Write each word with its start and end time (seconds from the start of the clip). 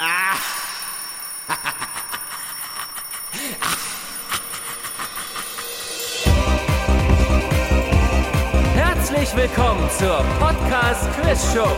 Herzlich 8.74 9.36
willkommen 9.36 9.86
zur 9.98 10.24
Podcast 10.38 11.06
Quiz 11.20 11.52
Show, 11.52 11.68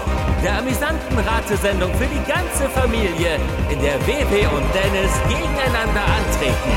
der 0.44 0.58
amüsanten 0.58 1.18
Ratesendung 1.18 1.92
für 1.94 2.06
die 2.06 2.22
ganze 2.30 2.68
Familie, 2.68 3.40
in 3.70 3.80
der 3.80 3.98
WW 4.06 4.46
und 4.54 4.72
Dennis 4.72 5.10
gegeneinander 5.28 6.04
antreten. 6.04 6.70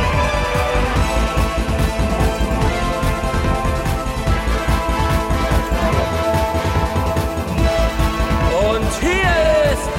Und 8.71 8.91
hier 8.99 9.29
ist 9.73 9.94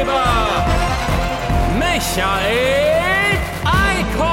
Gastgeber, 0.00 0.64
Michael 1.78 3.38
Eickhorst. 3.64 4.30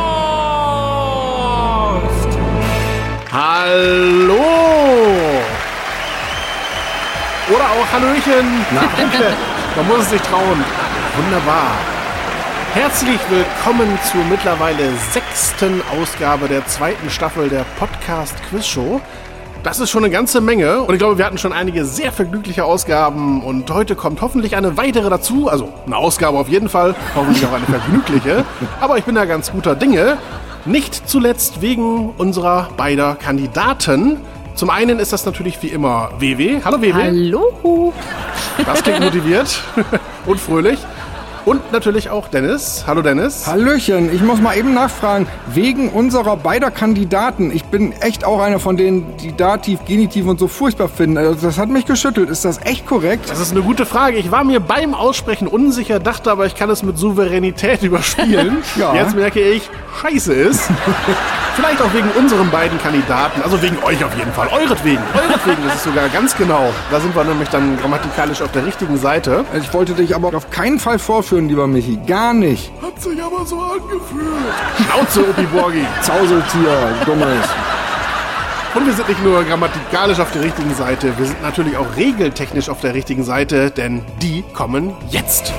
Hallo! 3.31 4.45
Oder 7.49 7.65
auch 7.65 7.91
Hallöchen! 7.91 8.65
Na, 8.71 8.83
danke. 8.97 9.33
Man 9.75 9.87
muss 9.87 9.99
es 9.99 10.09
sich 10.11 10.21
trauen. 10.21 10.63
Wunderbar. 11.17 11.71
Herzlich 12.73 13.19
willkommen 13.29 13.99
zur 14.11 14.23
mittlerweile 14.25 14.91
sechsten 15.11 15.81
Ausgabe 15.99 16.47
der 16.47 16.65
zweiten 16.67 17.09
Staffel 17.09 17.49
der 17.49 17.65
Podcast 17.79 18.35
Quiz 18.49 18.65
Show. 18.67 19.01
Das 19.67 19.81
ist 19.81 19.89
schon 19.89 20.05
eine 20.05 20.13
ganze 20.13 20.39
Menge 20.39 20.79
und 20.79 20.93
ich 20.93 20.97
glaube, 20.97 21.17
wir 21.17 21.25
hatten 21.25 21.37
schon 21.37 21.51
einige 21.51 21.83
sehr 21.83 22.13
vergnügliche 22.13 22.63
Ausgaben 22.63 23.43
und 23.43 23.69
heute 23.69 23.95
kommt 23.95 24.21
hoffentlich 24.21 24.55
eine 24.55 24.77
weitere 24.77 25.09
dazu. 25.09 25.49
Also 25.49 25.67
eine 25.85 25.97
Ausgabe 25.97 26.37
auf 26.37 26.47
jeden 26.47 26.69
Fall, 26.69 26.95
hoffentlich 27.13 27.45
auch 27.45 27.51
eine 27.51 27.65
vergnügliche. 27.65 28.45
Aber 28.79 28.97
ich 28.97 29.03
bin 29.03 29.15
da 29.15 29.25
ganz 29.25 29.51
guter 29.51 29.75
Dinge. 29.75 30.19
Nicht 30.63 31.09
zuletzt 31.09 31.61
wegen 31.61 32.11
unserer 32.11 32.69
beider 32.77 33.15
Kandidaten. 33.15 34.21
Zum 34.55 34.69
einen 34.69 34.99
ist 34.99 35.11
das 35.11 35.25
natürlich 35.25 35.61
wie 35.61 35.67
immer 35.67 36.11
WW. 36.17 36.61
Hallo 36.63 36.81
WW. 36.81 36.93
Hallo. 36.93 37.93
Das 38.65 38.81
klingt 38.81 39.01
motiviert 39.01 39.61
und 40.25 40.39
fröhlich. 40.39 40.79
Und 41.47 41.71
natürlich 41.71 42.09
auch 42.09 42.27
Dennis. 42.27 42.83
Hallo 42.87 43.01
Dennis. 43.01 43.47
Hallöchen, 43.47 44.13
ich 44.13 44.21
muss 44.21 44.41
mal 44.41 44.57
eben 44.57 44.73
nachfragen, 44.73 45.27
wegen 45.53 45.87
unserer 45.87 46.35
beider 46.35 46.71
Kandidaten, 46.71 47.55
ich 47.55 47.63
bin 47.63 47.93
echt 47.93 48.25
auch 48.25 48.41
einer 48.41 48.59
von 48.59 48.75
denen, 48.75 49.15
die 49.15 49.33
Dativ, 49.33 49.85
Genitiv 49.85 50.27
und 50.27 50.41
so 50.41 50.49
furchtbar 50.49 50.89
finden. 50.89 51.17
Also 51.17 51.47
das 51.47 51.57
hat 51.57 51.69
mich 51.69 51.85
geschüttelt. 51.85 52.29
Ist 52.29 52.43
das 52.43 52.59
echt 52.65 52.85
korrekt? 52.85 53.29
Das 53.29 53.39
ist 53.39 53.51
eine 53.51 53.61
gute 53.61 53.85
Frage. 53.85 54.17
Ich 54.17 54.29
war 54.29 54.43
mir 54.43 54.59
beim 54.59 54.93
Aussprechen 54.93 55.47
unsicher, 55.47 56.01
dachte 56.01 56.31
aber, 56.31 56.47
ich 56.47 56.55
kann 56.55 56.69
es 56.69 56.83
mit 56.83 56.97
Souveränität 56.97 57.81
überspielen. 57.81 58.57
Ja. 58.75 58.93
Jetzt 58.93 59.15
merke 59.15 59.39
ich, 59.39 59.69
scheiße 60.01 60.33
ist. 60.33 60.69
Vielleicht 61.57 61.81
auch 61.81 61.91
wegen 61.91 62.11
unseren 62.11 62.51
beiden 62.51 62.77
Kandidaten, 62.77 63.41
also 63.41 63.59
wegen 63.63 63.79
euch 63.83 64.03
auf 64.03 64.15
jeden 64.15 64.31
Fall. 64.31 64.47
Euretwegen. 64.49 65.01
Euretwegen 65.15 65.65
ist 65.65 65.77
es 65.77 65.83
sogar 65.85 66.07
ganz 66.07 66.37
genau. 66.37 66.71
Da 66.91 66.99
sind 66.99 67.15
wir 67.15 67.23
nämlich 67.23 67.49
dann 67.49 67.79
grammatikalisch 67.79 68.43
auf 68.43 68.51
der 68.51 68.63
richtigen 68.63 68.95
Seite. 68.95 69.43
Ich 69.59 69.73
wollte 69.73 69.93
dich 69.93 70.15
aber 70.15 70.35
auf 70.35 70.51
keinen 70.51 70.79
Fall 70.79 70.99
vorführen, 70.99 71.49
lieber 71.49 71.65
Michi. 71.65 71.97
Gar 72.05 72.35
nicht. 72.35 72.71
Hat 72.79 73.01
sich 73.01 73.19
aber 73.23 73.43
so 73.43 73.59
angefühlt. 73.59 74.53
Schnauze, 74.85 75.23
Borgi. 75.51 75.83
Zauseltier, 76.01 76.93
dummes. 77.05 77.49
Und 78.75 78.85
wir 78.85 78.93
sind 78.93 79.09
nicht 79.09 79.23
nur 79.23 79.43
grammatikalisch 79.43 80.19
auf 80.19 80.29
der 80.29 80.43
richtigen 80.43 80.75
Seite, 80.75 81.17
wir 81.17 81.25
sind 81.25 81.41
natürlich 81.41 81.75
auch 81.77 81.87
regeltechnisch 81.95 82.69
auf 82.69 82.81
der 82.81 82.93
richtigen 82.93 83.23
Seite, 83.23 83.71
denn 83.71 84.05
die 84.21 84.43
kommen 84.53 84.93
jetzt. 85.09 85.51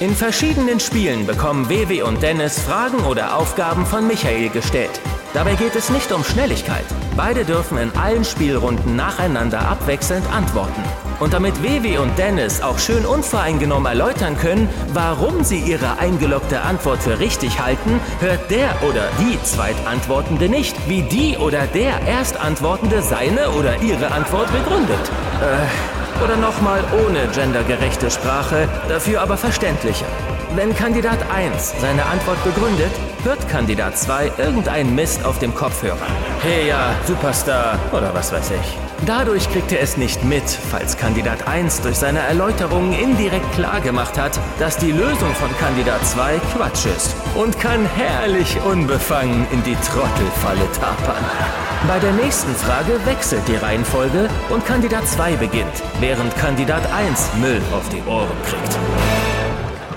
In 0.00 0.16
verschiedenen 0.16 0.80
Spielen 0.80 1.26
bekommen 1.26 1.68
WW 1.68 2.00
und 2.00 2.22
Dennis 2.22 2.58
Fragen 2.58 3.04
oder 3.04 3.36
Aufgaben 3.36 3.84
von 3.84 4.06
Michael 4.06 4.48
gestellt. 4.48 4.98
Dabei 5.34 5.56
geht 5.56 5.76
es 5.76 5.90
nicht 5.90 6.10
um 6.10 6.24
Schnelligkeit. 6.24 6.86
Beide 7.18 7.44
dürfen 7.44 7.76
in 7.76 7.90
allen 7.98 8.24
Spielrunden 8.24 8.96
nacheinander 8.96 9.60
abwechselnd 9.60 10.24
antworten. 10.32 10.82
Und 11.18 11.34
damit 11.34 11.62
WW 11.62 11.98
und 11.98 12.16
Dennis 12.16 12.62
auch 12.62 12.78
schön 12.78 13.04
unvoreingenommen 13.04 13.84
erläutern 13.84 14.38
können, 14.38 14.70
warum 14.94 15.44
sie 15.44 15.58
ihre 15.58 15.98
eingeloggte 15.98 16.62
Antwort 16.62 17.02
für 17.02 17.20
richtig 17.20 17.60
halten, 17.60 18.00
hört 18.20 18.50
der 18.50 18.70
oder 18.88 19.06
die 19.20 19.38
Zweitantwortende 19.42 20.48
nicht, 20.48 20.74
wie 20.88 21.02
die 21.02 21.36
oder 21.36 21.66
der 21.66 22.00
Erstantwortende 22.06 23.02
seine 23.02 23.50
oder 23.50 23.82
ihre 23.82 24.12
Antwort 24.12 24.50
begründet. 24.50 25.10
Äh, 25.42 25.99
oder 26.22 26.36
nochmal 26.36 26.82
ohne 27.06 27.26
gendergerechte 27.28 28.10
Sprache, 28.10 28.68
dafür 28.88 29.22
aber 29.22 29.36
verständlicher. 29.36 30.06
Wenn 30.54 30.74
Kandidat 30.74 31.18
1 31.32 31.74
seine 31.80 32.04
Antwort 32.06 32.42
begründet, 32.42 32.90
hört 33.22 33.48
Kandidat 33.48 33.96
2 33.96 34.32
irgendeinen 34.38 34.94
Mist 34.94 35.24
auf 35.24 35.38
dem 35.38 35.54
Kopfhörer. 35.54 35.96
Hey 36.42 36.68
ja, 36.68 36.94
Superstar 37.06 37.78
oder 37.92 38.12
was 38.14 38.32
weiß 38.32 38.50
ich. 38.50 38.78
Dadurch 39.06 39.48
kriegt 39.50 39.72
er 39.72 39.80
es 39.80 39.96
nicht 39.96 40.24
mit, 40.24 40.42
falls 40.42 40.96
Kandidat 40.96 41.46
1 41.46 41.82
durch 41.82 41.96
seine 41.96 42.18
Erläuterungen 42.18 42.92
indirekt 42.92 43.50
klargemacht 43.52 44.18
hat, 44.18 44.38
dass 44.58 44.76
die 44.76 44.92
Lösung 44.92 45.34
von 45.34 45.56
Kandidat 45.58 46.04
2 46.04 46.40
Quatsch 46.56 46.86
ist 46.86 47.14
und 47.34 47.58
kann 47.60 47.86
herrlich 47.96 48.58
unbefangen 48.62 49.46
in 49.52 49.62
die 49.62 49.76
Trottelfalle 49.76 50.70
tapern. 50.72 51.69
Bei 51.88 51.98
der 51.98 52.12
nächsten 52.12 52.54
Frage 52.54 52.92
wechselt 53.06 53.42
die 53.48 53.56
Reihenfolge 53.56 54.28
und 54.50 54.64
Kandidat 54.66 55.08
2 55.08 55.36
beginnt, 55.36 55.72
während 55.98 56.34
Kandidat 56.36 56.82
1 56.92 57.30
Müll 57.40 57.60
auf 57.72 57.88
die 57.88 58.02
Ohren 58.08 58.28
kriegt. 58.46 58.78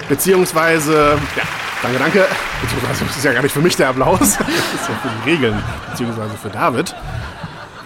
Beziehungsweise, 0.10 1.18
ja, 1.36 1.44
danke, 1.82 2.00
danke. 2.00 2.26
Beziehungsweise, 2.62 3.06
das 3.06 3.18
ist 3.18 3.26
ja 3.26 3.34
gar 3.34 3.42
nicht 3.44 3.52
für 3.52 3.62
mich 3.62 3.76
der 3.76 3.90
Applaus. 3.90 4.20
Das 4.20 4.30
ist 4.40 4.90
ja 4.90 4.96
für 5.02 5.10
die 5.26 5.30
Regeln, 5.32 5.64
beziehungsweise 5.92 6.34
für 6.42 6.50
David. 6.50 6.96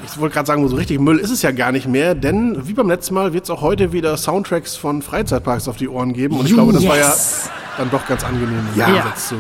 Ich 0.06 0.18
wollte 0.19 0.34
gerade 0.36 0.47
sagen, 0.47 0.68
so 0.68 0.75
richtig 0.78 1.00
Müll 1.00 1.18
ist 1.19 1.31
es 1.31 1.41
ja 1.41 1.52
gar 1.52 1.72
nicht 1.72 1.88
mehr, 1.88 2.16
denn 2.16 2.68
wie 2.68 2.74
beim 2.74 2.88
letzten 2.88 3.13
Mal 3.13 3.34
wird 3.34 3.44
es 3.44 3.50
auch 3.50 3.62
heute 3.62 3.91
wieder 3.91 4.16
Soundtracks 4.16 4.75
von 4.78 5.02
Freizeitparks 5.02 5.68
auf 5.68 5.75
die 5.78 5.90
Ohren 5.90 6.13
geben. 6.13 6.40
Und 6.40 6.46
ich 6.47 6.53
glaube, 6.53 6.72
das 6.72 6.88
war 6.88 6.97
ja 6.97 7.07
Yes. 7.09 7.50
dann 7.78 7.90
doch 7.91 8.06
ganz 8.07 8.24
angenehm 8.24 8.66
im 8.74 8.80
Ja. 8.80 8.86
Gegensatz 8.88 9.28
zu 9.30 9.36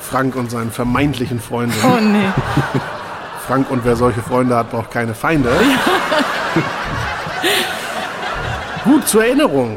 Frank 0.00 0.34
und 0.36 0.50
seinen 0.50 0.70
vermeintlichen 0.72 1.40
Freunden. 1.40 1.74
Oh 1.84 2.00
nee. 2.00 2.28
Frank 3.46 3.70
und 3.70 3.84
wer 3.84 3.96
solche 3.96 4.20
Freunde 4.22 4.56
hat, 4.56 4.70
braucht 4.70 4.90
keine 4.90 5.14
Feinde. 5.14 5.50
Gut 8.84 9.06
zur 9.08 9.24
Erinnerung. 9.24 9.76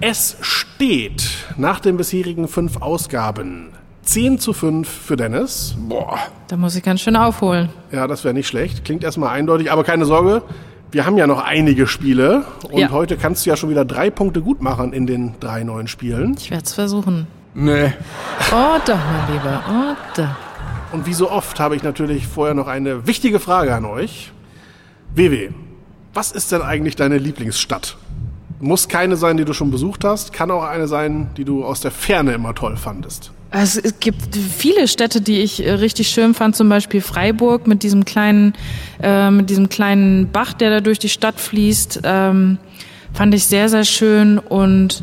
Es 0.00 0.36
steht 0.40 1.22
nach 1.56 1.80
den 1.80 1.96
bisherigen 1.96 2.48
fünf 2.48 2.80
Ausgaben 2.80 3.72
10 4.02 4.38
zu 4.38 4.52
5 4.52 4.88
für 4.88 5.16
Dennis. 5.16 5.74
Boah. 5.78 6.18
Da 6.48 6.56
muss 6.56 6.74
ich 6.74 6.82
ganz 6.82 7.00
schön 7.02 7.16
aufholen. 7.16 7.68
Ja, 7.92 8.06
das 8.06 8.24
wäre 8.24 8.32
nicht 8.34 8.48
schlecht. 8.48 8.84
Klingt 8.84 9.04
erstmal 9.04 9.30
eindeutig, 9.36 9.70
aber 9.70 9.84
keine 9.84 10.04
Sorge. 10.06 10.42
Wir 10.90 11.06
haben 11.06 11.16
ja 11.18 11.26
noch 11.26 11.44
einige 11.44 11.86
Spiele 11.86 12.44
und 12.70 12.78
Ja. 12.78 12.90
heute 12.90 13.16
kannst 13.16 13.44
du 13.46 13.50
ja 13.50 13.56
schon 13.56 13.70
wieder 13.70 13.84
drei 13.84 14.10
Punkte 14.10 14.40
gut 14.40 14.60
machen 14.62 14.92
in 14.92 15.06
den 15.06 15.34
drei 15.38 15.62
neuen 15.62 15.86
Spielen. 15.86 16.34
Ich 16.38 16.50
werde 16.50 16.64
es 16.64 16.72
versuchen. 16.74 17.26
Nee. 17.54 17.92
Oh 18.52 18.78
doch, 18.84 18.96
mein 18.96 19.32
Lieber. 19.34 19.62
Oh 19.68 19.94
doch. 20.16 20.49
Und 20.92 21.06
wie 21.06 21.14
so 21.14 21.30
oft 21.30 21.60
habe 21.60 21.76
ich 21.76 21.82
natürlich 21.82 22.26
vorher 22.26 22.54
noch 22.54 22.66
eine 22.66 23.06
wichtige 23.06 23.38
Frage 23.38 23.74
an 23.74 23.84
euch. 23.84 24.32
WW, 25.14 25.50
was 26.12 26.32
ist 26.32 26.50
denn 26.50 26.62
eigentlich 26.62 26.96
deine 26.96 27.18
Lieblingsstadt? 27.18 27.96
Muss 28.58 28.88
keine 28.88 29.16
sein, 29.16 29.36
die 29.36 29.44
du 29.44 29.52
schon 29.52 29.70
besucht 29.70 30.04
hast, 30.04 30.32
kann 30.32 30.50
auch 30.50 30.64
eine 30.64 30.88
sein, 30.88 31.30
die 31.36 31.44
du 31.44 31.64
aus 31.64 31.80
der 31.80 31.90
Ferne 31.90 32.32
immer 32.32 32.54
toll 32.54 32.76
fandest. 32.76 33.32
Also 33.52 33.80
es 33.82 33.98
gibt 33.98 34.36
viele 34.36 34.86
Städte, 34.86 35.20
die 35.20 35.40
ich 35.40 35.64
äh, 35.64 35.72
richtig 35.72 36.08
schön 36.08 36.34
fand, 36.34 36.54
zum 36.54 36.68
Beispiel 36.68 37.00
Freiburg 37.00 37.66
mit 37.66 37.82
diesem 37.82 38.04
kleinen, 38.04 38.52
äh, 39.02 39.30
mit 39.30 39.50
diesem 39.50 39.68
kleinen 39.68 40.30
Bach, 40.30 40.52
der 40.52 40.70
da 40.70 40.80
durch 40.80 40.98
die 40.98 41.08
Stadt 41.08 41.40
fließt, 41.40 42.00
ähm, 42.04 42.58
fand 43.12 43.34
ich 43.34 43.46
sehr, 43.46 43.68
sehr 43.68 43.84
schön 43.84 44.38
und 44.38 45.02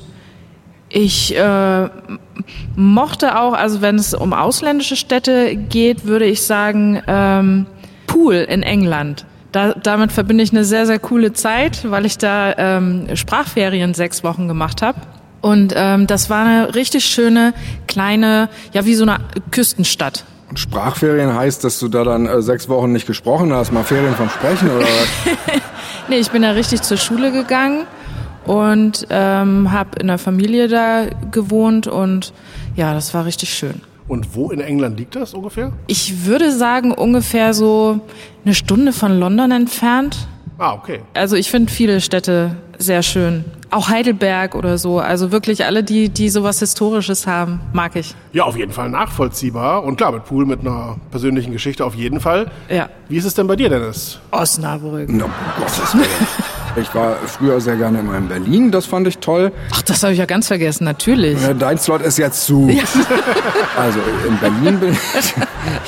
ich 0.98 1.36
äh, 1.38 1.90
mochte 2.76 3.40
auch, 3.40 3.54
also 3.54 3.82
wenn 3.82 3.98
es 3.98 4.16
um 4.16 4.34
ausländische 4.34 4.96
Städte 4.96 5.56
geht, 5.56 6.06
würde 6.06 6.26
ich 6.26 6.42
sagen, 6.42 7.04
ähm, 7.06 7.68
Pool 8.08 8.34
in 8.34 8.64
England. 8.64 9.26
Da, 9.52 9.74
damit 9.74 10.12
verbinde 10.12 10.44
ich 10.44 10.52
eine 10.52 10.66
sehr, 10.66 10.88
sehr 10.88 10.98
coole 10.98 11.34
Zeit, 11.34 11.90
weil 11.92 12.08
ich 12.08 12.18
da 12.18 12.54
ähm, 12.58 13.16
Sprachferien 13.16 13.94
sechs 13.94 14.24
Wochen 14.24 14.48
gemacht 14.48 14.82
habe. 14.82 15.00
Und 15.42 15.72
ähm, 15.76 16.08
das 16.08 16.32
war 16.32 16.46
eine 16.46 16.74
richtig 16.74 17.06
schöne, 17.06 17.54
kleine, 17.88 18.50
ja 18.74 18.86
wie 18.86 18.96
so 18.96 19.04
eine 19.04 19.20
Küstenstadt. 19.52 20.26
Und 20.50 20.60
Sprachferien 20.60 21.36
heißt, 21.36 21.64
dass 21.64 21.78
du 21.78 21.90
da 21.90 22.06
dann 22.06 22.26
äh, 22.26 22.42
sechs 22.42 22.70
Wochen 22.70 22.92
nicht 22.92 23.06
gesprochen 23.06 23.54
hast, 23.54 23.72
mal 23.72 23.84
Ferien 23.84 24.16
vom 24.16 24.30
Sprechen 24.30 24.70
oder 24.72 24.86
was? 24.86 25.62
Nee, 26.10 26.20
ich 26.20 26.32
bin 26.32 26.42
da 26.42 26.52
richtig 26.52 26.84
zur 26.84 26.96
Schule 26.96 27.34
gegangen 27.34 27.86
und 28.48 29.06
ähm, 29.10 29.72
habe 29.72 30.00
in 30.00 30.08
der 30.08 30.18
Familie 30.18 30.68
da 30.68 31.06
gewohnt 31.32 31.88
und 31.88 32.34
ja, 32.76 32.94
das 32.94 33.14
war 33.14 33.26
richtig 33.26 33.54
schön. 33.54 33.82
Und 34.08 34.36
wo 34.36 34.52
in 34.52 34.62
England 34.62 34.98
liegt 34.98 35.16
das 35.16 35.34
ungefähr? 35.34 35.74
Ich 35.88 36.26
würde 36.26 36.52
sagen, 36.52 36.94
ungefähr 36.94 37.54
so 37.54 38.00
eine 38.46 38.56
Stunde 38.56 38.94
von 38.94 39.20
London 39.20 39.52
entfernt. 39.52 40.28
Ah, 40.58 40.74
okay. 40.74 41.02
Also 41.14 41.36
ich 41.36 41.52
finde 41.52 41.72
viele 41.72 42.02
Städte 42.02 42.56
sehr 42.78 43.04
schön. 43.04 43.46
Auch 43.70 43.90
Heidelberg 43.90 44.56
oder 44.56 44.78
so. 44.78 45.00
Also 45.00 45.32
wirklich 45.32 45.66
alle, 45.66 45.84
die, 45.84 46.10
die 46.10 46.30
sowas 46.30 46.60
Historisches 46.60 47.28
haben, 47.28 47.60
mag 47.74 47.96
ich. 47.96 48.16
Ja, 48.32 48.46
auf 48.46 48.58
jeden 48.58 48.72
Fall 48.72 48.90
nachvollziehbar. 48.90 49.84
Und 49.84 49.98
klar, 49.98 50.14
mit 50.14 50.24
Pool 50.24 50.46
mit 50.46 50.62
einer 50.62 50.98
persönlichen 51.12 51.52
Geschichte 51.52 51.86
auf 51.86 51.94
jeden 51.94 52.22
Fall. 52.22 52.50
Ja. 52.70 52.90
Wie 53.10 53.18
ist 53.18 53.26
es 53.26 53.34
denn 53.34 53.46
bei 53.46 53.56
dir, 53.56 53.70
Dennis? 53.70 54.20
Osnabrück. 54.32 55.10
Na, 55.12 55.26
Gottes 55.60 55.94
Willen. 55.94 56.08
Ich 56.80 56.94
war 56.94 57.16
früher 57.26 57.60
sehr 57.60 57.76
gerne 57.76 58.00
immer 58.00 58.18
in 58.18 58.28
Berlin, 58.28 58.72
das 58.72 58.86
fand 58.86 59.08
ich 59.08 59.18
toll. 59.18 59.52
Ach, 59.72 59.82
das 59.82 60.04
habe 60.04 60.14
ich 60.14 60.20
ja 60.20 60.26
ganz 60.26 60.48
vergessen, 60.48 60.84
natürlich. 60.84 61.42
Äh, 61.44 61.56
Dein 61.56 61.80
Slot 61.80 62.02
ist 62.02 62.18
jetzt 62.18 62.46
zu. 62.46 62.70
Also 63.78 64.00
in 64.28 64.38
Berlin 64.40 64.80
bin 64.80 64.94
ich, 64.94 65.36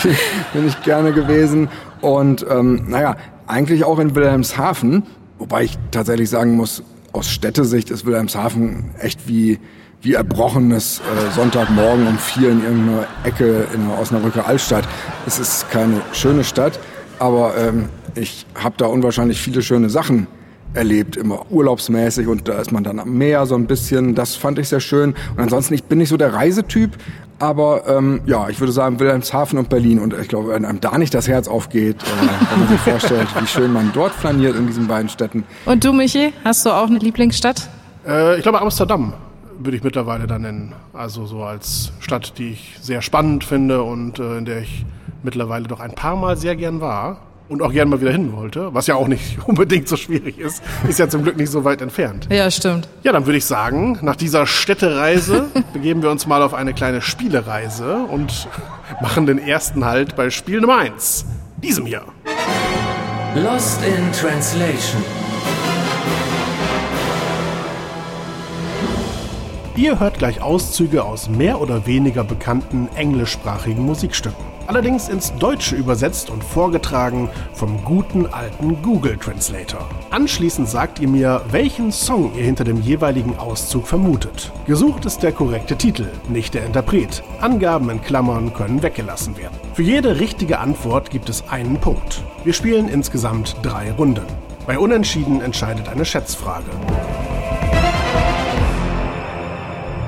bin 0.53 0.67
ich 0.67 0.81
gerne 0.83 1.11
gewesen. 1.11 1.69
Und 2.01 2.45
ähm, 2.47 2.85
naja, 2.87 3.15
eigentlich 3.47 3.83
auch 3.83 3.97
in 3.97 4.13
Wilhelmshaven. 4.13 5.03
Wobei 5.39 5.63
ich 5.63 5.77
tatsächlich 5.89 6.29
sagen 6.29 6.55
muss, 6.55 6.83
aus 7.13 7.29
Städtesicht 7.29 7.89
ist 7.89 8.05
Wilhelmshaven 8.05 8.91
echt 8.99 9.27
wie, 9.27 9.59
wie 10.03 10.13
erbrochenes 10.13 10.99
äh, 10.99 11.31
Sonntagmorgen 11.35 12.05
um 12.05 12.19
vier 12.19 12.51
in 12.51 12.63
irgendeiner 12.63 13.07
Ecke 13.23 13.67
in 13.73 13.87
der 13.87 13.99
Osnabrücker 13.99 14.45
Altstadt. 14.45 14.87
Es 15.25 15.39
ist 15.39 15.69
keine 15.71 16.01
schöne 16.13 16.43
Stadt, 16.43 16.79
aber 17.17 17.57
ähm, 17.57 17.89
ich 18.13 18.45
habe 18.55 18.75
da 18.77 18.85
unwahrscheinlich 18.85 19.41
viele 19.41 19.63
schöne 19.63 19.89
Sachen 19.89 20.27
erlebt, 20.73 21.17
immer 21.17 21.51
urlaubsmäßig 21.51 22.27
und 22.27 22.47
da 22.47 22.59
ist 22.59 22.71
man 22.71 22.83
dann 22.83 22.99
am 22.99 23.17
Meer 23.17 23.45
so 23.45 23.55
ein 23.55 23.65
bisschen, 23.65 24.15
das 24.15 24.35
fand 24.35 24.59
ich 24.59 24.69
sehr 24.69 24.79
schön. 24.79 25.15
Und 25.35 25.39
ansonsten, 25.41 25.73
ich 25.73 25.83
bin 25.83 25.97
nicht 25.97 26.09
so 26.09 26.17
der 26.17 26.33
Reisetyp, 26.33 26.91
aber 27.39 27.87
ähm, 27.87 28.21
ja, 28.25 28.49
ich 28.49 28.59
würde 28.59 28.73
sagen 28.73 28.99
Wilhelmshaven 28.99 29.57
und 29.57 29.69
Berlin 29.69 29.99
und 29.99 30.13
ich 30.13 30.27
glaube, 30.27 30.49
wenn 30.49 30.65
einem 30.65 30.81
da 30.81 30.97
nicht 30.97 31.13
das 31.13 31.27
Herz 31.27 31.47
aufgeht, 31.47 32.03
äh, 32.03 32.51
wenn 32.51 32.59
man 32.59 32.67
sich 32.67 32.79
vorstellt, 32.91 33.27
wie 33.39 33.47
schön 33.47 33.71
man 33.71 33.91
dort 33.93 34.11
flaniert 34.11 34.55
in 34.55 34.67
diesen 34.67 34.87
beiden 34.87 35.09
Städten. 35.09 35.43
Und 35.65 35.83
du, 35.83 35.93
Michi, 35.93 36.33
hast 36.43 36.65
du 36.65 36.69
auch 36.69 36.87
eine 36.87 36.99
Lieblingsstadt? 36.99 37.69
Äh, 38.05 38.37
ich 38.37 38.43
glaube, 38.43 38.61
Amsterdam 38.61 39.13
würde 39.57 39.77
ich 39.77 39.83
mittlerweile 39.83 40.27
da 40.27 40.39
nennen. 40.39 40.73
Also 40.93 41.25
so 41.25 41.43
als 41.43 41.91
Stadt, 41.99 42.37
die 42.37 42.51
ich 42.51 42.77
sehr 42.81 43.01
spannend 43.01 43.43
finde 43.43 43.83
und 43.83 44.19
äh, 44.19 44.37
in 44.37 44.45
der 44.45 44.61
ich 44.61 44.85
mittlerweile 45.23 45.67
doch 45.67 45.79
ein 45.79 45.93
paar 45.93 46.15
Mal 46.15 46.37
sehr 46.37 46.55
gern 46.55 46.81
war. 46.81 47.21
Und 47.49 47.63
auch 47.63 47.73
gern 47.73 47.89
mal 47.89 47.99
wieder 47.99 48.11
hin 48.11 48.31
wollte, 48.33 48.73
was 48.75 48.85
ja 48.85 48.95
auch 48.95 49.07
nicht 49.07 49.39
unbedingt 49.47 49.87
so 49.87 49.97
schwierig 49.97 50.37
ist. 50.37 50.61
Ist 50.87 50.99
ja 50.99 51.09
zum 51.09 51.23
Glück 51.23 51.35
nicht 51.35 51.51
so 51.51 51.63
weit 51.63 51.81
entfernt. 51.81 52.27
Ja, 52.31 52.49
stimmt. 52.51 52.87
Ja, 53.03 53.11
dann 53.11 53.25
würde 53.25 53.37
ich 53.39 53.45
sagen, 53.45 53.97
nach 54.03 54.15
dieser 54.15 54.45
Städtereise 54.45 55.47
begeben 55.73 56.03
wir 56.03 56.11
uns 56.11 56.27
mal 56.27 56.43
auf 56.43 56.53
eine 56.53 56.73
kleine 56.73 57.01
Spielereise 57.01 57.95
und 58.03 58.47
machen 59.01 59.25
den 59.25 59.39
ersten 59.39 59.83
Halt 59.83 60.15
bei 60.15 60.29
Spiel 60.29 60.61
Nummer 60.61 60.77
1, 60.77 61.25
diesem 61.63 61.87
hier. 61.87 62.03
Lost 63.35 63.79
in 63.83 64.11
Translation. 64.11 65.03
Ihr 69.79 69.97
hört 69.97 70.17
gleich 70.17 70.41
Auszüge 70.41 71.05
aus 71.05 71.29
mehr 71.29 71.61
oder 71.61 71.87
weniger 71.87 72.25
bekannten 72.25 72.89
englischsprachigen 72.95 73.85
Musikstücken. 73.85 74.43
Allerdings 74.67 75.07
ins 75.07 75.33
Deutsche 75.35 75.77
übersetzt 75.77 76.29
und 76.29 76.43
vorgetragen 76.43 77.29
vom 77.53 77.81
guten 77.85 78.25
alten 78.25 78.81
Google 78.81 79.15
Translator. 79.15 79.87
Anschließend 80.09 80.67
sagt 80.67 80.99
ihr 80.99 81.07
mir, 81.07 81.43
welchen 81.51 81.93
Song 81.93 82.33
ihr 82.35 82.43
hinter 82.43 82.65
dem 82.65 82.81
jeweiligen 82.81 83.39
Auszug 83.39 83.87
vermutet. 83.87 84.51
Gesucht 84.67 85.05
ist 85.05 85.23
der 85.23 85.31
korrekte 85.31 85.77
Titel, 85.77 86.07
nicht 86.27 86.55
der 86.55 86.65
Interpret. 86.65 87.23
Angaben 87.39 87.89
in 87.89 88.01
Klammern 88.01 88.53
können 88.53 88.83
weggelassen 88.83 89.37
werden. 89.37 89.55
Für 89.75 89.83
jede 89.83 90.19
richtige 90.19 90.59
Antwort 90.59 91.09
gibt 91.09 91.29
es 91.29 91.47
einen 91.47 91.77
Punkt. 91.77 92.21
Wir 92.43 92.51
spielen 92.51 92.89
insgesamt 92.89 93.55
drei 93.61 93.93
Runden. 93.93 94.25
Bei 94.67 94.77
Unentschieden 94.77 95.39
entscheidet 95.39 95.87
eine 95.87 96.03
Schätzfrage. 96.03 96.69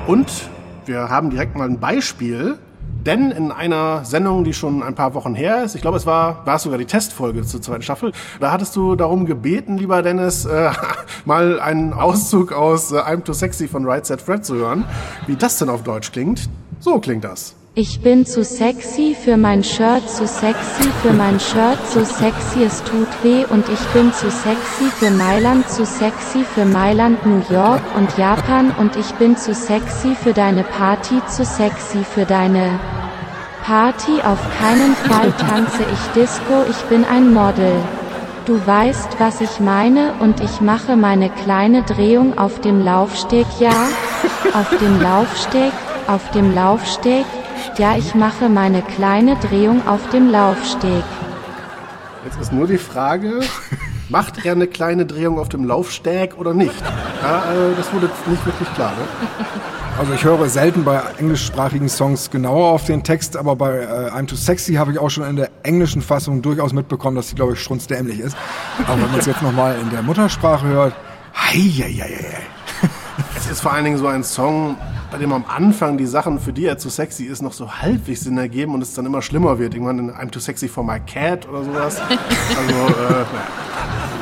Und 0.06 0.50
wir 0.84 1.08
haben 1.10 1.30
direkt 1.30 1.54
mal 1.54 1.68
ein 1.68 1.78
Beispiel, 1.78 2.58
denn 3.06 3.30
in 3.30 3.52
einer 3.52 4.04
Sendung, 4.04 4.42
die 4.42 4.52
schon 4.52 4.82
ein 4.82 4.96
paar 4.96 5.14
Wochen 5.14 5.34
her 5.34 5.62
ist, 5.62 5.76
ich 5.76 5.80
glaube, 5.80 5.96
es 5.96 6.06
war, 6.06 6.44
war 6.44 6.56
es 6.56 6.64
sogar 6.64 6.78
die 6.78 6.86
Testfolge 6.86 7.42
zur 7.42 7.62
zweiten 7.62 7.82
Staffel, 7.82 8.12
da 8.40 8.50
hattest 8.50 8.74
du 8.74 8.96
darum 8.96 9.26
gebeten, 9.26 9.78
lieber 9.78 10.02
Dennis, 10.02 10.44
äh, 10.44 10.70
mal 11.24 11.60
einen 11.60 11.92
Auszug 11.92 12.52
aus 12.52 12.90
äh, 12.90 12.96
I'm 12.96 13.22
Too 13.22 13.32
Sexy 13.32 13.68
von 13.68 13.84
Right 13.86 14.04
Set 14.04 14.20
Fred 14.20 14.44
zu 14.44 14.56
hören. 14.56 14.84
Wie 15.26 15.36
das 15.36 15.58
denn 15.58 15.68
auf 15.68 15.84
Deutsch 15.84 16.10
klingt? 16.10 16.48
So 16.80 16.98
klingt 16.98 17.22
das. 17.22 17.54
Ich 17.74 18.02
bin 18.02 18.26
zu 18.26 18.44
sexy 18.44 19.16
für 19.18 19.38
mein 19.38 19.64
Shirt, 19.64 20.06
zu 20.06 20.26
sexy 20.26 20.90
für 21.00 21.14
mein 21.14 21.40
Shirt, 21.40 21.78
zu 21.88 22.04
sexy 22.04 22.64
es 22.64 22.82
tut 22.84 23.08
weh. 23.22 23.46
Und 23.48 23.66
ich 23.66 23.80
bin 23.94 24.12
zu 24.12 24.30
sexy 24.30 24.90
für 24.98 25.10
Mailand, 25.10 25.66
zu 25.70 25.86
sexy 25.86 26.44
für 26.44 26.66
Mailand, 26.66 27.24
New 27.24 27.40
York 27.48 27.80
und 27.96 28.14
Japan. 28.18 28.74
Und 28.78 28.94
ich 28.96 29.10
bin 29.12 29.38
zu 29.38 29.54
sexy 29.54 30.14
für 30.14 30.34
deine 30.34 30.64
Party, 30.64 31.22
zu 31.28 31.46
sexy 31.46 32.04
für 32.04 32.26
deine 32.26 32.78
Party, 33.64 34.20
auf 34.22 34.40
keinen 34.60 34.94
Fall 34.94 35.32
tanze 35.38 35.82
ich 35.90 36.22
Disco, 36.22 36.64
ich 36.68 36.82
bin 36.90 37.06
ein 37.06 37.32
Model. 37.32 37.72
Du 38.44 38.60
weißt, 38.66 39.18
was 39.18 39.40
ich 39.40 39.60
meine. 39.60 40.12
Und 40.20 40.42
ich 40.42 40.60
mache 40.60 40.94
meine 40.94 41.30
kleine 41.30 41.84
Drehung 41.84 42.36
auf 42.36 42.60
dem 42.60 42.84
Laufsteg, 42.84 43.46
ja? 43.60 43.88
Auf 44.52 44.68
dem 44.78 45.00
Laufsteg, 45.00 45.72
auf 46.06 46.30
dem 46.32 46.54
Laufsteg, 46.54 47.24
ja, 47.78 47.96
ich 47.96 48.14
mache 48.14 48.48
meine 48.48 48.82
kleine 48.82 49.36
Drehung 49.36 49.86
auf 49.86 50.08
dem 50.10 50.30
Laufsteg. 50.30 51.04
Jetzt 52.24 52.40
ist 52.40 52.52
nur 52.52 52.66
die 52.66 52.78
Frage, 52.78 53.40
macht 54.08 54.44
er 54.44 54.52
eine 54.52 54.66
kleine 54.66 55.06
Drehung 55.06 55.38
auf 55.38 55.48
dem 55.48 55.64
Laufsteg 55.64 56.38
oder 56.38 56.54
nicht? 56.54 56.74
Ja, 57.22 57.38
äh, 57.38 57.74
das 57.76 57.92
wurde 57.92 58.06
jetzt 58.06 58.26
nicht 58.28 58.44
wirklich 58.46 58.72
klar, 58.74 58.92
ne? 58.92 59.06
Also 59.98 60.14
ich 60.14 60.24
höre 60.24 60.48
selten 60.48 60.84
bei 60.84 61.02
englischsprachigen 61.18 61.88
Songs 61.88 62.30
genauer 62.30 62.70
auf 62.70 62.86
den 62.86 63.02
Text, 63.02 63.36
aber 63.36 63.56
bei 63.56 63.80
äh, 63.80 64.10
I'm 64.10 64.26
Too 64.26 64.36
Sexy 64.36 64.74
habe 64.74 64.92
ich 64.92 64.98
auch 64.98 65.10
schon 65.10 65.24
in 65.24 65.36
der 65.36 65.50
englischen 65.64 66.00
Fassung 66.00 66.40
durchaus 66.40 66.72
mitbekommen, 66.72 67.16
dass 67.16 67.28
sie, 67.28 67.34
glaube 67.34 67.52
ich, 67.52 67.60
strunzdämlich 67.60 68.20
ist. 68.20 68.36
Aber 68.86 69.02
wenn 69.02 69.10
man 69.10 69.20
es 69.20 69.26
jetzt 69.26 69.42
nochmal 69.42 69.76
in 69.78 69.90
der 69.90 70.02
Muttersprache 70.02 70.66
hört, 70.66 70.94
hei, 71.34 71.58
hei, 71.58 71.92
hei, 71.92 72.08
hei. 72.08 72.61
Es 73.44 73.50
ist 73.50 73.60
vor 73.60 73.72
allen 73.72 73.84
Dingen 73.84 73.98
so 73.98 74.06
ein 74.06 74.22
Song, 74.22 74.76
bei 75.10 75.18
dem 75.18 75.32
am 75.32 75.44
Anfang 75.48 75.98
die 75.98 76.06
Sachen, 76.06 76.38
für 76.38 76.52
die 76.52 76.64
er 76.64 76.78
zu 76.78 76.88
sexy 76.88 77.24
ist, 77.24 77.42
noch 77.42 77.52
so 77.52 77.70
halbwegs 77.70 78.20
Sinn 78.20 78.38
ergeben 78.38 78.72
und 78.72 78.82
es 78.82 78.94
dann 78.94 79.04
immer 79.04 79.20
schlimmer 79.20 79.58
wird. 79.58 79.74
Irgendwann 79.74 79.98
in 79.98 80.10
I'm 80.12 80.30
Too 80.30 80.38
Sexy 80.38 80.68
for 80.68 80.84
My 80.84 81.00
Cat 81.00 81.48
oder 81.48 81.64
sowas. 81.64 82.00
Also, 82.00 82.72
äh, 82.72 83.24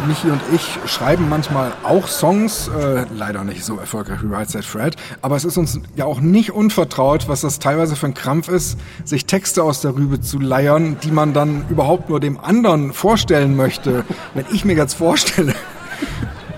Michi 0.08 0.30
und 0.30 0.40
ich 0.54 0.78
schreiben 0.90 1.28
manchmal 1.28 1.72
auch 1.84 2.06
Songs, 2.06 2.68
äh, 2.68 3.04
leider 3.14 3.44
nicht 3.44 3.62
so 3.62 3.76
erfolgreich 3.76 4.22
wie 4.22 4.32
Right 4.32 4.50
Said 4.50 4.64
Fred, 4.64 4.96
aber 5.20 5.36
es 5.36 5.44
ist 5.44 5.58
uns 5.58 5.78
ja 5.94 6.06
auch 6.06 6.22
nicht 6.22 6.52
unvertraut, 6.52 7.28
was 7.28 7.42
das 7.42 7.58
teilweise 7.58 7.96
für 7.96 8.06
ein 8.06 8.14
Krampf 8.14 8.48
ist, 8.48 8.78
sich 9.04 9.26
Texte 9.26 9.62
aus 9.62 9.82
der 9.82 9.94
Rübe 9.94 10.22
zu 10.22 10.38
leiern, 10.38 10.96
die 11.04 11.10
man 11.10 11.34
dann 11.34 11.66
überhaupt 11.68 12.08
nur 12.08 12.18
dem 12.18 12.40
anderen 12.40 12.94
vorstellen 12.94 13.54
möchte. 13.54 14.04
Wenn 14.32 14.46
ich 14.50 14.64
mir 14.64 14.74
jetzt 14.74 14.94
vorstelle, 14.94 15.54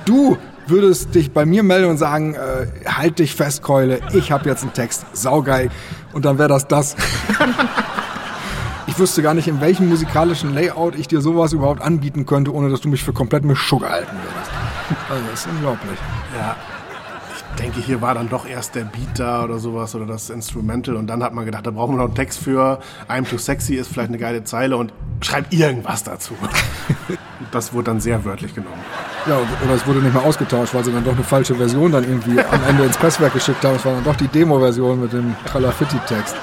du 0.05 0.39
würdest 0.73 1.15
dich 1.15 1.31
bei 1.31 1.47
mir 1.47 1.63
melden 1.63 1.91
und 1.91 1.99
sagen, 1.99 2.35
äh, 2.35 2.67
halt 2.89 3.21
dich 3.21 3.37
fest, 3.37 3.63
Keule, 3.63 4.01
ich 4.13 4.33
habe 4.33 4.49
jetzt 4.49 4.63
einen 4.63 4.73
Text, 4.73 5.07
saugeil, 5.13 5.71
und 6.13 6.25
dann 6.25 6.39
wäre 6.39 6.49
das 6.49 6.67
das. 6.67 6.97
Ich 8.89 8.99
wüsste 8.99 9.23
gar 9.23 9.33
nicht, 9.33 9.49
in 9.49 9.63
welchem 9.63 9.89
musikalischen 9.89 10.53
Layout 10.53 10.97
ich 10.97 11.09
dir 11.09 11.23
sowas 11.23 11.55
überhaupt 11.55 11.81
anbieten 11.81 12.27
könnte, 12.27 12.53
ohne 12.53 12.69
dass 12.69 12.83
du 12.83 12.91
mich 12.91 13.03
für 13.03 13.15
komplett 13.15 13.43
mit 13.43 13.57
Sugar 13.57 13.91
halten 13.91 14.15
würdest. 14.17 14.51
Also, 15.09 15.23
das 15.31 15.41
ist 15.41 15.47
unglaublich. 15.47 15.99
ja. 16.37 16.57
Ich 17.55 17.61
denke, 17.61 17.81
hier 17.81 18.01
war 18.01 18.15
dann 18.15 18.29
doch 18.29 18.47
erst 18.47 18.75
der 18.75 18.85
Beat 18.85 19.19
da 19.19 19.45
oder 19.45 19.59
sowas 19.59 19.95
oder 19.95 20.07
das 20.07 20.31
Instrumental 20.31 20.97
und 20.97 21.07
dann 21.07 21.23
hat 21.23 21.35
man 21.35 21.45
gedacht, 21.45 21.67
da 21.67 21.71
brauchen 21.71 21.95
wir 21.95 21.99
noch 21.99 22.07
einen 22.07 22.15
Text 22.15 22.39
für 22.41 22.81
I'm 23.09 23.29
Too 23.29 23.39
Sexy 23.39 23.75
ist 23.75 23.89
vielleicht 23.89 24.09
eine 24.09 24.19
geile 24.19 24.43
Zeile 24.43 24.77
und 24.77 24.93
schreibt 25.21 25.53
irgendwas 25.53 26.03
dazu. 26.03 26.35
Das 27.51 27.75
wurde 27.75 27.85
dann 27.87 28.01
sehr 28.01 28.25
wörtlich 28.25 28.55
genommen. 28.55 28.81
Ja, 29.27 29.37
oder 29.65 29.75
es 29.75 29.87
wurde 29.87 29.99
nicht 29.99 30.15
mal 30.15 30.23
ausgetauscht, 30.23 30.73
weil 30.75 30.85
sie 30.85 30.93
dann 30.93 31.05
doch 31.05 31.13
eine 31.13 31.25
falsche 31.25 31.55
Version 31.55 31.93
dann 31.93 32.05
irgendwie 32.05 32.41
am 32.41 32.61
Ende 32.67 32.85
ins 32.85 32.97
Presswerk 32.97 33.35
geschickt 33.35 33.63
haben. 33.65 33.77
Es 33.77 33.85
war 33.85 33.93
dann 33.93 34.05
doch 34.05 34.17
die 34.17 34.29
Demo-Version 34.29 35.03
mit 35.03 35.13
dem 35.13 35.35
Tralafitti-Text. 35.47 36.35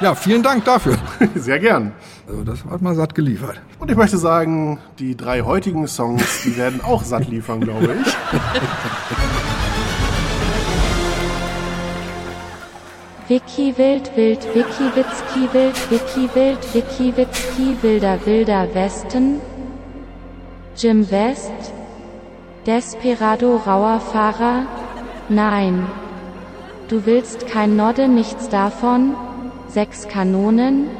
Ja, 0.00 0.14
vielen 0.14 0.42
Dank 0.42 0.64
dafür. 0.64 0.96
Sehr 1.34 1.58
gern. 1.58 1.92
Also 2.26 2.44
das 2.44 2.64
hat 2.64 2.82
mal 2.82 2.94
satt 2.94 3.14
geliefert. 3.14 3.60
Und 3.78 3.90
ich 3.90 3.96
möchte 3.96 4.16
sagen, 4.16 4.78
die 4.98 5.16
drei 5.16 5.42
heutigen 5.42 5.86
Songs, 5.86 6.42
die 6.44 6.56
werden 6.56 6.80
auch 6.82 7.02
satt 7.04 7.28
liefern, 7.28 7.60
glaube 7.60 7.96
ich. 8.00 8.16
Wiki 13.26 13.72
wild 13.78 14.14
wild, 14.16 14.44
Wiki 14.54 14.94
Witzki 14.94 15.48
wild, 15.54 15.90
Wiki 15.90 16.28
wild, 16.34 16.74
Wiki 16.74 17.10
Witzki 17.16 17.82
wilder 17.82 18.18
wilder 18.26 18.68
Westen. 18.74 19.40
Jim 20.76 21.10
West. 21.10 21.72
Desperado 22.66 23.56
rauer 23.56 24.00
Fahrer. 24.00 24.66
Nein. 25.30 25.86
Du 26.88 27.06
willst 27.06 27.46
kein 27.46 27.76
Nodde, 27.76 28.08
nichts 28.08 28.50
davon. 28.50 29.14
Sechs 29.68 30.06
Kanonen. 30.06 30.90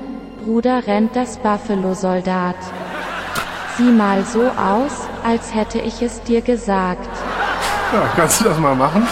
Bruder 0.43 0.87
rennt 0.87 1.15
das 1.17 1.37
Buffalo-Soldat. 1.37 2.57
Sieh 3.77 3.93
mal 3.93 4.25
so 4.25 4.45
aus, 4.49 5.09
als 5.23 5.55
hätte 5.55 5.79
ich 5.79 6.01
es 6.01 6.23
dir 6.23 6.41
gesagt. 6.41 7.11
Ja, 7.93 8.09
kannst 8.17 8.41
du 8.41 8.45
das 8.45 8.59
mal 8.59 8.75
machen? 8.75 9.07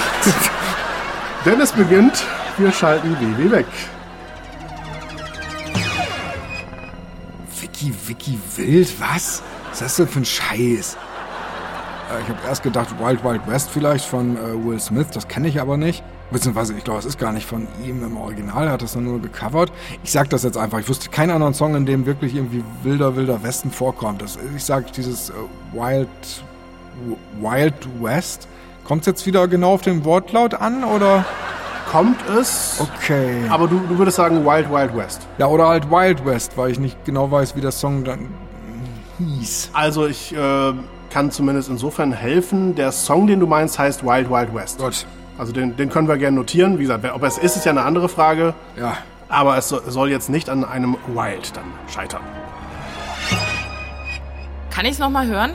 Dennis 1.44 1.72
beginnt. 1.72 2.24
Wir 2.58 2.70
schalten 2.72 3.16
WW 3.18 3.50
weg. 3.50 3.66
Vicky, 7.60 7.94
Vicky 8.06 8.38
Wild, 8.56 9.00
was? 9.00 9.42
Was 9.70 9.80
ist 9.80 9.80
das 9.80 9.96
denn 9.96 10.08
für 10.08 10.20
ein 10.20 10.24
Scheiß? 10.24 10.96
Äh, 12.10 12.20
Ich 12.22 12.28
habe 12.28 12.38
erst 12.46 12.62
gedacht 12.62 12.88
Wild 12.98 13.24
Wild 13.24 13.46
West 13.46 13.70
vielleicht 13.70 14.04
von 14.04 14.36
äh, 14.36 14.64
Will 14.64 14.78
Smith, 14.80 15.06
das 15.12 15.28
kenne 15.28 15.48
ich 15.48 15.60
aber 15.60 15.76
nicht. 15.76 16.02
Beziehungsweise, 16.30 16.74
ich 16.74 16.84
glaube, 16.84 16.98
es 16.98 17.04
ist 17.04 17.18
gar 17.18 17.32
nicht 17.32 17.46
von 17.46 17.66
ihm 17.84 18.02
im 18.02 18.16
Original, 18.16 18.66
er 18.66 18.72
hat 18.72 18.82
das 18.82 18.96
nur 18.96 19.20
gecovert. 19.20 19.70
Ich 20.02 20.12
sag 20.12 20.30
das 20.30 20.44
jetzt 20.44 20.56
einfach, 20.56 20.78
ich 20.78 20.88
wusste 20.88 21.10
keinen 21.10 21.30
anderen 21.30 21.54
Song, 21.54 21.74
in 21.74 21.84
dem 21.86 22.06
wirklich 22.06 22.34
irgendwie 22.34 22.64
wilder, 22.82 23.16
wilder 23.16 23.42
Westen 23.42 23.70
vorkommt. 23.70 24.22
Das, 24.22 24.38
ich 24.56 24.64
sag 24.64 24.92
dieses 24.92 25.30
äh, 25.30 25.32
Wild, 25.72 26.08
Wild 27.40 27.74
West. 28.02 28.48
Kommt 28.84 29.06
jetzt 29.06 29.26
wieder 29.26 29.46
genau 29.48 29.74
auf 29.74 29.82
den 29.82 30.04
Wortlaut 30.04 30.54
an, 30.54 30.84
oder? 30.84 31.24
Kommt 31.92 32.16
es, 32.28 32.78
Okay. 32.80 33.42
aber 33.50 33.68
du, 33.68 33.78
du 33.86 33.98
würdest 33.98 34.16
sagen 34.16 34.44
Wild 34.46 34.70
Wild 34.70 34.96
West. 34.96 35.26
Ja, 35.38 35.46
oder 35.46 35.68
halt 35.68 35.90
Wild 35.90 36.24
West, 36.24 36.56
weil 36.56 36.70
ich 36.70 36.78
nicht 36.78 37.04
genau 37.04 37.30
weiß, 37.30 37.54
wie 37.54 37.60
der 37.60 37.70
Song 37.70 38.02
dann 38.04 38.28
hieß. 39.18 39.70
Also 39.74 40.06
ich 40.06 40.34
äh, 40.34 40.72
kann 41.10 41.30
zumindest 41.30 41.68
insofern 41.68 42.12
helfen. 42.12 42.74
Der 42.74 42.92
Song, 42.92 43.26
den 43.26 43.40
du 43.40 43.46
meinst, 43.46 43.78
heißt 43.78 44.04
Wild 44.04 44.30
Wild 44.30 44.54
West. 44.54 44.78
Gott. 44.78 45.06
Also 45.36 45.52
den, 45.52 45.76
den 45.76 45.90
können 45.90 46.08
wir 46.08 46.16
gerne 46.16 46.34
notieren. 46.36 46.78
Wie 46.78 46.82
gesagt, 46.82 47.04
ob 47.12 47.22
es 47.24 47.36
ist, 47.36 47.56
ist 47.56 47.66
ja 47.66 47.72
eine 47.72 47.82
andere 47.82 48.08
Frage. 48.08 48.54
Ja. 48.78 48.96
Aber 49.28 49.56
es 49.58 49.68
so- 49.68 49.80
soll 49.86 50.10
jetzt 50.10 50.30
nicht 50.30 50.48
an 50.48 50.64
einem 50.64 50.96
Wild 51.08 51.54
dann 51.56 51.64
scheitern. 51.92 52.22
Kann 54.70 54.86
ich 54.86 54.92
es 54.92 54.98
nochmal 54.98 55.26
hören? 55.26 55.52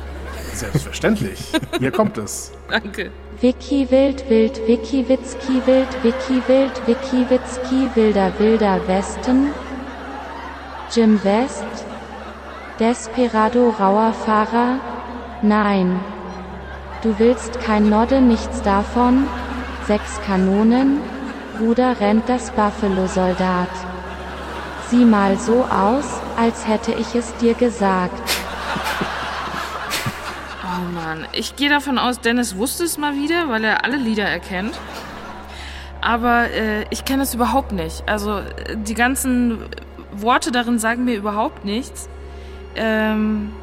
Selbstverständlich. 0.53 1.39
Hier 1.79 1.91
kommt 1.91 2.17
es. 2.19 2.51
Danke. 2.69 3.11
Wiki 3.39 3.85
wild 3.91 4.27
wild 4.31 4.67
Wiki 4.67 5.03
Witzki 5.07 5.61
wild 5.67 6.03
Wiki 6.03 6.41
wild 6.47 6.75
Wiki 6.87 7.23
Witzki 7.29 7.95
wilder 7.95 8.33
wilder 8.39 8.79
Westen. 8.87 9.53
Jim 10.89 11.23
West. 11.23 11.85
Desperado 12.79 13.69
rauer 13.79 14.13
Fahrer. 14.13 14.79
Nein. 15.43 15.99
Du 17.03 17.19
willst 17.19 17.59
kein 17.61 17.89
Nodde 17.89 18.21
nichts 18.21 18.63
davon. 18.63 19.27
Sechs 19.85 20.19
Kanonen. 20.25 20.99
Bruder 21.59 21.99
rennt 21.99 22.27
das 22.27 22.49
Buffalo-Soldat. 22.49 23.69
Sieh 24.89 25.05
mal 25.05 25.37
so 25.37 25.63
aus, 25.63 26.21
als 26.37 26.67
hätte 26.67 26.93
ich 26.93 27.13
es 27.13 27.35
dir 27.35 27.53
gesagt. 27.53 28.36
Mann, 31.07 31.25
ich 31.31 31.55
gehe 31.55 31.69
davon 31.69 31.97
aus, 31.97 32.19
Dennis 32.19 32.57
wusste 32.57 32.83
es 32.83 32.97
mal 32.97 33.15
wieder, 33.15 33.47
weil 33.47 33.63
er 33.63 33.85
alle 33.85 33.95
Lieder 33.95 34.25
erkennt. 34.25 34.77
Aber 36.01 36.51
äh, 36.51 36.83
ich 36.89 37.05
kenne 37.05 37.23
es 37.23 37.33
überhaupt 37.33 37.71
nicht. 37.71 38.03
Also 38.09 38.41
die 38.75 38.93
ganzen 38.93 39.59
Worte 40.11 40.51
darin 40.51 40.79
sagen 40.79 41.05
mir 41.05 41.15
überhaupt 41.15 41.63
nichts. 41.63 42.09
Ähm, 42.75 43.53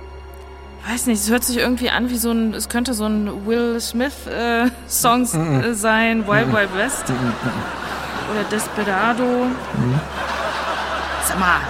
weiß 0.88 1.04
nicht, 1.04 1.20
es 1.20 1.28
hört 1.28 1.44
sich 1.44 1.58
irgendwie 1.58 1.90
an 1.90 2.08
wie 2.08 2.16
so 2.16 2.30
ein, 2.30 2.54
es 2.54 2.70
könnte 2.70 2.94
so 2.94 3.04
ein 3.04 3.46
Will 3.46 3.78
Smith 3.78 4.26
äh, 4.26 4.70
Songs 4.88 5.34
äh, 5.34 5.74
sein, 5.74 6.26
Wild 6.26 6.50
Wild 6.50 6.74
West 6.74 7.04
oder 8.32 8.44
Desperado. 8.44 9.48
Sag 11.26 11.38
mal. 11.38 11.60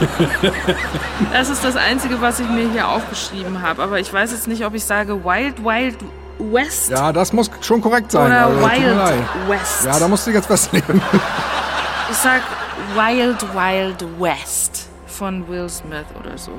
Das 1.32 1.48
ist 1.48 1.64
das 1.64 1.76
Einzige, 1.76 2.20
was 2.20 2.40
ich 2.40 2.48
mir 2.48 2.70
hier 2.70 2.88
aufgeschrieben 2.88 3.62
habe. 3.62 3.82
Aber 3.82 3.98
ich 3.98 4.12
weiß 4.12 4.32
jetzt 4.32 4.46
nicht, 4.46 4.64
ob 4.64 4.74
ich 4.74 4.84
sage 4.84 5.24
Wild 5.24 5.62
Wild 5.62 5.96
West 6.38 6.90
Ja, 6.90 7.12
das 7.12 7.32
muss 7.32 7.50
schon 7.60 7.80
korrekt 7.80 8.12
sein. 8.12 8.26
oder 8.26 8.46
also, 8.46 8.60
Wild. 8.60 9.48
West. 9.48 9.84
Ja, 9.84 9.98
da 9.98 10.08
musst 10.08 10.26
du 10.26 10.30
jetzt 10.30 10.46
festlegen. 10.46 11.00
ich 12.10 12.16
sag 12.16 12.42
Wild 12.94 13.42
Wild 13.54 14.04
West 14.18 14.88
von 15.06 15.46
Will 15.48 15.68
Smith 15.68 16.06
oder 16.18 16.38
so. 16.38 16.52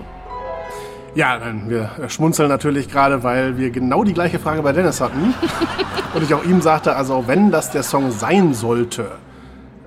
Ja, 1.16 1.40
nein, 1.40 1.64
wir 1.68 1.90
schmunzeln 2.08 2.50
natürlich 2.50 2.90
gerade, 2.90 3.24
weil 3.24 3.58
wir 3.58 3.72
genau 3.72 4.04
die 4.04 4.14
gleiche 4.14 4.38
Frage 4.40 4.62
bei 4.62 4.74
Dennis 4.74 5.02
hatten. 5.02 5.34
Und 6.14 6.24
ich 6.24 6.34
auch 6.34 6.44
ihm 6.44 6.62
sagte, 6.62 6.96
also 6.96 7.24
wenn 7.28 7.52
das 7.52 7.72
der 7.72 7.84
Song 7.84 8.12
sein 8.12 8.54
sollte, 8.54 9.12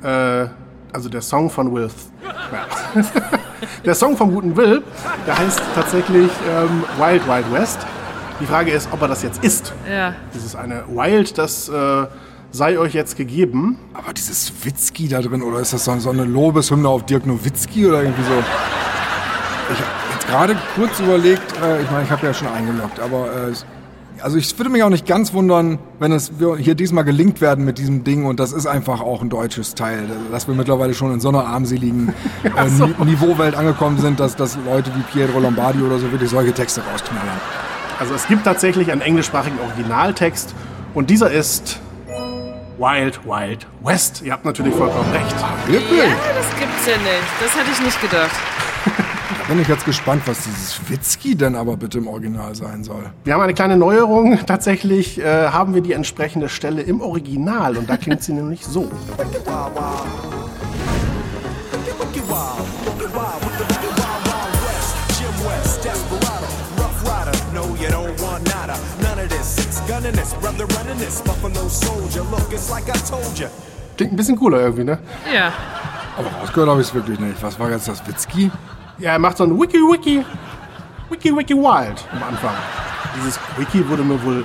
äh, 0.02 0.46
also 0.92 1.08
der 1.08 1.22
Song 1.22 1.50
von 1.50 1.72
Will, 1.74 1.90
ja. 2.52 3.02
Der 3.84 3.94
Song 3.94 4.16
vom 4.16 4.32
guten 4.32 4.56
Will, 4.56 4.82
der 5.26 5.38
heißt 5.38 5.60
tatsächlich 5.74 6.30
ähm, 6.48 6.84
Wild 6.98 7.26
Wild 7.26 7.52
West. 7.52 7.78
Die 8.40 8.46
Frage 8.46 8.72
ist, 8.72 8.88
ob 8.92 9.00
er 9.02 9.08
das 9.08 9.22
jetzt 9.22 9.44
ist. 9.44 9.72
Ja. 9.90 10.14
Dieses 10.34 10.56
eine 10.56 10.84
Wild, 10.88 11.38
das 11.38 11.68
äh, 11.68 12.06
sei 12.50 12.78
euch 12.78 12.94
jetzt 12.94 13.16
gegeben. 13.16 13.78
Aber 13.94 14.12
dieses 14.12 14.52
Witzki 14.64 15.08
da 15.08 15.20
drin, 15.20 15.42
oder 15.42 15.60
ist 15.60 15.72
das 15.72 15.84
so, 15.84 16.10
eine 16.10 16.24
Lobeshymne 16.24 16.88
auf 16.88 17.06
Dirk 17.06 17.26
Nowitzki 17.26 17.86
oder 17.86 18.02
irgendwie 18.02 18.22
so? 18.22 18.32
Ich 19.72 19.78
habe 19.78 19.90
jetzt 20.12 20.26
gerade 20.26 20.56
kurz 20.74 21.00
überlegt, 21.00 21.52
äh, 21.62 21.82
ich 21.82 21.90
meine, 21.90 22.04
ich 22.04 22.10
habe 22.10 22.26
ja 22.26 22.34
schon 22.34 22.48
eingeloggt, 22.48 23.00
aber 23.00 23.26
äh, 23.26 23.52
also 24.22 24.36
ich 24.36 24.56
würde 24.58 24.70
mich 24.70 24.82
auch 24.82 24.90
nicht 24.90 25.06
ganz 25.06 25.32
wundern, 25.32 25.78
wenn 25.98 26.12
es 26.12 26.38
wir 26.38 26.56
hier 26.56 26.74
diesmal 26.74 27.04
gelingt 27.04 27.40
werden 27.40 27.64
mit 27.64 27.78
diesem 27.78 28.04
Ding 28.04 28.24
und 28.24 28.40
das 28.40 28.52
ist 28.52 28.66
einfach 28.66 29.00
auch 29.00 29.20
ein 29.20 29.28
deutsches 29.28 29.74
Teil, 29.74 30.04
dass 30.30 30.46
wir 30.46 30.54
mittlerweile 30.54 30.94
schon 30.94 31.12
in 31.12 31.20
so 31.20 31.28
einer 31.28 31.46
armseligen 31.46 32.14
äh, 32.44 32.70
Ni 32.70 33.12
Niveauwelt 33.12 33.54
angekommen 33.54 33.98
sind, 33.98 34.20
dass, 34.20 34.36
dass 34.36 34.56
Leute 34.64 34.90
wie 34.94 35.02
Pietro 35.02 35.40
Lombardi 35.40 35.82
oder 35.82 35.98
so 35.98 36.10
wirklich 36.12 36.30
solche 36.30 36.52
Texte 36.52 36.82
rausknallern. 36.92 37.40
Also 37.98 38.14
es 38.14 38.26
gibt 38.26 38.44
tatsächlich 38.44 38.90
einen 38.90 39.00
englischsprachigen 39.00 39.58
Originaltext 39.60 40.54
und 40.94 41.10
dieser 41.10 41.30
ist 41.30 41.80
Wild 42.78 43.24
Wild 43.24 43.66
West. 43.82 44.22
Ihr 44.24 44.32
habt 44.32 44.44
natürlich 44.44 44.74
vollkommen 44.74 45.10
recht. 45.12 45.36
Wirklich? 45.66 45.98
Ja, 45.98 46.04
das 46.34 46.58
gibt's 46.58 46.86
ja 46.86 46.96
nicht. 46.96 47.28
Das 47.40 47.54
hätte 47.54 47.70
ich 47.70 47.80
nicht 47.84 48.00
gedacht. 48.00 48.32
Bin 49.48 49.60
ich 49.60 49.68
jetzt 49.68 49.84
gespannt, 49.84 50.22
was 50.26 50.44
dieses 50.44 50.80
Witzki 50.88 51.34
denn 51.34 51.56
aber 51.56 51.76
bitte 51.76 51.98
im 51.98 52.06
Original 52.06 52.54
sein 52.54 52.84
soll. 52.84 53.10
Wir 53.24 53.34
haben 53.34 53.40
eine 53.42 53.54
kleine 53.54 53.76
Neuerung. 53.76 54.38
Tatsächlich 54.46 55.20
äh, 55.20 55.48
haben 55.48 55.74
wir 55.74 55.82
die 55.82 55.92
entsprechende 55.92 56.48
Stelle 56.48 56.82
im 56.82 57.00
Original 57.00 57.76
und 57.76 57.90
da 57.90 57.96
klingt 57.96 58.22
sie 58.22 58.32
nämlich 58.40 58.64
so. 58.64 58.88
Klingt 73.96 74.12
ein 74.12 74.16
bisschen 74.16 74.38
cooler 74.38 74.60
irgendwie, 74.60 74.84
ne? 74.84 74.98
Ja. 75.34 75.52
Aber 76.16 76.28
rausgehört 76.40 76.70
habe 76.70 76.80
ich 76.80 76.86
es 76.88 76.94
wirklich 76.94 77.18
nicht. 77.18 77.42
Was 77.42 77.58
war 77.58 77.70
jetzt 77.70 77.88
das 77.88 78.06
Witzki? 78.06 78.50
Ja, 79.02 79.10
er 79.12 79.18
macht 79.18 79.36
so 79.36 79.42
ein 79.44 79.58
Wiki 79.60 79.78
Wiki 79.78 80.24
Wiki 81.10 81.36
Wiki 81.36 81.54
Wild 81.54 82.04
am 82.12 82.22
Anfang. 82.22 82.54
Dieses 83.16 83.38
Wiki 83.56 83.86
wurde 83.88 84.04
mir 84.04 84.22
wohl 84.22 84.44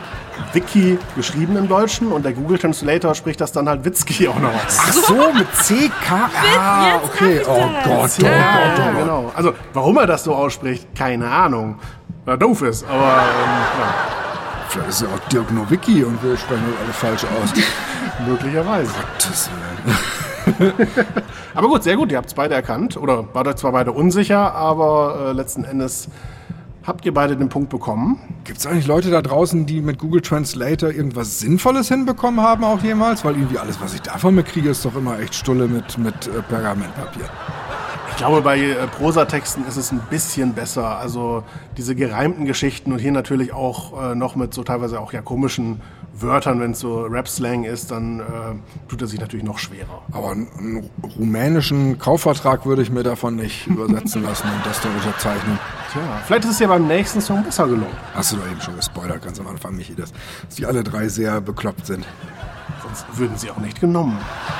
Wiki 0.53 0.97
geschrieben 1.15 1.55
im 1.57 1.67
Deutschen 1.67 2.11
und 2.11 2.25
der 2.25 2.33
Google 2.33 2.57
Translator 2.57 3.13
spricht 3.13 3.39
das 3.39 3.51
dann 3.51 3.69
halt 3.69 3.85
Witzki 3.85 4.27
auch 4.27 4.39
noch 4.39 4.49
aus. 4.51 4.79
Ach 4.79 4.93
so, 4.93 5.13
mit 5.33 5.47
CK? 5.51 6.11
Ah, 6.57 6.95
okay. 7.03 7.41
Oh 7.47 7.69
Gott, 7.83 8.11
oh 8.19 8.25
Ja, 8.25 8.31
Gott, 8.31 8.79
oh 8.79 8.81
Gott. 8.81 8.97
genau. 8.99 9.31
Also, 9.35 9.53
warum 9.73 9.97
er 9.97 10.07
das 10.07 10.23
so 10.23 10.33
ausspricht, 10.33 10.87
keine 10.95 11.29
Ahnung. 11.29 11.77
Weil 12.25 12.33
er 12.33 12.37
doof 12.39 12.63
ist, 12.63 12.83
aber 12.83 12.95
ähm, 12.95 13.61
ja, 13.79 13.93
Vielleicht 14.69 14.89
ist 14.89 15.01
ja 15.01 15.07
auch 15.07 15.29
Dirk 15.29 15.51
Nowicki 15.51 16.03
und 16.03 16.21
wir 16.23 16.35
sprechen 16.35 16.63
das 16.71 16.83
alle 16.83 16.93
falsch 16.93 17.23
aus. 17.41 17.53
möglicherweise. 18.27 18.91
Gottes 19.19 19.49
Willen. 19.85 19.97
Aber 21.53 21.67
gut, 21.67 21.83
sehr 21.83 21.95
gut, 21.95 22.11
ihr 22.11 22.17
habt 22.17 22.27
es 22.27 22.33
beide 22.33 22.55
erkannt. 22.55 22.97
Oder 22.97 23.25
wart 23.33 23.47
euch 23.47 23.55
zwar 23.55 23.71
beide 23.71 23.91
unsicher, 23.91 24.53
aber 24.53 25.29
äh, 25.29 25.31
letzten 25.33 25.63
Endes 25.63 26.09
habt 26.87 27.05
ihr 27.05 27.13
beide 27.13 27.35
den 27.35 27.49
Punkt 27.49 27.69
bekommen. 27.69 28.17
Gibt 28.45 28.59
es 28.59 28.65
eigentlich 28.65 28.87
Leute 28.87 29.11
da 29.11 29.21
draußen, 29.21 29.65
die 29.65 29.81
mit 29.81 29.99
Google 29.99 30.21
Translator 30.21 30.89
irgendwas 30.89 31.39
Sinnvolles 31.39 31.89
hinbekommen 31.89 32.41
haben 32.41 32.63
auch 32.63 32.81
jemals? 32.81 33.25
Weil 33.25 33.35
irgendwie 33.35 33.59
alles, 33.59 33.81
was 33.81 33.93
ich 33.93 34.01
davon 34.01 34.35
mitkriege, 34.35 34.69
ist 34.69 34.85
doch 34.85 34.95
immer 34.95 35.19
echt 35.19 35.35
Stulle 35.35 35.67
mit, 35.67 35.97
mit 35.97 36.27
äh, 36.27 36.41
Pergamentpapier. 36.41 37.25
Ich 38.11 38.17
glaube, 38.17 38.41
bei 38.41 38.59
äh, 38.59 38.87
Prosatexten 38.87 39.67
ist 39.67 39.75
es 39.75 39.91
ein 39.91 39.99
bisschen 40.09 40.53
besser. 40.53 40.97
Also 40.97 41.43
diese 41.75 41.93
gereimten 41.93 42.45
Geschichten 42.45 42.91
und 42.93 42.99
hier 42.99 43.11
natürlich 43.11 43.53
auch 43.53 44.11
äh, 44.11 44.15
noch 44.15 44.35
mit 44.35 44.53
so 44.53 44.63
teilweise 44.63 44.99
auch 44.99 45.13
ja 45.13 45.21
komischen 45.21 45.81
Wörtern, 46.21 46.59
wenn 46.59 46.71
es 46.71 46.79
so 46.79 47.01
Rap-Slang 47.01 47.63
ist, 47.63 47.91
dann 47.91 48.19
äh, 48.19 48.23
tut 48.87 49.01
er 49.01 49.07
sich 49.07 49.19
natürlich 49.19 49.45
noch 49.45 49.59
schwerer. 49.59 50.01
Aber 50.11 50.31
einen, 50.31 50.47
einen 50.57 50.89
rumänischen 51.17 51.99
Kaufvertrag 51.99 52.65
würde 52.65 52.81
ich 52.81 52.91
mir 52.91 53.03
davon 53.03 53.35
nicht 53.35 53.67
übersetzen 53.67 54.23
lassen 54.23 54.47
und 54.47 54.65
das 54.65 54.81
dann 54.81 54.95
unterzeichnen. 54.95 55.59
Tja, 55.91 56.01
vielleicht 56.25 56.45
ist 56.45 56.51
es 56.51 56.59
ja 56.59 56.67
beim 56.67 56.87
nächsten 56.87 57.21
Song 57.21 57.43
besser 57.43 57.65
gelungen. 57.65 57.95
Hast 58.13 58.31
du 58.31 58.37
doch 58.37 58.49
eben 58.49 58.61
schon 58.61 58.75
gespoilert, 58.75 59.23
ganz 59.23 59.39
am 59.39 59.47
Anfang, 59.47 59.75
Michi, 59.75 59.95
dass, 59.95 60.11
dass 60.45 60.55
die 60.55 60.65
alle 60.65 60.83
drei 60.83 61.07
sehr 61.07 61.41
bekloppt 61.41 61.85
sind. 61.85 62.05
Sonst 62.83 63.05
würden 63.17 63.37
sie 63.37 63.51
auch 63.51 63.57
nicht 63.57 63.79
genommen. 63.79 64.17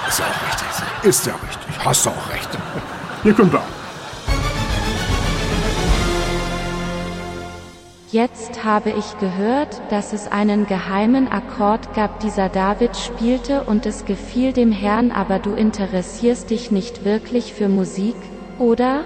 Ist 0.07 0.19
ja 0.19 0.25
auch 0.25 0.47
richtig. 0.47 1.09
Ist 1.09 1.25
ja 1.25 1.33
richtig. 1.33 1.85
Hast 1.85 2.05
du 2.05 2.09
auch 2.09 2.29
recht. 2.31 2.49
Jetzt 8.17 8.63
habe 8.63 8.89
ich 8.89 9.19
gehört, 9.19 9.79
dass 9.91 10.11
es 10.11 10.27
einen 10.27 10.65
geheimen 10.65 11.27
Akkord 11.31 11.93
gab, 11.93 12.19
dieser 12.19 12.49
David 12.49 12.97
spielte 12.97 13.61
und 13.61 13.85
es 13.85 14.05
gefiel 14.05 14.53
dem 14.53 14.71
Herrn, 14.71 15.11
aber 15.11 15.37
du 15.37 15.53
interessierst 15.53 16.49
dich 16.49 16.71
nicht 16.71 17.05
wirklich 17.05 17.53
für 17.53 17.69
Musik, 17.69 18.15
oder? 18.57 19.01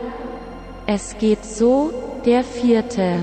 Es 0.87 1.17
geht 1.17 1.43
so, 1.43 1.91
der 2.25 2.45
vierte. 2.45 3.17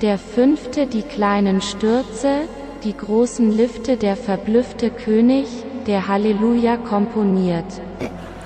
Der 0.00 0.16
fünfte 0.16 0.86
die 0.86 1.02
kleinen 1.02 1.60
Stürze, 1.60 2.48
die 2.82 2.96
großen 2.96 3.54
Lifte 3.54 3.98
der 3.98 4.16
verblüffte 4.16 4.88
König, 4.88 5.46
der 5.86 6.08
Halleluja 6.08 6.78
komponiert. 6.78 7.82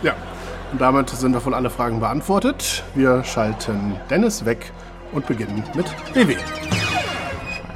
Ja, 0.03 0.17
und 0.73 0.81
damit 0.81 1.11
sind 1.11 1.33
davon 1.33 1.55
alle 1.55 1.71
Fragen 1.71 2.01
beantwortet. 2.01 2.83
Wir 2.97 3.23
schalten 3.23 3.95
Dennis 4.11 4.45
weg 4.45 4.73
und 5.13 5.27
beginnen 5.27 5.63
mit 5.75 5.87
WW. 6.15 6.37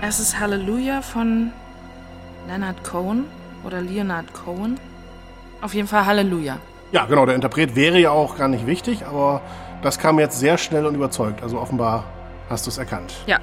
Es 0.03 0.21
ist 0.21 0.39
Halleluja 0.39 1.03
von 1.03 1.53
Leonard 2.49 2.83
Cohen 2.85 3.25
oder 3.65 3.81
Leonard 3.81 4.33
Cohen. 4.33 4.79
Auf 5.61 5.75
jeden 5.75 5.89
Fall 5.89 6.07
Halleluja. 6.07 6.59
Ja, 6.93 7.07
genau, 7.07 7.27
der 7.27 7.35
Interpret 7.35 7.75
wäre 7.75 7.99
ja 7.99 8.11
auch 8.11 8.37
gar 8.37 8.49
nicht 8.49 8.67
wichtig, 8.67 9.07
aber 9.07 9.41
das 9.83 9.99
kam 9.99 10.19
jetzt 10.19 10.39
sehr 10.39 10.59
schnell 10.59 10.87
und 10.87 10.95
überzeugt. 10.95 11.43
Also 11.43 11.59
offenbar 11.59 12.05
hast 12.49 12.67
du 12.67 12.71
es 12.71 12.79
erkannt. 12.79 13.15
Ja. 13.27 13.39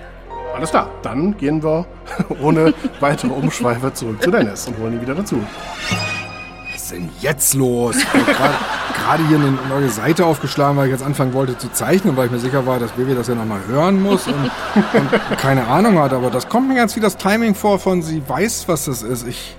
Alles 0.55 0.69
klar, 0.69 0.89
dann 1.01 1.35
gehen 1.37 1.63
wir 1.63 1.85
ohne 2.41 2.73
weitere 2.99 3.31
Umschweife 3.31 3.91
zurück 3.93 4.21
zu 4.21 4.29
Dennis 4.31 4.67
und 4.67 4.77
holen 4.77 4.93
ihn 4.93 5.01
wieder 5.01 5.15
dazu. 5.15 5.41
Denn 6.93 7.09
jetzt 7.19 7.53
los? 7.55 7.97
Ich 7.97 8.05
hab 8.05 8.25
grad- 8.25 8.59
Gerade 9.03 9.27
hier 9.27 9.37
eine 9.37 9.51
neue 9.67 9.89
Seite 9.89 10.25
aufgeschlagen, 10.25 10.77
weil 10.77 10.85
ich 10.85 10.91
jetzt 10.93 11.03
anfangen 11.03 11.33
wollte 11.33 11.57
zu 11.57 11.69
zeichnen, 11.71 12.15
weil 12.15 12.27
ich 12.27 12.31
mir 12.31 12.39
sicher 12.39 12.65
war, 12.65 12.79
dass 12.79 12.91
Baby 12.91 13.15
das 13.15 13.27
ja 13.27 13.35
nochmal 13.35 13.59
hören 13.67 14.01
muss 14.01 14.27
und, 14.27 14.35
und 14.93 15.37
keine 15.39 15.67
Ahnung 15.67 15.97
hat. 15.99 16.13
Aber 16.13 16.29
das 16.29 16.47
kommt 16.47 16.69
mir 16.69 16.75
ganz 16.75 16.95
wie 16.95 17.01
das 17.01 17.17
Timing 17.17 17.53
vor 17.55 17.79
von 17.79 18.01
sie 18.01 18.21
weiß, 18.25 18.67
was 18.67 18.85
das 18.85 19.01
ist. 19.01 19.27
Ich, 19.27 19.57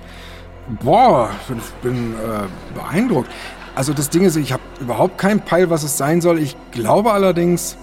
boah, 0.82 1.28
bin, 1.48 1.60
bin 1.82 2.14
äh, 2.14 2.78
beeindruckt. 2.78 3.28
Also 3.74 3.92
das 3.92 4.08
Ding 4.08 4.22
ist, 4.24 4.36
ich 4.36 4.52
habe 4.52 4.62
überhaupt 4.80 5.18
keinen 5.18 5.40
Peil, 5.40 5.68
was 5.68 5.82
es 5.82 5.98
sein 5.98 6.20
soll. 6.22 6.38
Ich 6.38 6.56
glaube 6.70 7.12
allerdings, 7.12 7.76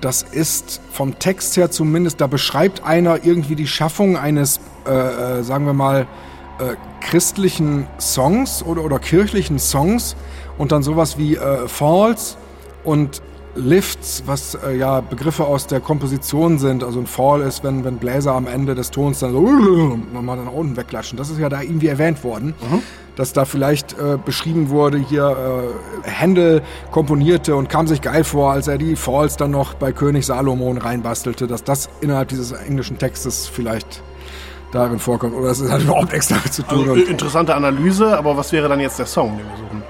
das 0.00 0.22
ist 0.22 0.80
vom 0.92 1.18
Text 1.18 1.56
her 1.56 1.70
zumindest, 1.70 2.20
da 2.20 2.26
beschreibt 2.26 2.84
einer 2.84 3.24
irgendwie 3.24 3.54
die 3.54 3.68
Schaffung 3.68 4.18
eines, 4.18 4.60
äh, 4.86 4.90
äh, 5.38 5.42
sagen 5.44 5.64
wir 5.66 5.72
mal, 5.72 6.06
äh, 6.58 6.76
christlichen 7.00 7.86
Songs 7.98 8.62
oder, 8.62 8.84
oder 8.84 8.98
kirchlichen 8.98 9.58
Songs 9.58 10.16
und 10.58 10.72
dann 10.72 10.82
sowas 10.82 11.18
wie 11.18 11.36
äh, 11.36 11.68
Falls 11.68 12.36
und 12.84 13.22
Lifts, 13.56 14.24
was 14.26 14.56
äh, 14.56 14.76
ja 14.76 15.00
Begriffe 15.00 15.44
aus 15.44 15.66
der 15.66 15.80
Komposition 15.80 16.58
sind. 16.58 16.82
Also 16.82 17.00
ein 17.00 17.06
Fall 17.06 17.42
ist, 17.42 17.62
wenn, 17.62 17.84
wenn 17.84 17.98
Bläser 17.98 18.32
am 18.32 18.46
Ende 18.46 18.74
des 18.74 18.90
Tons 18.90 19.20
dann 19.20 19.32
so 19.32 19.40
nochmal 20.12 20.36
nach 20.36 20.52
unten 20.52 20.76
wegklatschen. 20.76 21.16
Das 21.16 21.30
ist 21.30 21.38
ja 21.38 21.48
da 21.48 21.62
irgendwie 21.62 21.88
erwähnt 21.88 22.24
worden, 22.24 22.54
dass 23.16 23.32
da 23.32 23.44
vielleicht 23.44 23.92
äh, 23.92 24.18
beschrieben 24.22 24.70
wurde, 24.70 24.98
hier 24.98 25.36
äh, 26.04 26.08
Händel 26.08 26.62
komponierte 26.90 27.54
und 27.54 27.68
kam 27.68 27.86
sich 27.86 28.00
geil 28.00 28.24
vor, 28.24 28.52
als 28.52 28.66
er 28.66 28.78
die 28.78 28.96
Falls 28.96 29.36
dann 29.36 29.52
noch 29.52 29.74
bei 29.74 29.92
König 29.92 30.26
Salomon 30.26 30.78
reinbastelte, 30.78 31.46
dass 31.46 31.62
das 31.62 31.88
innerhalb 32.00 32.28
dieses 32.28 32.52
englischen 32.52 32.98
Textes 32.98 33.46
vielleicht 33.46 34.02
darin 34.74 34.98
vorkommt. 34.98 35.34
Oder 35.34 35.50
es 35.50 35.70
hat 35.70 35.82
überhaupt 35.82 36.12
nichts 36.12 36.28
damit 36.28 36.52
zu 36.52 36.62
tun. 36.62 36.80
Also, 36.88 36.94
interessante 36.94 37.54
Analyse, 37.54 38.16
aber 38.18 38.36
was 38.36 38.52
wäre 38.52 38.68
dann 38.68 38.80
jetzt 38.80 38.98
der 38.98 39.06
Song, 39.06 39.38
den 39.38 39.46
wir 39.46 39.56
suchen? 39.56 39.82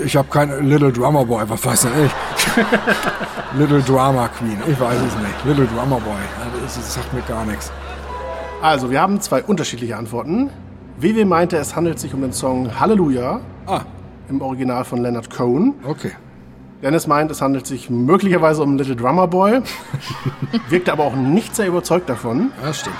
Äh, 0.00 0.04
ich 0.04 0.16
habe 0.16 0.28
kein 0.30 0.66
Little 0.68 0.92
Drummer 0.92 1.24
Boy, 1.24 1.44
was 1.48 1.64
weiß 1.64 1.82
denn 1.82 1.92
ich? 2.06 2.12
Little 3.58 3.82
Drama 3.82 4.28
Queen, 4.28 4.58
ich 4.66 4.78
weiß 4.78 4.96
es 4.98 5.16
nicht. 5.16 5.44
Little 5.44 5.66
Drummer 5.66 6.00
Boy, 6.00 6.14
das, 6.62 6.74
das 6.76 6.94
sagt 6.94 7.12
mir 7.12 7.22
gar 7.22 7.44
nichts. 7.44 7.70
Also, 8.62 8.90
wir 8.90 9.00
haben 9.00 9.20
zwei 9.20 9.42
unterschiedliche 9.42 9.96
Antworten. 9.96 10.50
WW 10.98 11.24
meinte, 11.24 11.56
es 11.58 11.76
handelt 11.76 11.98
sich 11.98 12.14
um 12.14 12.22
den 12.22 12.32
Song 12.32 12.80
Halleluja 12.80 13.40
Ah, 13.66 13.80
im 14.30 14.40
Original 14.40 14.84
von 14.84 15.02
Leonard 15.02 15.28
Cohen. 15.30 15.74
okay. 15.86 16.12
Dennis 16.82 17.06
meint, 17.06 17.30
es 17.30 17.40
handelt 17.40 17.66
sich 17.66 17.88
möglicherweise 17.88 18.62
um 18.62 18.76
Little 18.76 18.96
Drummer 18.96 19.26
Boy. 19.26 19.60
Wirkte 20.68 20.92
aber 20.92 21.04
auch 21.04 21.16
nicht 21.16 21.56
sehr 21.56 21.66
überzeugt 21.66 22.08
davon. 22.08 22.52
Ja, 22.62 22.72
stimmt. 22.72 22.96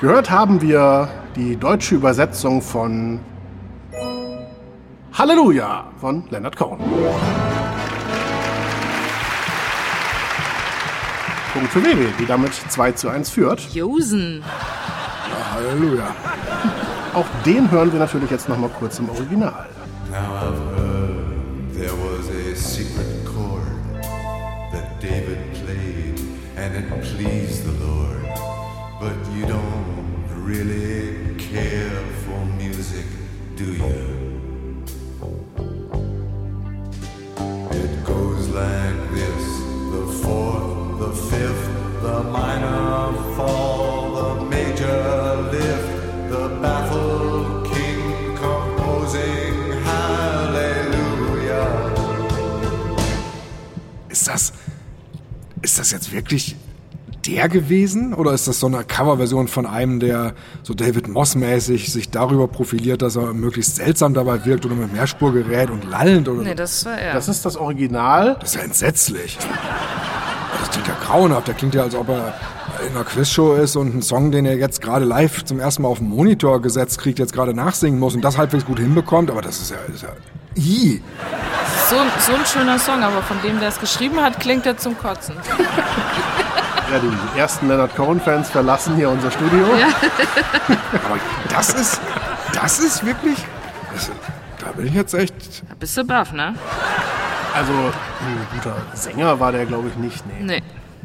Gehört 0.00 0.30
haben 0.30 0.60
wir 0.60 1.08
die 1.36 1.56
deutsche 1.56 1.94
Übersetzung 1.94 2.60
von 2.60 3.20
Halleluja 5.12 5.84
von 6.00 6.24
Leonard 6.30 6.56
Cohen. 6.56 6.78
Punkt 11.52 11.70
für 11.70 11.84
WW, 11.84 12.06
die 12.18 12.26
damit 12.26 12.52
2 12.52 12.92
zu 12.92 13.08
1 13.08 13.30
führt. 13.30 13.60
Josen. 13.72 14.42
Halleluja. 15.54 16.14
Auch 17.14 17.26
den 17.46 17.70
hören 17.70 17.92
wir 17.92 18.00
natürlich 18.00 18.30
jetzt 18.30 18.48
noch 18.48 18.58
mal 18.58 18.70
kurz 18.70 18.98
im 18.98 19.08
Original. 19.08 19.66
Now 20.10 20.16
I've 20.16 20.76
heard 20.76 21.74
there 21.74 21.92
was 21.92 22.28
a 22.28 22.56
secret 22.56 23.24
chord 23.24 23.62
that 24.72 25.00
David 25.00 25.38
played 25.52 26.20
and 26.56 26.74
it 26.74 26.88
pleased 27.00 27.64
the 27.64 27.84
Lord. 27.84 28.23
But 29.00 29.16
you 29.32 29.44
don't 29.46 30.24
really 30.30 31.34
care 31.36 31.90
for 32.24 32.44
music, 32.56 33.06
do 33.56 33.64
you? 33.64 34.04
It 37.70 38.04
goes 38.04 38.48
like 38.48 39.10
this 39.10 39.44
the 39.94 40.06
fourth, 40.22 40.98
the 41.00 41.12
fifth, 41.30 41.66
the 42.02 42.22
minor 42.22 43.12
fall, 43.36 44.14
the 44.14 44.44
major 44.44 45.02
lift, 45.52 46.30
the 46.30 46.48
baffled 46.62 47.66
king 47.72 48.36
composing 48.36 49.72
Hallelujah. 49.84 51.66
Ist 54.08 54.28
das, 54.28 54.52
ist 55.62 55.78
das 55.78 55.90
jetzt 55.90 56.12
wirklich 56.12 56.53
der 57.34 57.48
gewesen? 57.48 58.14
Oder 58.14 58.32
ist 58.32 58.46
das 58.46 58.60
so 58.60 58.66
eine 58.66 58.84
Coverversion 58.84 59.48
von 59.48 59.66
einem, 59.66 60.00
der 60.00 60.34
so 60.62 60.74
David 60.74 61.08
Moss-mäßig 61.08 61.92
sich 61.92 62.10
darüber 62.10 62.46
profiliert, 62.48 63.02
dass 63.02 63.16
er 63.16 63.32
möglichst 63.34 63.76
seltsam 63.76 64.14
dabei 64.14 64.44
wirkt 64.44 64.64
oder 64.64 64.74
mit 64.74 64.92
Mehrspurgerät 64.92 65.70
und 65.70 65.88
lallend? 65.90 66.28
Oder 66.28 66.42
Nee, 66.42 66.54
das 66.54 66.84
war 66.84 66.96
er. 66.98 67.14
Das 67.14 67.28
ist 67.28 67.44
das 67.44 67.56
Original. 67.56 68.36
Das 68.40 68.50
ist 68.50 68.56
ja 68.56 68.62
entsetzlich. 68.62 69.38
Das 70.60 70.70
klingt 70.70 70.86
ja 70.86 70.94
grauenhaft. 71.04 71.48
Der 71.48 71.54
klingt 71.54 71.74
ja, 71.74 71.82
als 71.82 71.94
ob 71.94 72.08
er 72.08 72.34
in 72.88 72.94
einer 72.94 73.04
Quizshow 73.04 73.54
ist 73.54 73.76
und 73.76 73.92
einen 73.92 74.02
Song, 74.02 74.30
den 74.30 74.46
er 74.46 74.56
jetzt 74.56 74.80
gerade 74.80 75.04
live 75.04 75.44
zum 75.44 75.58
ersten 75.60 75.82
Mal 75.82 75.88
auf 75.88 75.98
den 75.98 76.08
Monitor 76.08 76.62
gesetzt 76.62 76.98
kriegt, 76.98 77.18
jetzt 77.18 77.32
gerade 77.32 77.54
nachsingen 77.54 77.98
muss 77.98 78.14
und 78.14 78.22
das 78.22 78.38
halbwegs 78.38 78.64
gut 78.64 78.78
hinbekommt. 78.78 79.30
Aber 79.30 79.42
das 79.42 79.60
ist 79.60 79.70
ja... 79.70 79.76
Das 79.86 79.96
ist 79.96 80.02
ja 80.02 80.10
Ih. 80.56 81.00
so, 81.90 81.96
so 82.20 82.32
ein 82.32 82.46
schöner 82.46 82.78
Song, 82.78 83.02
aber 83.02 83.22
von 83.22 83.36
dem, 83.42 83.58
der 83.58 83.70
es 83.70 83.80
geschrieben 83.80 84.20
hat, 84.20 84.38
klingt 84.38 84.66
er 84.66 84.76
zum 84.76 84.96
Kotzen. 84.96 85.34
Ja, 86.94 87.00
die 87.00 87.38
ersten 87.40 87.66
Leonard 87.66 87.96
Cohen-Fans 87.96 88.50
verlassen 88.50 88.94
hier 88.94 89.10
unser 89.10 89.28
Studio. 89.32 89.66
Aber 90.68 91.18
das 91.48 91.70
ist... 91.70 92.00
Das 92.52 92.78
ist 92.78 93.04
wirklich... 93.04 93.36
Das, 93.92 94.12
da 94.60 94.70
bin 94.70 94.86
ich 94.86 94.94
jetzt 94.94 95.12
echt... 95.12 95.64
Da 95.68 95.74
bist 95.76 95.96
du 95.96 96.04
baff, 96.04 96.30
ne? 96.32 96.54
Also, 97.52 97.72
ein 97.72 98.46
guter 98.54 98.76
Sänger 98.94 99.40
war 99.40 99.50
der, 99.50 99.66
glaube 99.66 99.88
ich, 99.88 99.96
nicht. 99.96 100.22
Nee. 100.38 100.44
Nee. 100.44 100.62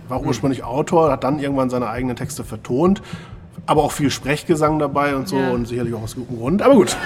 War 0.10 0.22
ursprünglich 0.22 0.64
Autor, 0.64 1.12
hat 1.12 1.24
dann 1.24 1.40
irgendwann 1.40 1.72
seine 1.72 1.90
eigenen 1.90 2.16
Texte 2.16 2.44
vertont. 2.44 3.02
Aber 3.66 3.82
auch 3.84 3.92
viel 3.92 4.12
Sprechgesang 4.12 4.78
dabei 4.78 5.16
und 5.16 5.28
so 5.28 5.40
Ja. 5.40 5.50
und 5.50 5.66
sicherlich 5.68 5.96
auch 5.96 6.04
aus 6.04 6.14
gutem 6.14 6.38
Grund. 6.38 6.62
Aber 6.62 6.76
gut, 6.76 6.96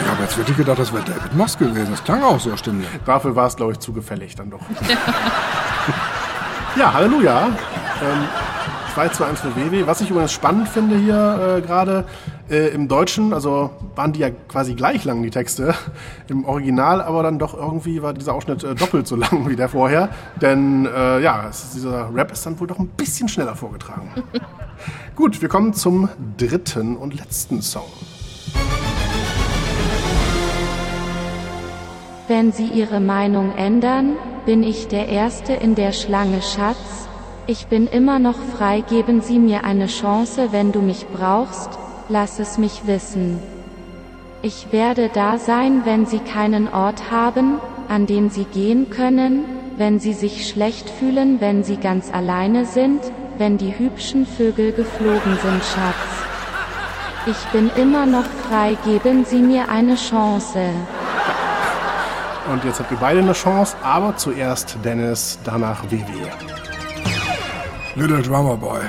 Ich 0.00 0.08
habe 0.08 0.22
jetzt 0.22 0.38
wirklich 0.38 0.56
gedacht, 0.56 0.78
das 0.78 0.94
wäre 0.94 1.04
David 1.04 1.34
Moss 1.34 1.58
gewesen. 1.58 1.88
Das 1.90 2.02
klang 2.02 2.22
auch 2.22 2.40
so 2.40 2.56
stimmlich. 2.56 2.88
dafür 3.04 3.36
war 3.36 3.48
es, 3.48 3.56
glaube 3.56 3.72
ich, 3.72 3.80
zu 3.80 3.92
gefällig 3.92 4.34
dann 4.34 4.48
doch. 4.50 4.60
ja, 6.76 6.92
Halleluja. 6.92 7.50
Ähm, 8.02 8.28
2 8.94 9.08
zu 9.08 9.24
1 9.24 9.40
für 9.40 9.56
WW. 9.56 9.86
Was 9.86 10.00
ich 10.00 10.10
übrigens 10.10 10.32
spannend 10.32 10.68
finde 10.68 10.98
hier 10.98 11.56
äh, 11.58 11.60
gerade 11.62 12.04
äh, 12.50 12.68
im 12.68 12.88
Deutschen, 12.88 13.32
also 13.32 13.70
waren 13.94 14.12
die 14.12 14.20
ja 14.20 14.28
quasi 14.48 14.74
gleich 14.74 15.04
lang, 15.04 15.22
die 15.22 15.30
Texte, 15.30 15.74
im 16.28 16.44
Original, 16.44 17.00
aber 17.00 17.22
dann 17.22 17.38
doch 17.38 17.54
irgendwie 17.54 18.02
war 18.02 18.12
dieser 18.12 18.34
Ausschnitt 18.34 18.64
äh, 18.64 18.74
doppelt 18.74 19.06
so 19.06 19.16
lang 19.16 19.48
wie 19.48 19.56
der 19.56 19.68
vorher. 19.68 20.10
Denn 20.40 20.86
äh, 20.86 21.20
ja, 21.20 21.48
ist, 21.48 21.74
dieser 21.74 22.14
Rap 22.14 22.32
ist 22.32 22.44
dann 22.44 22.60
wohl 22.60 22.66
doch 22.66 22.78
ein 22.78 22.88
bisschen 22.88 23.28
schneller 23.28 23.54
vorgetragen. 23.54 24.10
Gut, 25.16 25.40
wir 25.40 25.48
kommen 25.48 25.72
zum 25.72 26.08
dritten 26.36 26.96
und 26.96 27.14
letzten 27.14 27.62
Song. 27.62 27.88
Wenn 32.28 32.52
Sie 32.52 32.66
Ihre 32.66 33.00
Meinung 33.00 33.54
ändern, 33.56 34.16
bin 34.44 34.62
ich 34.62 34.88
der 34.88 35.08
Erste 35.08 35.52
in 35.52 35.74
der 35.74 35.92
Schlange, 35.92 36.42
Schatz. 36.42 37.08
Ich 37.46 37.66
bin 37.66 37.86
immer 37.86 38.18
noch 38.18 38.38
frei, 38.56 38.82
geben 38.82 39.20
Sie 39.20 39.38
mir 39.38 39.64
eine 39.64 39.86
Chance, 39.86 40.48
wenn 40.52 40.72
du 40.72 40.80
mich 40.80 41.06
brauchst, 41.12 41.70
lass 42.08 42.38
es 42.38 42.58
mich 42.58 42.86
wissen. 42.86 43.40
Ich 44.42 44.72
werde 44.72 45.10
da 45.12 45.38
sein, 45.38 45.82
wenn 45.84 46.06
Sie 46.06 46.20
keinen 46.20 46.72
Ort 46.72 47.10
haben, 47.10 47.58
an 47.88 48.06
den 48.06 48.30
Sie 48.30 48.44
gehen 48.44 48.90
können, 48.90 49.44
wenn 49.76 49.98
sie 49.98 50.12
sich 50.12 50.48
schlecht 50.48 50.88
fühlen, 50.90 51.40
wenn 51.40 51.64
sie 51.64 51.76
ganz 51.76 52.12
alleine 52.12 52.64
sind, 52.64 53.00
wenn 53.38 53.58
die 53.58 53.76
hübschen 53.78 54.26
Vögel 54.26 54.72
geflogen 54.72 55.38
sind, 55.42 55.62
Schatz. 55.64 55.96
Ich 57.26 57.44
bin 57.52 57.70
immer 57.76 58.06
noch 58.06 58.24
frei, 58.48 58.76
geben 58.84 59.24
Sie 59.24 59.38
mir 59.38 59.68
eine 59.68 59.94
Chance. 59.94 60.70
Und 62.52 62.64
jetzt 62.64 62.80
habt 62.80 62.90
ihr 62.90 62.96
beide 62.96 63.20
eine 63.20 63.32
Chance, 63.32 63.76
aber 63.82 64.16
zuerst 64.16 64.76
Dennis, 64.84 65.38
danach 65.44 65.84
Vivi. 65.90 66.26
Little 67.94 68.22
Drummer 68.22 68.56
Boy. 68.56 68.80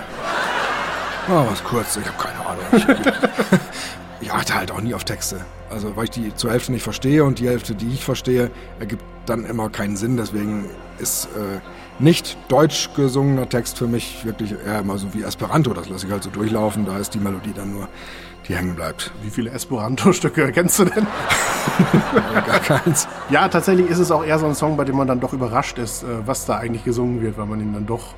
Ah, 1.27 1.45
was 1.49 1.61
kurz, 1.63 1.97
ich 1.97 2.05
habe 2.05 2.17
keine 2.17 2.45
Ahnung. 2.45 2.63
Ich, 2.71 4.21
ich 4.21 4.31
achte 4.31 4.55
halt 4.55 4.71
auch 4.71 4.79
nie 4.79 4.93
auf 4.93 5.03
Texte. 5.03 5.41
Also, 5.69 5.95
weil 5.95 6.05
ich 6.05 6.11
die 6.11 6.33
zur 6.35 6.51
Hälfte 6.51 6.71
nicht 6.71 6.83
verstehe 6.83 7.23
und 7.25 7.39
die 7.39 7.47
Hälfte, 7.47 7.75
die 7.75 7.87
ich 7.89 8.05
verstehe, 8.05 8.49
ergibt 8.79 9.03
dann 9.25 9.45
immer 9.45 9.69
keinen 9.69 9.97
Sinn. 9.97 10.15
Deswegen 10.15 10.65
ist 10.99 11.25
äh, 11.25 11.59
nicht 11.99 12.37
deutsch 12.47 12.91
gesungener 12.95 13.49
Text 13.49 13.77
für 13.77 13.87
mich 13.87 14.23
wirklich 14.23 14.53
eher 14.65 14.79
immer 14.79 14.97
so 14.97 15.13
wie 15.13 15.23
Esperanto. 15.23 15.73
Das 15.73 15.89
lasse 15.89 16.05
ich 16.05 16.11
halt 16.11 16.23
so 16.23 16.29
durchlaufen. 16.29 16.85
Da 16.85 16.97
ist 16.97 17.13
die 17.13 17.19
Melodie 17.19 17.53
dann 17.53 17.73
nur, 17.73 17.89
die 18.47 18.55
hängen 18.55 18.75
bleibt. 18.75 19.11
Wie 19.21 19.29
viele 19.29 19.49
Esperanto-Stücke 19.51 20.51
kennst 20.53 20.79
du 20.79 20.85
denn? 20.85 21.07
Gar 22.45 22.59
keins. 22.59 23.07
Ja, 23.29 23.49
tatsächlich 23.49 23.89
ist 23.89 23.99
es 23.99 24.11
auch 24.11 24.23
eher 24.23 24.39
so 24.39 24.45
ein 24.45 24.55
Song, 24.55 24.77
bei 24.77 24.85
dem 24.85 24.95
man 24.95 25.07
dann 25.07 25.19
doch 25.19 25.33
überrascht 25.33 25.77
ist, 25.77 26.03
äh, 26.03 26.07
was 26.25 26.45
da 26.45 26.57
eigentlich 26.57 26.85
gesungen 26.85 27.21
wird, 27.21 27.37
weil 27.37 27.47
man 27.47 27.59
ihn 27.59 27.73
dann 27.73 27.85
doch 27.85 28.13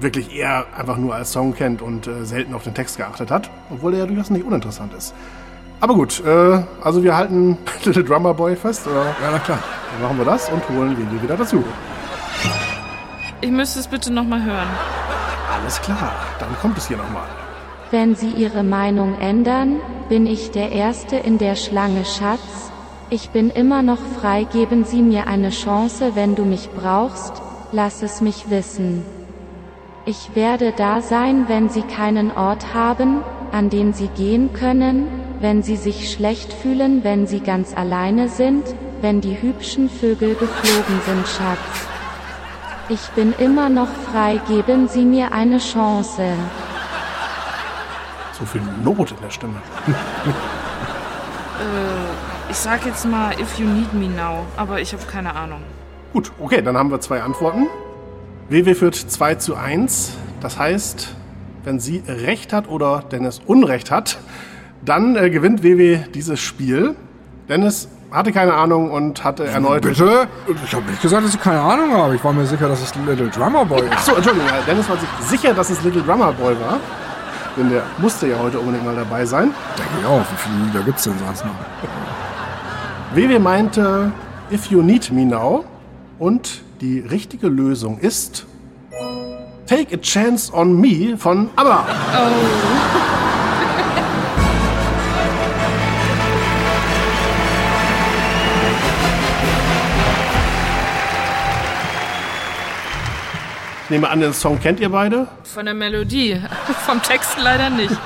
wirklich 0.00 0.34
eher 0.34 0.66
einfach 0.76 0.96
nur 0.96 1.14
als 1.14 1.32
Song 1.32 1.54
kennt 1.54 1.82
und 1.82 2.06
äh, 2.06 2.24
selten 2.24 2.54
auf 2.54 2.64
den 2.64 2.74
Text 2.74 2.96
geachtet 2.96 3.30
hat, 3.30 3.50
obwohl 3.70 3.94
er 3.94 4.00
ja 4.00 4.06
durchaus 4.06 4.30
nicht 4.30 4.44
uninteressant 4.44 4.94
ist. 4.94 5.14
Aber 5.80 5.94
gut, 5.94 6.22
äh, 6.24 6.62
also 6.82 7.02
wir 7.02 7.16
halten 7.16 7.56
Little 7.84 8.04
Drummer 8.04 8.34
Boy 8.34 8.56
fest, 8.56 8.86
oder? 8.86 9.04
Ja, 9.04 9.30
na 9.32 9.38
klar. 9.38 9.58
Dann 9.92 10.02
machen 10.02 10.18
wir 10.18 10.24
das 10.24 10.50
und 10.50 10.68
holen 10.68 10.96
Vivi 10.96 11.22
wieder 11.22 11.36
dazu. 11.36 11.64
Ich 13.40 13.50
müsste 13.50 13.80
es 13.80 13.88
bitte 13.88 14.12
nochmal 14.12 14.44
hören. 14.44 14.68
Alles 15.52 15.80
klar, 15.80 16.12
dann 16.38 16.48
kommt 16.60 16.78
es 16.78 16.88
hier 16.88 16.96
nochmal. 16.96 17.26
Wenn 17.90 18.14
Sie 18.14 18.30
Ihre 18.30 18.62
Meinung 18.62 19.18
ändern, 19.18 19.76
bin 20.08 20.26
ich 20.26 20.50
der 20.50 20.72
Erste 20.72 21.16
in 21.16 21.38
der 21.38 21.56
Schlange, 21.56 22.04
Schatz. 22.04 22.70
Ich 23.10 23.30
bin 23.30 23.50
immer 23.50 23.82
noch 23.82 23.98
frei, 24.20 24.44
geben 24.44 24.84
Sie 24.84 25.00
mir 25.00 25.26
eine 25.26 25.50
Chance, 25.50 26.12
wenn 26.14 26.34
du 26.34 26.44
mich 26.44 26.68
brauchst, 26.70 27.32
lass 27.72 28.02
es 28.02 28.20
mich 28.20 28.50
wissen. 28.50 29.04
Ich 30.08 30.34
werde 30.34 30.72
da 30.72 31.02
sein, 31.02 31.50
wenn 31.50 31.68
Sie 31.68 31.82
keinen 31.82 32.30
Ort 32.30 32.72
haben, 32.72 33.20
an 33.52 33.68
den 33.68 33.92
Sie 33.92 34.08
gehen 34.08 34.54
können, 34.54 35.06
wenn 35.38 35.62
Sie 35.62 35.76
sich 35.76 36.10
schlecht 36.10 36.50
fühlen, 36.50 37.04
wenn 37.04 37.26
Sie 37.26 37.40
ganz 37.40 37.76
alleine 37.76 38.30
sind, 38.30 38.64
wenn 39.02 39.20
die 39.20 39.38
hübschen 39.42 39.90
Vögel 39.90 40.34
geflogen 40.34 41.00
sind, 41.04 41.28
Schatz. 41.28 41.58
Ich 42.88 43.06
bin 43.10 43.34
immer 43.36 43.68
noch 43.68 43.90
frei, 44.10 44.40
geben 44.48 44.88
Sie 44.88 45.04
mir 45.04 45.30
eine 45.32 45.58
Chance. 45.58 46.32
So 48.32 48.46
viel 48.46 48.62
Not 48.82 49.10
in 49.10 49.20
der 49.22 49.30
Stimme. 49.30 49.60
Ich 52.50 52.56
sag 52.56 52.86
jetzt 52.86 53.04
mal, 53.04 53.38
if 53.38 53.58
you 53.58 53.66
need 53.66 53.92
me 53.92 54.08
now, 54.08 54.46
aber 54.56 54.80
ich 54.80 54.94
habe 54.94 55.02
keine 55.04 55.34
Ahnung. 55.34 55.60
Gut, 56.14 56.32
okay, 56.40 56.62
dann 56.62 56.78
haben 56.78 56.90
wir 56.90 56.98
zwei 56.98 57.20
Antworten. 57.20 57.66
WW 58.50 58.74
führt 58.74 58.94
2 58.94 59.34
zu 59.34 59.56
1. 59.56 60.12
Das 60.40 60.58
heißt, 60.58 61.14
wenn 61.64 61.80
sie 61.80 62.02
Recht 62.06 62.52
hat 62.52 62.68
oder 62.68 63.04
Dennis 63.10 63.40
Unrecht 63.46 63.90
hat, 63.90 64.18
dann 64.84 65.16
äh, 65.16 65.28
gewinnt 65.28 65.62
WW 65.62 65.98
dieses 66.14 66.40
Spiel. 66.40 66.96
Dennis 67.48 67.88
hatte 68.10 68.32
keine 68.32 68.54
Ahnung 68.54 68.90
und 68.90 69.22
hatte 69.22 69.46
erneut. 69.46 69.82
Bitte? 69.82 70.28
Ich 70.64 70.74
habe 70.74 70.90
nicht 70.90 71.02
gesagt, 71.02 71.26
dass 71.26 71.34
ich 71.34 71.40
keine 71.40 71.60
Ahnung 71.60 71.92
habe. 71.92 72.14
Ich 72.14 72.24
war 72.24 72.32
mir 72.32 72.46
sicher, 72.46 72.68
dass 72.68 72.82
es 72.82 72.94
Little 72.94 73.28
Drummer 73.28 73.66
Boy 73.66 73.82
ist. 73.82 73.92
Achso, 73.92 74.14
Entschuldigung, 74.14 74.48
Dennis 74.66 74.88
war 74.88 74.96
sich 74.96 75.08
sicher, 75.28 75.52
dass 75.52 75.68
es 75.68 75.82
Little 75.82 76.02
Drummer 76.02 76.32
Boy 76.32 76.54
war. 76.60 76.80
Denn 77.54 77.68
der 77.68 77.82
musste 77.98 78.28
ja 78.28 78.38
heute 78.38 78.60
unbedingt 78.60 78.86
mal 78.86 78.94
dabei 78.96 79.26
sein. 79.26 79.52
Denke 79.76 79.92
ich 80.00 80.06
auch. 80.06 80.20
Wie 80.20 80.36
viele 80.36 80.64
Lieder 80.64 80.82
gibt's 80.84 81.04
denn 81.04 81.18
sonst 81.18 81.44
noch? 81.44 81.54
WW 83.14 83.38
meinte 83.40 84.10
If 84.50 84.66
You 84.66 84.80
Need 84.80 85.12
Me 85.12 85.26
Now 85.26 85.64
und 86.18 86.62
die 86.80 87.00
richtige 87.00 87.48
Lösung 87.48 87.98
ist 87.98 88.46
Take 89.66 89.96
a 89.96 89.98
Chance 89.98 90.52
on 90.52 90.80
Me 90.80 91.16
von 91.16 91.50
ABBA. 91.56 91.86
Ich 103.84 103.90
nehme 103.90 104.10
an, 104.10 104.20
den 104.20 104.34
Song 104.34 104.60
kennt 104.60 104.80
ihr 104.80 104.90
beide? 104.90 105.28
Von 105.44 105.64
der 105.64 105.74
Melodie, 105.74 106.40
vom 106.86 107.02
Text 107.02 107.36
leider 107.42 107.70
nicht. 107.70 107.96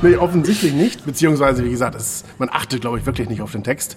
Nee, 0.00 0.16
offensichtlich 0.16 0.72
nicht. 0.72 1.04
Beziehungsweise, 1.04 1.64
wie 1.64 1.70
gesagt, 1.70 1.94
es, 1.94 2.24
man 2.38 2.48
achtet, 2.50 2.80
glaube 2.80 2.98
ich, 2.98 3.06
wirklich 3.06 3.28
nicht 3.28 3.42
auf 3.42 3.52
den 3.52 3.62
Text. 3.62 3.96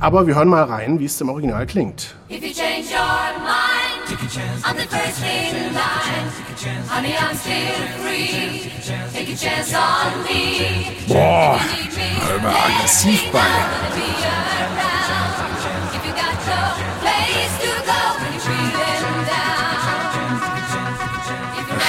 Aber 0.00 0.26
wir 0.26 0.34
hören 0.34 0.48
mal 0.48 0.64
rein, 0.64 0.98
wie 0.98 1.04
es 1.04 1.20
im 1.20 1.28
Original 1.28 1.66
klingt. 1.66 2.14
If 2.28 2.42
you 2.42 2.52
change 2.52 2.90
your 2.90 3.38
mind, 3.38 4.18
I'm 4.64 4.76
the 4.76 4.86
first 4.88 5.22
in 5.22 5.74
line. 5.74 6.32
Honey, 6.88 7.14
I'm 7.16 7.36
still 7.36 7.52
free. 8.02 8.70
Take 9.12 9.32
a 9.32 9.36
chance 9.36 9.74
on 9.74 10.22
me. 10.24 10.86
Boah, 11.08 11.58
immer 12.36 12.48
aggressiv 12.48 13.30
bei. 13.32 13.38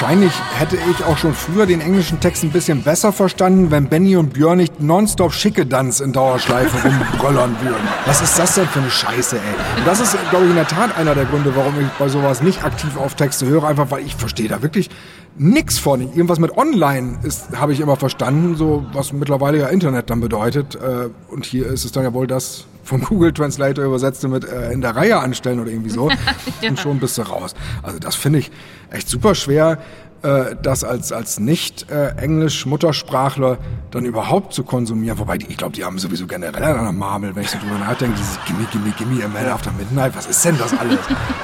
Wahrscheinlich 0.04 0.34
hätte 0.58 0.76
ich 0.90 1.02
auch 1.06 1.16
schon 1.16 1.32
früher 1.32 1.64
den 1.64 1.80
englischen 1.80 2.20
Text 2.20 2.44
ein 2.44 2.50
bisschen 2.50 2.82
besser 2.82 3.10
verstanden, 3.10 3.70
wenn 3.70 3.88
Benny 3.88 4.18
und 4.18 4.34
Björn 4.34 4.58
nicht 4.58 4.78
nonstop 4.78 5.32
Schickedanz 5.32 6.00
in 6.00 6.12
Dauerschleife 6.12 6.86
rumbröllern 6.86 7.56
würden. 7.62 7.88
Was 8.04 8.20
ist 8.20 8.38
das 8.38 8.54
denn 8.54 8.66
für 8.66 8.80
eine 8.80 8.90
Scheiße, 8.90 9.36
ey? 9.36 9.78
Und 9.78 9.86
das 9.86 10.00
ist, 10.00 10.14
glaube 10.28 10.44
ich, 10.44 10.50
in 10.50 10.56
der 10.56 10.68
Tat 10.68 10.94
einer 10.98 11.14
der 11.14 11.24
Gründe, 11.24 11.56
warum 11.56 11.80
ich 11.80 11.86
bei 11.98 12.08
sowas 12.08 12.42
nicht 12.42 12.64
aktiv 12.64 12.98
auf 12.98 13.14
Texte 13.14 13.46
höre, 13.46 13.64
einfach 13.64 13.90
weil 13.90 14.04
ich 14.04 14.14
verstehe 14.14 14.46
da 14.46 14.60
wirklich 14.60 14.90
nix 15.38 15.78
von. 15.78 16.02
Irgendwas 16.02 16.38
mit 16.38 16.54
online 16.54 17.20
ist, 17.22 17.58
habe 17.58 17.72
ich 17.72 17.80
immer 17.80 17.96
verstanden, 17.96 18.56
so 18.56 18.84
was 18.92 19.14
mittlerweile 19.14 19.58
ja 19.58 19.68
Internet 19.68 20.10
dann 20.10 20.20
bedeutet. 20.20 20.74
Äh, 20.74 21.08
Und 21.30 21.46
hier 21.46 21.64
ist 21.68 21.86
es 21.86 21.92
dann 21.92 22.04
ja 22.04 22.12
wohl 22.12 22.26
das 22.26 22.66
vom 22.84 23.02
Google 23.02 23.32
Translator 23.32 23.84
übersetzte 23.84 24.28
mit 24.28 24.44
äh, 24.44 24.72
in 24.72 24.80
der 24.80 24.94
Reihe 24.94 25.18
anstellen 25.18 25.60
oder 25.60 25.70
irgendwie 25.70 25.90
so. 25.90 26.10
Und 26.68 26.78
schon 26.78 27.00
bist 27.00 27.18
du 27.18 27.22
raus. 27.22 27.54
Also 27.82 27.98
das 27.98 28.14
finde 28.14 28.40
ich 28.40 28.50
echt 28.90 29.08
super 29.08 29.34
schwer, 29.34 29.78
äh, 30.24 30.56
das 30.62 30.84
als, 30.84 31.12
als 31.12 31.38
Nicht-Englisch-Muttersprachler 31.38 33.58
dann 33.90 34.06
überhaupt 34.06 34.54
zu 34.54 34.64
konsumieren. 34.64 35.18
Wobei, 35.18 35.36
die, 35.36 35.48
ich 35.48 35.58
glaube, 35.58 35.74
die 35.74 35.84
haben 35.84 35.98
sowieso 35.98 36.26
generell 36.26 36.62
an 36.62 36.78
einer 36.78 36.92
Marmel, 36.92 37.36
wenn 37.36 37.42
ich 37.42 37.50
so 37.50 37.58
drüber 37.58 37.76
nachdenke, 37.78 38.16
dieses 38.16 38.38
Gimme, 38.46 38.66
Gimme, 38.72 38.94
Gimme, 38.96 39.22
a 39.24 39.28
Man 39.28 39.46
After 39.46 39.70
Midnight, 39.72 40.16
was 40.16 40.26
ist 40.26 40.42
denn 40.44 40.56
das 40.56 40.72
alles? 40.78 40.98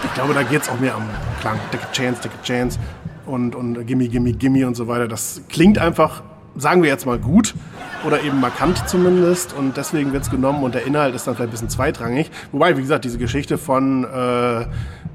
Ich 0.05 0.15
glaube, 0.15 0.33
da 0.33 0.43
geht 0.43 0.63
es 0.63 0.71
auch 0.71 0.81
mehr 0.81 0.95
am 0.95 1.03
Klang. 1.41 1.57
A 1.57 1.93
chance, 1.93 2.23
a 2.25 2.31
chance 2.43 2.79
und, 3.27 3.55
und 3.55 3.87
gimme, 3.87 4.09
gimme, 4.09 4.33
gimme 4.33 4.67
und 4.67 4.77
so 4.77 4.89
weiter. 4.89 5.09
Das 5.09 5.43
klingt 5.49 5.79
einfach, 5.79 6.23
sagen 6.61 6.83
wir 6.83 6.91
jetzt 6.91 7.07
mal 7.07 7.19
gut 7.19 7.55
oder 8.07 8.23
eben 8.23 8.41
markant 8.41 8.89
zumindest 8.89 9.53
und 9.53 9.77
deswegen 9.77 10.13
wird 10.13 10.25
es 10.25 10.31
genommen 10.31 10.63
und 10.63 10.75
der 10.75 10.87
Inhalt 10.87 11.15
ist 11.15 11.27
dann 11.27 11.35
vielleicht 11.35 11.51
ein 11.51 11.53
bisschen 11.53 11.71
zweitrangig. 11.71 12.31
Wobei, 12.53 12.77
wie 12.77 12.83
gesagt, 12.83 13.05
diese 13.05 13.19
Geschichte 13.19 13.59
von 13.59 14.05
äh, 14.05 14.67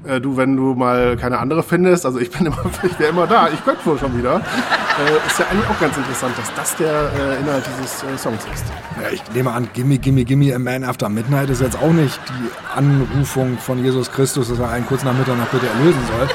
äh, 0.06 0.20
du, 0.20 0.36
wenn 0.36 0.56
du 0.56 0.74
mal 0.74 1.16
keine 1.16 1.38
andere 1.38 1.62
findest, 1.62 2.06
also 2.06 2.18
ich 2.18 2.30
bin 2.30 2.46
immer, 2.46 2.58
ich 2.82 2.98
wäre 2.98 3.10
immer 3.10 3.26
da, 3.26 3.48
ich 3.48 3.64
könnte 3.64 3.84
wohl 3.86 3.98
schon 3.98 4.16
wieder, 4.18 4.36
äh, 4.36 5.26
ist 5.26 5.38
ja 5.38 5.46
eigentlich 5.50 5.68
auch 5.68 5.80
ganz 5.80 5.96
interessant, 5.96 6.32
dass 6.38 6.54
das 6.54 6.76
der 6.76 6.92
äh, 6.92 7.40
Inhalt 7.40 7.64
dieses 7.78 8.02
äh, 8.02 8.18
Songs 8.18 8.44
ist. 8.52 8.64
Ja, 9.02 9.10
ich 9.10 9.22
nehme 9.34 9.52
an, 9.52 9.68
Gimme, 9.72 9.98
Gimme, 9.98 10.24
Gimme, 10.24 10.54
a 10.54 10.58
Man 10.58 10.84
After 10.84 11.08
Midnight 11.08 11.50
ist 11.50 11.60
jetzt 11.60 11.76
auch 11.76 11.92
nicht 11.92 12.18
die 12.28 12.76
Anrufung 12.76 13.58
von 13.58 13.82
Jesus 13.82 14.10
Christus, 14.10 14.48
dass 14.48 14.58
er 14.58 14.70
einen 14.70 14.86
kurz 14.86 15.04
nach 15.04 15.14
Mitternacht 15.14 15.50
bitte 15.50 15.66
erlösen 15.66 16.00
soll. 16.16 16.28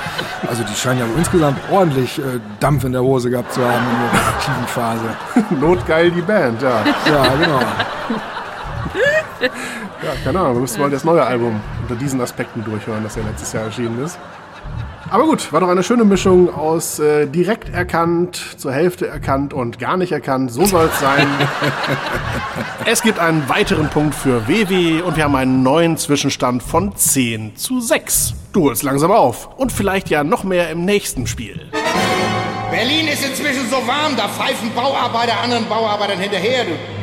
Also 0.48 0.64
die 0.64 0.76
scheinen 0.76 1.00
ja 1.00 1.08
wohl 1.08 1.18
insgesamt 1.18 1.58
ordentlich 1.72 2.20
äh, 2.20 2.40
Dampf 2.60 2.84
in 2.84 2.92
der 2.92 3.02
Hose 3.02 3.30
gehabt 3.30 3.54
zu 3.54 3.62
haben 3.62 3.84
in 3.84 4.12
der 4.12 4.28
aktiven 4.28 4.68
Phase. 4.68 5.56
Notgeil 5.60 6.12
die 6.12 6.22
Band, 6.22 6.62
ja. 6.62 6.84
Ja, 7.06 7.36
genau. 7.36 7.60
Ja, 10.12 10.18
keine 10.26 10.42
Ahnung, 10.42 10.56
wir 10.56 10.62
müssen 10.62 10.82
mal 10.82 10.90
das 10.90 11.06
neue 11.06 11.24
Album 11.24 11.62
unter 11.84 11.96
diesen 11.96 12.20
Aspekten 12.20 12.66
durchhören, 12.66 13.02
das 13.02 13.16
ja 13.16 13.24
letztes 13.24 13.54
Jahr 13.54 13.64
erschienen 13.64 14.04
ist. 14.04 14.20
Aber 15.10 15.24
gut, 15.24 15.54
war 15.54 15.62
doch 15.62 15.70
eine 15.70 15.84
schöne 15.84 16.04
Mischung 16.04 16.54
aus 16.54 17.00
äh, 17.00 17.28
direkt 17.28 17.74
erkannt, 17.74 18.42
zur 18.58 18.74
Hälfte 18.74 19.08
erkannt 19.08 19.54
und 19.54 19.80
gar 19.80 19.96
nicht 19.96 20.12
erkannt. 20.12 20.52
So 20.52 20.66
soll 20.66 20.90
es 20.92 21.00
sein. 21.00 21.28
es 22.86 23.02
gibt 23.04 23.20
einen 23.20 23.48
weiteren 23.48 23.88
Punkt 23.90 24.14
für 24.14 24.50
WW 24.50 25.02
und 25.02 25.16
wir 25.16 25.24
haben 25.24 25.36
einen 25.38 25.64
neuen 25.64 25.96
Zwischenstand 25.96 26.62
von 26.62 26.94
10 26.94 27.56
zu 27.56 27.80
6. 27.80 28.34
Du 28.52 28.66
holst 28.66 28.84
langsam 28.84 29.12
auf 29.12 29.48
und 29.58 29.72
vielleicht 29.72 30.10
ja 30.10 30.26
noch 30.26 30.44
mehr 30.44 30.72
im 30.72 30.84
nächsten 30.84 31.26
Spiel. 31.26 31.70
Berlin 32.70 33.08
ist 33.08 33.26
inzwischen 33.26 33.70
so 33.70 33.78
warm, 33.88 34.18
da 34.18 34.28
pfeifen 34.28 34.74
Bauarbeiter 34.76 35.40
anderen 35.42 35.66
Bauarbeitern 35.70 36.20
hinterher. 36.20 36.66
Du. 36.66 37.01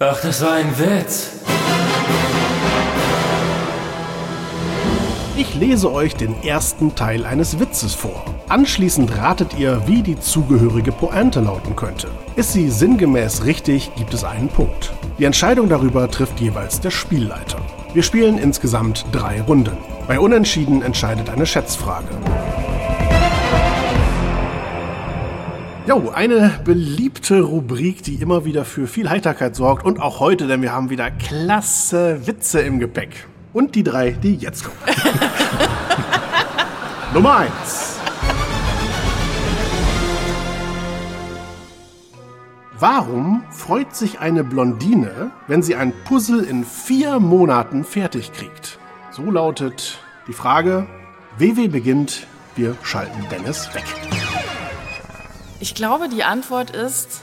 Ach, 0.00 0.20
das 0.20 0.42
war 0.42 0.52
ein 0.52 0.78
Witz. 0.78 1.30
Ich 5.36 5.56
lese 5.56 5.92
euch 5.92 6.14
den 6.14 6.40
ersten 6.44 6.94
Teil 6.94 7.26
eines 7.26 7.58
Witzes 7.58 7.96
vor. 7.96 8.24
Anschließend 8.48 9.18
ratet 9.18 9.58
ihr, 9.58 9.82
wie 9.88 10.02
die 10.02 10.16
zugehörige 10.16 10.92
Pointe 10.92 11.40
lauten 11.40 11.74
könnte. 11.74 12.06
Ist 12.36 12.52
sie 12.52 12.70
sinngemäß 12.70 13.44
richtig, 13.44 13.90
gibt 13.96 14.14
es 14.14 14.22
einen 14.22 14.48
Punkt. 14.48 14.92
Die 15.18 15.24
Entscheidung 15.24 15.68
darüber 15.68 16.08
trifft 16.08 16.38
jeweils 16.38 16.78
der 16.80 16.92
Spielleiter. 16.92 17.58
Wir 17.92 18.04
spielen 18.04 18.38
insgesamt 18.38 19.04
drei 19.10 19.42
Runden. 19.42 19.76
Bei 20.06 20.20
Unentschieden 20.20 20.82
entscheidet 20.82 21.28
eine 21.28 21.44
Schätzfrage. 21.44 22.16
Jo, 25.88 26.12
eine 26.14 26.60
beliebte 26.66 27.40
Rubrik, 27.40 28.02
die 28.02 28.16
immer 28.16 28.44
wieder 28.44 28.66
für 28.66 28.86
viel 28.86 29.08
Heiterkeit 29.08 29.56
sorgt 29.56 29.86
und 29.86 29.98
auch 29.98 30.20
heute, 30.20 30.46
denn 30.46 30.60
wir 30.60 30.70
haben 30.70 30.90
wieder 30.90 31.10
klasse 31.10 32.26
Witze 32.26 32.60
im 32.60 32.78
Gepäck. 32.78 33.26
Und 33.54 33.74
die 33.74 33.84
drei, 33.84 34.10
die 34.10 34.34
jetzt 34.34 34.64
kommen. 34.64 34.76
Nummer 37.14 37.38
eins. 37.38 37.98
Warum 42.78 43.44
freut 43.48 43.96
sich 43.96 44.20
eine 44.20 44.44
Blondine, 44.44 45.30
wenn 45.46 45.62
sie 45.62 45.74
ein 45.74 45.94
Puzzle 46.04 46.44
in 46.44 46.66
vier 46.66 47.18
Monaten 47.18 47.82
fertig 47.82 48.34
kriegt? 48.34 48.78
So 49.10 49.30
lautet 49.30 50.00
die 50.26 50.34
Frage. 50.34 50.86
WW 51.38 51.68
beginnt. 51.68 52.26
Wir 52.56 52.76
schalten 52.82 53.24
Dennis 53.30 53.74
weg. 53.74 53.84
Ich 55.60 55.74
glaube, 55.74 56.08
die 56.08 56.24
Antwort 56.24 56.70
ist, 56.70 57.22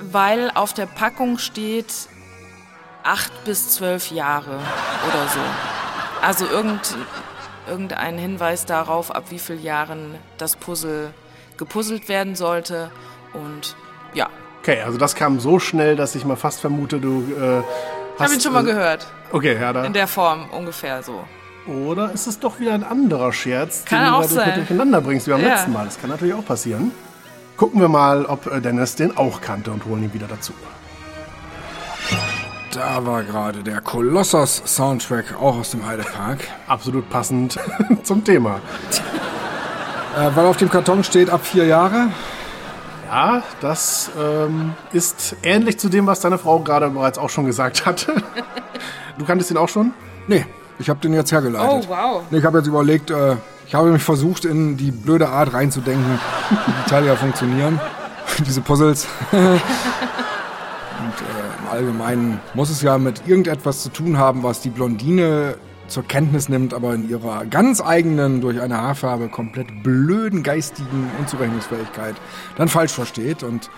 weil 0.00 0.50
auf 0.54 0.72
der 0.74 0.86
Packung 0.86 1.38
steht 1.38 1.92
acht 3.04 3.44
bis 3.44 3.70
zwölf 3.70 4.10
Jahre 4.10 4.56
oder 5.08 5.28
so. 5.28 5.40
Also 6.22 6.46
irgend, 6.46 6.96
irgendein 7.68 8.18
Hinweis 8.18 8.66
darauf, 8.66 9.14
ab 9.14 9.24
wie 9.30 9.38
vielen 9.38 9.62
Jahren 9.62 10.16
das 10.38 10.56
Puzzle 10.56 11.12
gepuzzelt 11.56 12.08
werden 12.08 12.34
sollte. 12.34 12.90
Und 13.32 13.76
ja, 14.14 14.28
Okay, 14.62 14.80
also 14.80 14.96
das 14.96 15.14
kam 15.14 15.40
so 15.40 15.58
schnell, 15.58 15.94
dass 15.94 16.14
ich 16.14 16.24
mal 16.24 16.36
fast 16.36 16.62
vermute, 16.62 16.98
du 16.98 17.20
äh, 17.38 17.58
ich 17.58 17.64
hast... 18.18 18.20
habe 18.20 18.32
ihn 18.34 18.40
schon 18.40 18.52
mal 18.54 18.62
äh, 18.62 18.70
gehört. 18.72 19.06
Okay, 19.30 19.60
ja, 19.60 19.74
da. 19.74 19.84
In 19.84 19.92
der 19.92 20.06
Form 20.06 20.48
ungefähr 20.52 21.02
so. 21.02 21.22
Oder 21.70 22.10
ist 22.12 22.26
es 22.26 22.40
doch 22.40 22.58
wieder 22.60 22.72
ein 22.72 22.82
anderer 22.82 23.30
Scherz, 23.34 23.84
Kann 23.84 24.04
den 24.06 24.14
auch 24.14 24.22
du 24.22 24.28
sein. 24.28 24.54
durcheinander 24.54 25.02
bringst 25.02 25.26
wie 25.26 25.32
beim 25.32 25.42
Ja. 25.42 25.48
letzten 25.50 25.72
Mal? 25.74 25.84
Das 25.84 26.00
kann 26.00 26.08
natürlich 26.08 26.32
auch 26.32 26.44
passieren. 26.46 26.92
Gucken 27.56 27.80
wir 27.80 27.88
mal, 27.88 28.26
ob 28.26 28.46
äh, 28.46 28.60
Dennis 28.60 28.96
den 28.96 29.16
auch 29.16 29.40
kannte 29.40 29.70
und 29.70 29.84
holen 29.84 30.02
ihn 30.04 30.12
wieder 30.12 30.26
dazu. 30.26 30.52
Da 32.72 33.06
war 33.06 33.22
gerade 33.22 33.62
der 33.62 33.80
Kolossos-Soundtrack, 33.80 35.36
auch 35.40 35.58
aus 35.58 35.70
dem 35.70 35.86
Heidepark. 35.86 36.40
Absolut 36.66 37.08
passend 37.08 37.56
zum 38.02 38.24
Thema. 38.24 38.60
Äh, 40.16 40.30
weil 40.34 40.46
auf 40.46 40.56
dem 40.56 40.68
Karton 40.68 41.04
steht 41.04 41.30
ab 41.30 41.46
vier 41.46 41.66
Jahre. 41.66 42.08
Ja, 43.06 43.44
das 43.60 44.10
ähm, 44.20 44.74
ist 44.92 45.36
ähnlich 45.44 45.78
zu 45.78 45.88
dem, 45.88 46.06
was 46.08 46.18
deine 46.18 46.38
Frau 46.38 46.58
gerade 46.58 46.90
bereits 46.90 47.18
auch 47.18 47.30
schon 47.30 47.46
gesagt 47.46 47.86
hatte. 47.86 48.14
Du 49.16 49.24
kanntest 49.24 49.52
ihn 49.52 49.56
auch 49.56 49.68
schon? 49.68 49.92
Nee, 50.26 50.44
ich 50.80 50.90
habe 50.90 50.98
den 50.98 51.14
jetzt 51.14 51.30
hergeleitet. 51.30 51.86
Oh, 51.88 51.88
wow. 51.88 52.22
Nee, 52.30 52.38
ich 52.38 52.44
habe 52.44 52.58
jetzt 52.58 52.66
überlegt, 52.66 53.12
äh, 53.12 53.36
ich 53.66 53.74
habe 53.74 53.90
mich 53.90 54.02
versucht, 54.02 54.44
in 54.44 54.76
die 54.76 54.90
blöde 54.90 55.28
Art 55.28 55.52
reinzudenken, 55.52 56.18
wie 56.50 56.72
die 56.72 56.90
Teile 56.90 57.16
funktionieren. 57.16 57.80
Diese 58.46 58.60
Puzzles. 58.60 59.06
Und 59.32 59.40
äh, 59.40 59.58
im 61.60 61.68
Allgemeinen 61.70 62.40
muss 62.54 62.70
es 62.70 62.82
ja 62.82 62.98
mit 62.98 63.26
irgendetwas 63.26 63.82
zu 63.82 63.90
tun 63.90 64.18
haben, 64.18 64.42
was 64.42 64.60
die 64.60 64.70
Blondine 64.70 65.56
zur 65.86 66.06
Kenntnis 66.06 66.48
nimmt, 66.48 66.72
aber 66.72 66.94
in 66.94 67.08
ihrer 67.08 67.44
ganz 67.46 67.80
eigenen, 67.80 68.40
durch 68.40 68.60
eine 68.60 68.80
Haarfarbe 68.80 69.28
komplett 69.28 69.82
blöden 69.82 70.42
geistigen 70.42 71.10
Unzurechnungsfähigkeit 71.18 72.16
dann 72.56 72.68
falsch 72.68 72.92
versteht. 72.92 73.42
Und 73.42 73.70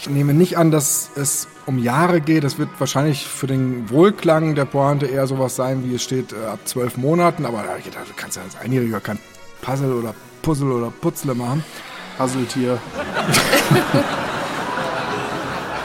ich 0.00 0.08
nehme 0.08 0.32
nicht 0.32 0.56
an, 0.56 0.70
dass 0.70 1.10
es 1.16 1.48
um 1.66 1.78
Jahre 1.78 2.20
geht. 2.20 2.44
Es 2.44 2.58
wird 2.58 2.68
wahrscheinlich 2.78 3.26
für 3.26 3.48
den 3.48 3.90
Wohlklang 3.90 4.54
der 4.54 4.64
Pointe 4.64 5.06
eher 5.06 5.26
sowas 5.26 5.56
sein, 5.56 5.82
wie 5.84 5.94
es 5.94 6.04
steht, 6.04 6.32
äh, 6.32 6.46
ab 6.46 6.60
zwölf 6.64 6.96
Monaten. 6.96 7.44
Aber 7.44 7.62
da 7.62 7.74
da 7.76 8.00
kannst 8.16 8.36
du 8.36 8.40
als 8.40 8.56
Einjähriger 8.56 9.00
kein 9.00 9.18
Puzzle 9.60 9.92
oder 9.92 10.14
Puzzle 10.42 10.70
oder 10.70 10.90
Putzle 10.90 11.34
machen. 11.34 11.64
Puzzletier. 12.16 12.78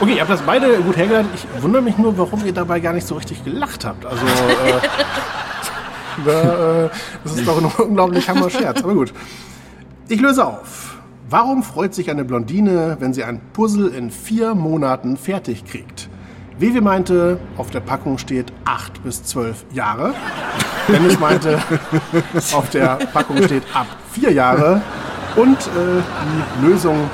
Okay, 0.00 0.14
ihr 0.16 0.20
habt 0.22 0.30
das 0.30 0.42
beide 0.42 0.78
gut 0.78 0.96
hergeleitet. 0.96 1.30
Ich 1.34 1.62
wundere 1.62 1.80
mich 1.80 1.96
nur, 1.96 2.18
warum 2.18 2.44
ihr 2.44 2.52
dabei 2.52 2.80
gar 2.80 2.92
nicht 2.92 3.06
so 3.06 3.14
richtig 3.14 3.44
gelacht 3.44 3.84
habt. 3.84 4.04
Also, 4.04 4.26
äh, 6.26 6.30
äh, 6.86 6.90
das 7.22 7.36
ist 7.36 7.46
doch 7.46 7.58
ein 7.58 7.64
unglaublich 7.86 8.28
hammer 8.28 8.50
Scherz. 8.50 8.82
Aber 8.82 8.92
gut. 8.92 9.14
Ich 10.08 10.20
löse 10.20 10.44
auf. 10.44 10.93
Warum 11.34 11.64
freut 11.64 11.96
sich 11.96 12.12
eine 12.12 12.24
Blondine, 12.24 12.96
wenn 13.00 13.12
sie 13.12 13.24
ein 13.24 13.40
Puzzle 13.54 13.88
in 13.88 14.12
vier 14.12 14.54
Monaten 14.54 15.16
fertig 15.16 15.64
kriegt? 15.64 16.08
Vivi 16.60 16.80
meinte, 16.80 17.40
auf 17.56 17.70
der 17.70 17.80
Packung 17.80 18.18
steht 18.18 18.52
acht 18.64 19.02
bis 19.02 19.24
zwölf 19.24 19.64
Jahre. 19.72 20.14
Dennis 20.88 21.18
meinte, 21.18 21.60
auf 22.52 22.70
der 22.70 22.98
Packung 23.12 23.42
steht 23.42 23.64
ab 23.74 23.88
vier 24.12 24.30
Jahre. 24.30 24.80
Und 25.34 25.58
äh, 25.58 26.02
die 26.60 26.66
Lösung, 26.66 27.10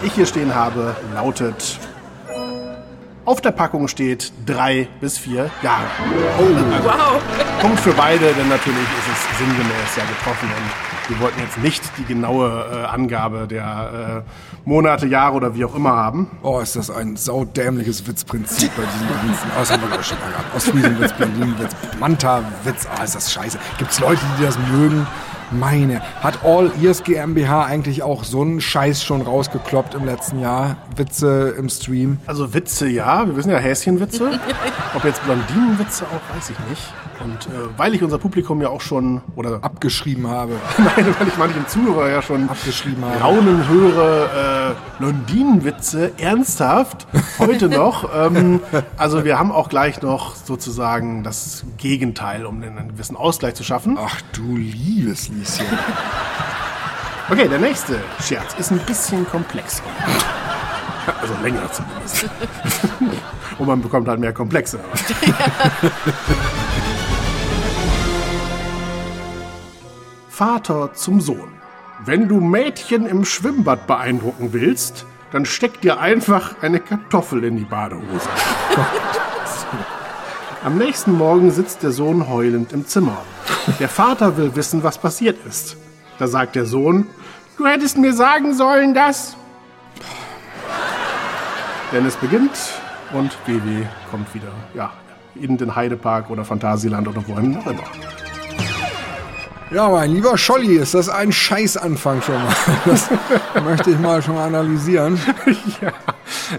die 0.00 0.06
ich 0.06 0.12
hier 0.12 0.26
stehen 0.26 0.54
habe, 0.54 0.94
lautet: 1.12 1.80
Auf 3.24 3.40
der 3.40 3.50
Packung 3.50 3.88
steht 3.88 4.32
drei 4.46 4.86
bis 5.00 5.18
vier 5.18 5.50
Jahre. 5.62 5.86
Oh, 6.38 6.44
Wow. 6.84 7.20
Punkt 7.60 7.80
für 7.80 7.92
beide, 7.94 8.32
denn 8.34 8.48
natürlich 8.48 8.88
ist 9.00 9.32
es 9.32 9.38
sinngemäß 9.38 9.96
ja 9.96 10.04
getroffen 10.04 10.48
und 10.48 10.93
wir 11.08 11.20
wollten 11.20 11.40
jetzt 11.40 11.58
nicht 11.58 11.82
die 11.98 12.04
genaue 12.04 12.66
äh, 12.72 12.84
Angabe 12.86 13.46
der 13.46 14.24
äh, 14.24 14.68
Monate, 14.68 15.06
Jahre 15.06 15.36
oder 15.36 15.54
wie 15.54 15.64
auch 15.64 15.74
immer 15.74 15.94
haben. 15.94 16.30
Oh, 16.42 16.60
ist 16.60 16.76
das 16.76 16.90
ein 16.90 17.16
saudämliches 17.16 18.06
Witzprinzip 18.06 18.70
bei 18.76 18.82
diesen 18.84 19.08
ganzen. 19.08 19.50
Oh, 19.54 19.60
das 19.60 19.70
haben 19.70 19.82
wir 19.82 19.88
glaube 19.88 20.04
schon 20.04 20.18
mal 20.20 20.30
gehabt. 20.30 20.54
Ostfriesenwitz, 20.56 21.12
Berlinwitz, 21.12 21.76
Manta-Witz. 22.00 22.86
Ah, 22.98 23.04
ist 23.04 23.14
das 23.14 23.32
scheiße. 23.32 23.58
Gibt's 23.78 24.00
Leute, 24.00 24.20
die 24.38 24.44
das 24.44 24.58
mögen? 24.58 25.06
Meine. 25.50 26.00
Hat 26.20 26.44
All 26.44 26.70
Ears 26.80 27.02
GmbH 27.02 27.64
eigentlich 27.64 28.02
auch 28.02 28.24
so 28.24 28.42
einen 28.42 28.60
Scheiß 28.60 29.04
schon 29.04 29.22
rausgekloppt 29.22 29.94
im 29.94 30.04
letzten 30.04 30.40
Jahr? 30.40 30.76
Witze 30.96 31.54
im 31.58 31.68
Stream? 31.68 32.18
Also 32.26 32.54
Witze 32.54 32.88
ja, 32.88 33.26
wir 33.26 33.36
wissen 33.36 33.50
ja 33.50 33.58
Häschenwitze. 33.58 34.38
Ob 34.94 35.04
jetzt 35.04 35.22
Blondinenwitze 35.24 36.04
auch, 36.04 36.36
weiß 36.36 36.50
ich 36.50 36.58
nicht. 36.70 36.92
Und 37.22 37.46
äh, 37.46 37.68
weil 37.76 37.94
ich 37.94 38.02
unser 38.02 38.18
Publikum 38.18 38.60
ja 38.60 38.68
auch 38.68 38.80
schon, 38.80 39.22
oder 39.36 39.60
Abgeschrieben 39.62 40.28
habe. 40.28 40.54
nein, 40.78 41.14
weil 41.18 41.28
ich 41.28 41.36
manchen 41.36 41.66
Zuhörer 41.68 42.10
ja 42.10 42.22
schon 42.22 42.48
Abgeschrieben 42.48 43.04
habe. 43.04 43.20
Raunen 43.20 43.68
höre, 43.68 44.70
äh, 44.70 44.74
Blondinenwitze, 44.98 46.12
ernsthaft, 46.18 47.06
heute 47.38 47.68
noch. 47.68 48.10
ähm, 48.14 48.60
also 48.96 49.24
wir 49.24 49.38
haben 49.38 49.52
auch 49.52 49.68
gleich 49.68 50.02
noch 50.02 50.34
sozusagen 50.34 51.22
das 51.22 51.64
Gegenteil, 51.78 52.46
um 52.46 52.62
einen 52.62 52.88
gewissen 52.88 53.16
Ausgleich 53.16 53.54
zu 53.54 53.64
schaffen. 53.64 53.96
Ach 53.98 54.20
du 54.32 54.56
liebes 54.56 55.30
Lieschen. 55.34 55.66
Okay, 57.30 57.48
der 57.48 57.58
nächste 57.58 58.00
Scherz 58.22 58.54
ist 58.58 58.70
ein 58.70 58.78
bisschen 58.80 59.26
komplexer. 59.26 59.82
Also 61.20 61.34
länger 61.42 61.70
zumindest. 61.72 62.28
Und 63.58 63.66
man 63.66 63.82
bekommt 63.82 64.08
halt 64.08 64.20
mehr 64.20 64.32
Komplexe. 64.32 64.78
Vater 70.28 70.92
zum 70.94 71.20
Sohn. 71.20 71.52
Wenn 72.04 72.28
du 72.28 72.40
Mädchen 72.40 73.06
im 73.06 73.24
Schwimmbad 73.24 73.86
beeindrucken 73.86 74.52
willst, 74.52 75.06
dann 75.30 75.46
steck 75.46 75.80
dir 75.80 76.00
einfach 76.00 76.56
eine 76.60 76.80
Kartoffel 76.80 77.44
in 77.44 77.56
die 77.56 77.64
Badehose. 77.64 78.28
Am 80.64 80.76
nächsten 80.76 81.12
Morgen 81.12 81.50
sitzt 81.50 81.82
der 81.82 81.92
Sohn 81.92 82.28
heulend 82.28 82.72
im 82.72 82.86
Zimmer. 82.86 83.18
Der 83.78 83.88
Vater 83.88 84.36
will 84.36 84.54
wissen, 84.54 84.82
was 84.82 84.98
passiert 84.98 85.38
ist. 85.46 85.76
Da 86.18 86.28
sagt 86.28 86.54
der 86.54 86.66
Sohn, 86.66 87.06
du 87.56 87.66
hättest 87.66 87.96
mir 87.96 88.12
sagen 88.12 88.54
sollen, 88.54 88.94
dass... 88.94 89.36
Dennis 91.92 92.16
beginnt 92.16 92.52
und 93.12 93.36
Baby 93.46 93.86
kommt 94.10 94.32
wieder, 94.34 94.52
ja, 94.74 94.92
in 95.34 95.56
den 95.56 95.74
Heidepark 95.74 96.30
oder 96.30 96.44
Phantasialand 96.44 97.08
oder 97.08 97.26
wohin 97.26 97.56
auch 97.56 97.66
immer. 97.66 97.84
Ja, 99.70 99.88
mein 99.88 100.12
lieber 100.12 100.38
Scholli, 100.38 100.76
ist 100.76 100.94
das 100.94 101.08
ein 101.08 101.32
Scheißanfang 101.32 102.22
schon 102.22 102.34
mal. 102.34 102.54
Das 102.84 103.08
möchte 103.64 103.90
ich 103.90 103.98
mal 103.98 104.22
schon 104.22 104.34
mal 104.34 104.46
analysieren. 104.46 105.18
ja. 105.80 105.92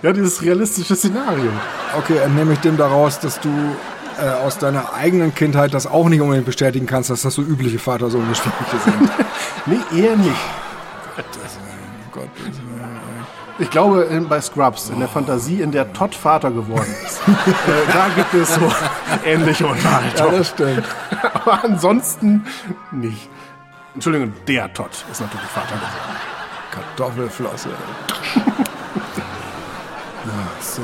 ja, 0.02 0.12
dieses 0.12 0.42
realistische 0.42 0.96
Szenario. 0.96 1.52
Okay, 1.98 2.18
entnehme 2.18 2.54
ich 2.54 2.60
dem 2.60 2.76
daraus, 2.78 3.20
dass 3.20 3.40
du 3.40 3.50
äh, 4.22 4.30
aus 4.46 4.58
deiner 4.58 4.94
eigenen 4.94 5.34
Kindheit 5.34 5.74
das 5.74 5.88
auch 5.88 6.08
nicht 6.10 6.22
unbedingt 6.22 6.46
bestätigen 6.46 6.86
kannst, 6.86 7.10
dass 7.10 7.22
das 7.22 7.34
so 7.34 7.42
übliche 7.42 7.80
Vater-Sohn-Gespräche 7.80 8.78
sind. 8.84 9.10
Nee, 9.68 9.80
eher 10.00 10.16
nicht. 10.16 10.30
Oh 11.18 11.22
Gott, 12.12 12.30
Ich 13.58 13.72
glaube, 13.72 14.04
in, 14.04 14.30
bei 14.30 14.40
Scrubs, 14.40 14.90
in 14.90 15.00
der 15.00 15.08
Fantasie, 15.08 15.60
in 15.62 15.72
der 15.72 15.92
Todd 15.92 16.14
Vater 16.14 16.52
geworden 16.52 16.94
ist, 17.04 17.20
äh, 17.28 17.92
da 17.92 18.10
gibt 18.16 18.32
es 18.36 18.54
so 18.54 18.72
ähnliche 19.26 19.66
Unterhaltung. 19.66 20.32
Ja, 20.32 20.38
das 20.38 20.50
stimmt. 20.50 20.84
Aber 21.34 21.64
ansonsten 21.64 22.46
nicht. 22.92 23.28
Entschuldigung, 23.96 24.34
der 24.48 24.72
Todd 24.72 24.92
ist 25.12 25.22
natürlich 25.22 25.48
Vater 25.48 25.74
geworden. 25.76 26.36
Kartoffelflosse. 26.70 27.70
ja, 30.26 30.34
so. 30.62 30.84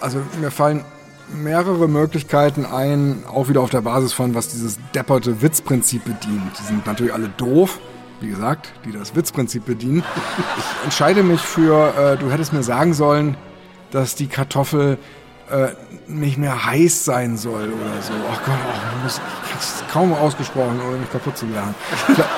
Also 0.00 0.22
mir 0.40 0.50
fallen 0.50 0.84
mehrere 1.28 1.88
Möglichkeiten 1.88 2.66
ein, 2.66 3.24
auch 3.26 3.48
wieder 3.48 3.60
auf 3.60 3.70
der 3.70 3.80
Basis 3.80 4.12
von, 4.12 4.34
was 4.34 4.48
dieses 4.48 4.78
depperte 4.94 5.42
Witzprinzip 5.42 6.04
bedient. 6.04 6.58
Die 6.58 6.64
sind 6.64 6.86
natürlich 6.86 7.12
alle 7.12 7.28
doof, 7.28 7.80
wie 8.20 8.28
gesagt, 8.28 8.72
die 8.84 8.92
das 8.92 9.14
Witzprinzip 9.14 9.64
bedienen. 9.64 10.04
Ich 10.58 10.84
entscheide 10.84 11.22
mich 11.22 11.40
für, 11.40 11.94
äh, 11.96 12.16
du 12.18 12.30
hättest 12.30 12.52
mir 12.52 12.62
sagen 12.62 12.94
sollen, 12.94 13.36
dass 13.90 14.14
die 14.14 14.26
Kartoffel 14.26 14.98
äh, 15.50 15.68
nicht 16.06 16.38
mehr 16.38 16.66
heiß 16.66 17.04
sein 17.04 17.36
soll 17.36 17.72
oder 17.72 18.02
so. 18.02 18.12
Ach 18.32 18.40
Gott, 18.44 18.54
oh, 18.54 19.02
muss, 19.02 19.20
ich 19.46 19.54
hab's 19.54 19.84
kaum 19.92 20.12
ausgesprochen, 20.14 20.80
ohne 20.86 20.98
mich 20.98 21.10
kaputt 21.10 21.36
zu 21.36 21.46
lernen. 21.46 21.74
Vielleicht, 22.06 22.30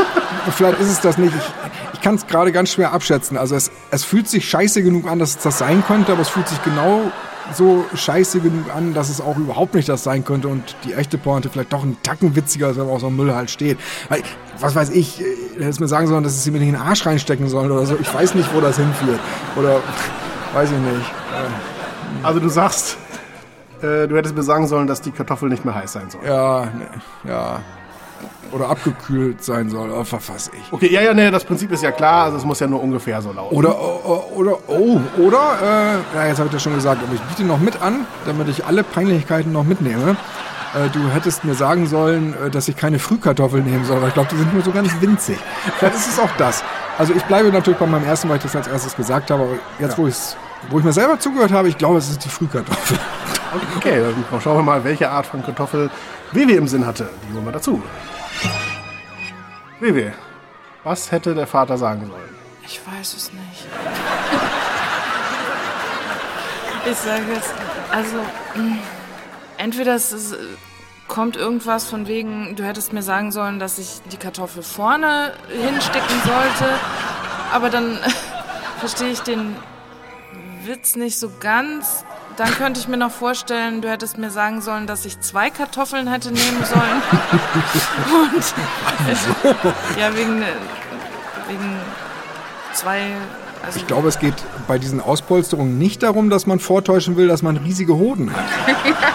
vielleicht 0.51 0.81
ist 0.81 0.89
es 0.89 1.01
das 1.01 1.19
nicht. 1.19 1.35
Ich, 1.35 1.53
ich 1.95 2.01
kann 2.01 2.17
es 2.17 2.27
gerade 2.27 2.53
ganz 2.53 2.73
schwer 2.73 2.93
abschätzen. 2.93 3.37
Also 3.37 3.55
es, 3.55 3.71
es 3.91 4.05
fühlt 4.05 4.29
sich 4.29 4.49
scheiße 4.49 4.83
genug 4.83 5.09
an, 5.09 5.19
dass 5.19 5.31
es 5.31 5.39
das 5.39 5.59
sein 5.59 5.85
könnte, 5.87 6.13
aber 6.13 6.23
es 6.23 6.29
fühlt 6.29 6.49
sich 6.49 6.63
genau 6.65 7.13
so 7.53 7.85
scheiße 7.95 8.41
genug 8.41 8.75
an, 8.75 8.95
dass 8.95 9.09
es 9.11 9.21
auch 9.21 9.37
überhaupt 9.37 9.75
nicht 9.75 9.89
das 9.89 10.03
sein 10.03 10.25
könnte 10.25 10.49
und 10.49 10.75
die 10.85 10.95
echte 10.95 11.19
Pointe 11.19 11.51
vielleicht 11.51 11.73
doch 11.73 11.83
ein 11.83 11.97
Tacken 12.03 12.35
witziger 12.35 12.71
ist, 12.71 12.77
wenn 12.79 12.87
man 12.87 12.95
auf 12.95 13.01
so 13.01 13.09
einem 13.09 13.17
Müll 13.17 13.35
halt 13.35 13.51
steht. 13.51 13.79
Weil, 14.09 14.23
was 14.61 14.75
weiß 14.75 14.91
ich, 14.91 15.21
äh, 15.21 15.25
hätte 15.57 15.69
es 15.69 15.81
mir 15.81 15.89
sagen 15.89 16.07
sollen, 16.07 16.25
dass 16.25 16.33
es 16.33 16.45
sie 16.45 16.51
mir 16.51 16.59
nicht 16.59 16.69
in 16.69 16.75
den 16.75 16.83
Arsch 16.83 17.05
reinstecken 17.07 17.49
sollen 17.49 17.71
oder 17.71 17.85
so. 17.87 17.97
Ich 18.01 18.13
weiß 18.13 18.35
nicht, 18.35 18.53
wo 18.55 18.61
das 18.61 18.77
hinführt. 18.77 19.21
Oder 19.57 19.81
weiß 20.55 20.71
ich 20.71 20.79
nicht. 20.79 21.11
Äh, 21.11 22.27
Also 22.27 22.41
du 22.41 22.49
sagst, 22.49 22.97
äh, 23.83 24.07
du 24.09 24.17
hättest 24.17 24.35
mir 24.37 24.43
sagen 24.43 24.67
sollen, 24.67 24.87
dass 24.87 25.01
die 25.03 25.11
Kartoffel 25.11 25.49
nicht 25.49 25.65
mehr 25.65 25.75
heiß 25.75 25.93
sein 25.93 26.09
soll. 26.11 26.23
Ja, 26.27 26.65
ne, 26.67 26.87
ja. 27.29 27.61
Oder 28.53 28.69
abgekühlt 28.69 29.43
sein 29.43 29.69
soll, 29.69 29.91
weiß 29.91 30.51
ich. 30.55 30.73
Okay, 30.73 30.93
ja, 30.93 31.01
ja, 31.01 31.13
nee, 31.13 31.31
das 31.31 31.45
Prinzip 31.45 31.73
ist 31.73 31.83
ja 31.83 31.91
klar, 31.91 32.25
also 32.27 32.37
es 32.37 32.45
muss 32.45 32.61
ja 32.61 32.67
nur 32.67 32.83
ungefähr 32.83 33.21
so 33.21 33.33
lauten. 33.33 33.57
Oder, 33.57 33.77
oder, 34.37 34.59
oh, 34.69 35.01
oder, 35.19 35.59
äh, 35.63 36.17
ja, 36.17 36.27
jetzt 36.29 36.39
habe 36.39 36.47
ich 36.47 36.53
das 36.53 36.63
schon 36.63 36.75
gesagt, 36.75 37.03
aber 37.03 37.15
ich 37.15 37.21
biete 37.23 37.45
noch 37.45 37.59
mit 37.59 37.83
an, 37.83 38.07
damit 38.27 38.49
ich 38.49 38.65
alle 38.65 38.85
Peinlichkeiten 38.85 39.53
noch 39.53 39.65
mitnehme. 39.65 40.17
Äh, 40.75 40.89
du 40.91 41.09
hättest 41.13 41.45
mir 41.45 41.55
sagen 41.55 41.87
sollen, 41.87 42.35
äh, 42.47 42.51
dass 42.51 42.69
ich 42.69 42.77
keine 42.77 42.99
Frühkartoffeln 42.99 43.65
nehmen 43.65 43.85
soll, 43.85 44.01
weil 44.01 44.09
ich 44.09 44.15
glaube, 44.15 44.29
die 44.31 44.37
sind 44.37 44.53
nur 44.53 44.63
so 44.63 44.73
ganz 44.73 44.91
winzig. 45.01 45.39
Vielleicht 45.79 45.97
ist 45.97 46.09
es 46.09 46.19
auch 46.19 46.31
das. 46.39 46.65
Also 46.99 47.13
ich 47.13 47.25
bleibe 47.25 47.51
natürlich 47.51 47.79
bei 47.79 47.87
meinem 47.87 48.05
ersten, 48.05 48.29
weil 48.29 48.37
ich 48.37 48.43
das 48.43 48.55
als 48.55 48.69
erstes 48.69 48.95
gesagt 48.95 49.31
habe, 49.31 49.43
aber 49.43 49.53
jetzt, 49.79 49.99
wo, 49.99 50.07
ich's, 50.07 50.37
wo 50.71 50.79
ich 50.79 50.85
mir 50.85 50.93
selber 50.93 51.19
zugehört 51.19 51.53
habe, 51.53 51.69
ich 51.69 51.79
glaube, 51.79 51.99
es 51.99 52.09
ist 52.09 52.25
die 52.25 52.29
Frühkartoffel. 52.29 52.99
Okay, 53.77 54.01
dann 54.01 54.41
schauen 54.41 54.59
wir 54.59 54.63
mal, 54.63 54.83
welche 54.83 55.09
Art 55.09 55.27
von 55.27 55.45
Kartoffel 55.45 55.91
Wewe 56.33 56.53
im 56.53 56.67
Sinn 56.67 56.85
hatte. 56.85 57.09
Die 57.29 57.35
holen 57.35 57.45
wir 57.45 57.53
dazu. 57.53 57.81
Wewe, 59.81 60.13
was 60.85 61.11
hätte 61.11 61.35
der 61.35 61.47
Vater 61.47 61.79
sagen 61.79 62.07
sollen? 62.07 62.35
Ich 62.67 62.81
weiß 62.87 63.15
es 63.15 63.33
nicht. 63.33 63.67
Ich 66.87 66.99
sage 66.99 67.23
jetzt, 67.35 67.55
also, 67.91 68.17
mh, 68.57 68.77
entweder 69.57 69.95
es 69.95 70.13
ist, 70.13 70.37
kommt 71.09 71.35
irgendwas 71.35 71.87
von 71.87 72.07
wegen, 72.07 72.57
du 72.57 72.63
hättest 72.63 72.93
mir 72.93 73.03
sagen 73.03 73.33
sollen, 73.33 73.59
dass 73.59 73.79
ich 73.79 74.03
die 74.13 74.19
Kartoffel 74.19 74.63
vorne 74.63 75.33
hinstecken 75.49 76.21
sollte, 76.27 76.75
aber 77.55 77.71
dann 77.71 77.99
verstehe 78.81 79.09
ich 79.13 79.21
den 79.21 79.57
Witz 80.65 80.95
nicht 80.95 81.19
so 81.19 81.31
ganz. 81.41 82.05
Dann 82.37 82.51
könnte 82.51 82.81
ich 82.81 82.89
mir 82.89 82.97
noch 82.97 83.13
vorstellen, 83.13 83.81
du 83.81 83.89
hättest 83.89 84.19
mir 84.19 84.31
sagen 84.31 84.61
sollen, 84.61 84.89
dass 84.89 85.05
ich 85.05 85.21
zwei 85.21 85.51
Kartoffeln 85.51 86.09
hätte 86.09 86.33
nehmen 86.33 86.65
sollen. 86.65 87.03
Und 88.35 88.45
ja, 90.01 90.17
wegen, 90.17 90.43
wegen 91.47 91.77
zwei, 92.73 93.13
also 93.65 93.79
Ich 93.79 93.87
glaube, 93.87 94.09
es 94.09 94.19
geht 94.19 94.35
bei 94.67 94.79
diesen 94.79 95.01
Auspolsterungen 95.01 95.79
nicht 95.79 96.03
darum, 96.03 96.29
dass 96.29 96.47
man 96.47 96.59
vortäuschen 96.59 97.17
will, 97.17 97.29
dass 97.29 97.43
man 97.43 97.57
riesige 97.57 97.95
Hoden 97.95 98.33
hat. 98.33 98.45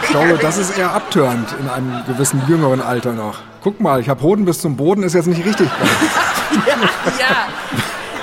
Ich 0.04 0.10
glaube, 0.10 0.40
das 0.42 0.58
ist 0.58 0.78
eher 0.78 0.94
abtörend 0.94 1.54
in 1.60 1.68
einem 1.68 2.04
gewissen 2.08 2.42
jüngeren 2.48 2.82
Alter 2.82 3.12
noch. 3.12 3.40
Guck 3.62 3.82
mal, 3.82 4.00
ich 4.00 4.08
habe 4.08 4.22
Hoden 4.24 4.46
bis 4.46 4.62
zum 4.62 4.78
Boden, 4.78 5.04
ist 5.04 5.14
jetzt 5.14 5.28
nicht 5.28 5.46
richtig. 5.46 5.68
ja. 7.20 7.48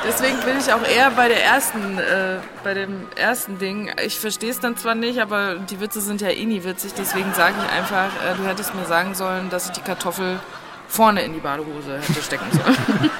Deswegen 0.07 0.38
bin 0.40 0.57
ich 0.59 0.73
auch 0.73 0.87
eher 0.87 1.11
bei 1.11 1.29
der 1.29 1.45
ersten, 1.45 1.99
äh, 1.99 2.37
bei 2.62 2.75
dem 2.75 3.07
ersten 3.16 3.59
Ding. 3.59 3.90
Ich 4.05 4.19
verstehe 4.21 4.51
es 4.51 4.61
dann 4.61 4.77
zwar 4.77 4.95
nicht, 4.95 5.21
aber 5.21 5.57
die 5.57 5.81
Witze 5.81 6.01
sind 6.01 6.21
ja 6.21 6.29
eh 6.29 6.45
nie 6.45 6.62
witzig. 6.62 6.92
Deswegen 6.97 7.33
sage 7.35 7.55
ich 7.59 7.73
einfach, 7.77 8.07
äh, 8.25 8.37
du 8.37 8.45
hättest 8.47 8.75
mir 8.75 8.85
sagen 8.85 9.14
sollen, 9.14 9.51
dass 9.51 9.66
ich 9.66 9.73
die 9.73 9.81
Kartoffel 9.81 10.38
vorne 10.87 11.23
in 11.23 11.33
die 11.33 11.40
Badehose 11.40 11.99
hätte 11.99 12.23
stecken 12.23 12.47
sollen. 12.53 12.77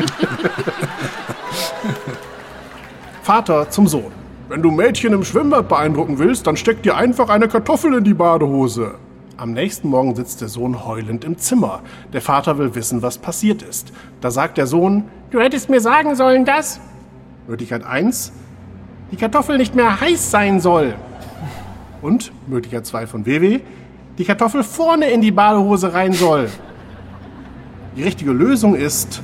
Vater 3.23 3.69
zum 3.71 3.89
Sohn. 3.89 4.13
Wenn 4.49 4.63
du 4.63 4.71
Mädchen 4.71 5.13
im 5.13 5.25
Schwimmbad 5.25 5.69
beeindrucken 5.69 6.21
willst, 6.21 6.47
dann 6.47 6.57
steck 6.57 6.85
dir 6.85 6.97
einfach 6.97 7.29
eine 7.29 7.49
Kartoffel 7.49 7.95
in 7.95 8.05
die 8.05 8.15
Badehose. 8.15 8.95
Am 9.39 9.53
nächsten 9.53 9.91
Morgen 9.91 10.17
sitzt 10.17 10.41
der 10.41 10.49
Sohn 10.49 10.87
heulend 10.87 11.23
im 11.23 11.37
Zimmer. 11.37 11.83
Der 12.15 12.23
Vater 12.23 12.57
will 12.57 12.75
wissen, 12.75 13.03
was 13.03 13.19
passiert 13.19 13.61
ist. 13.61 13.93
Da 14.23 14.31
sagt 14.31 14.57
der 14.57 14.67
Sohn, 14.67 15.05
du 15.31 15.41
hättest 15.41 15.69
mir 15.69 15.83
sagen 15.83 16.15
sollen, 16.15 16.47
dass... 16.47 16.81
Möglichkeit 17.47 17.85
1, 17.85 18.33
die 19.13 19.17
Kartoffel 19.17 19.59
nicht 19.59 19.75
mehr 19.75 20.01
heiß 20.01 20.31
sein 20.31 20.59
soll. 20.59 20.95
Und 22.01 22.33
Möglichkeit 22.47 22.87
2 22.87 23.07
von 23.07 23.27
WW, 23.27 23.61
die 24.17 24.25
Kartoffel 24.25 24.63
vorne 24.63 25.11
in 25.11 25.21
die 25.21 25.33
Badehose 25.33 25.93
rein 25.93 26.15
soll. 26.15 26.49
Die 27.95 28.05
richtige 28.05 28.33
Lösung 28.33 28.75
ist, 28.75 29.23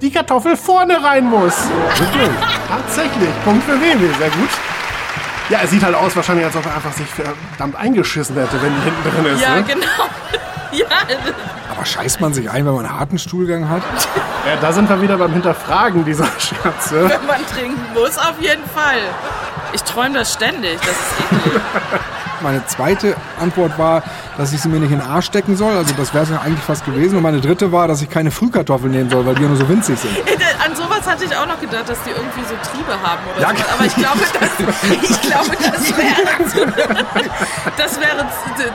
die 0.00 0.10
Kartoffel 0.10 0.56
vorne 0.56 1.04
rein 1.04 1.28
muss. 1.28 1.68
Tatsächlich. 2.68 3.28
Punkt 3.44 3.62
für 3.64 3.78
WW. 3.78 4.06
Sehr 4.18 4.30
gut. 4.30 4.73
Ja, 5.50 5.58
es 5.62 5.70
sieht 5.70 5.82
halt 5.84 5.94
aus 5.94 6.16
wahrscheinlich, 6.16 6.44
als 6.46 6.56
ob 6.56 6.64
er 6.66 6.74
einfach 6.74 6.92
sich 6.92 7.06
verdammt 7.06 7.76
eingeschissen 7.76 8.34
hätte, 8.36 8.60
wenn 8.62 8.74
die 8.74 8.82
hinten 8.82 9.10
drin 9.24 9.34
ist. 9.34 9.42
ja, 9.42 9.56
ne? 9.56 9.62
genau. 9.64 9.86
Ja, 10.72 10.86
Aber 11.70 11.84
scheißt 11.86 12.20
man 12.20 12.34
sich 12.34 12.50
ein, 12.50 12.66
wenn 12.66 12.74
man 12.74 12.84
einen 12.84 12.98
harten 12.98 13.16
Stuhlgang 13.16 13.68
hat? 13.68 13.82
ja, 14.44 14.56
da 14.60 14.72
sind 14.72 14.88
wir 14.88 15.00
wieder 15.00 15.16
beim 15.16 15.32
Hinterfragen 15.32 16.04
dieser 16.04 16.24
Scherze. 16.40 17.08
wenn 17.08 17.26
man 17.26 17.46
trinken 17.46 17.80
muss, 17.94 18.18
auf 18.18 18.34
jeden 18.40 18.64
Fall. 18.70 18.98
Ich 19.72 19.84
träume 19.84 20.18
das 20.18 20.32
ständig, 20.32 20.76
das 20.80 20.88
ist 20.90 21.46
eklig. 21.46 21.60
Meine 22.40 22.66
zweite 22.66 23.14
Antwort 23.40 23.78
war, 23.78 24.02
dass 24.36 24.52
ich 24.52 24.60
sie 24.62 24.68
mir 24.68 24.80
nicht 24.80 24.90
in 24.90 24.98
den 24.98 25.08
Arsch 25.08 25.26
stecken 25.26 25.56
soll. 25.56 25.76
Also 25.76 25.94
das 25.96 26.12
wäre 26.12 26.24
es 26.24 26.30
ja 26.30 26.40
eigentlich 26.40 26.64
fast 26.64 26.84
gewesen. 26.84 27.16
Und 27.18 27.22
meine 27.22 27.40
dritte 27.40 27.70
war, 27.70 27.86
dass 27.86 28.02
ich 28.02 28.10
keine 28.10 28.32
Frühkartoffeln 28.32 28.90
nehmen 28.90 29.08
soll, 29.08 29.24
weil 29.24 29.36
die 29.36 29.42
ja 29.42 29.48
nur 29.48 29.56
so 29.56 29.68
winzig 29.68 29.96
sind. 30.00 30.12
Sowas 31.04 31.12
hatte 31.16 31.24
ich 31.24 31.36
auch 31.36 31.46
noch 31.46 31.60
gedacht, 31.60 31.88
dass 31.88 32.02
die 32.02 32.10
irgendwie 32.10 32.40
so 32.48 32.54
Triebe 32.70 32.92
haben 32.92 33.20
oder 33.30 33.40
Ja, 33.42 33.48
sowas. 33.50 33.64
Aber 33.74 33.84
ich 33.84 33.94
glaube, 33.94 34.20
das, 34.40 35.10
ich 35.10 35.20
glaube, 35.20 35.50
das 35.56 35.96
wäre 35.96 36.50
zu, 36.50 36.66
das 37.76 38.00
wäre 38.00 38.26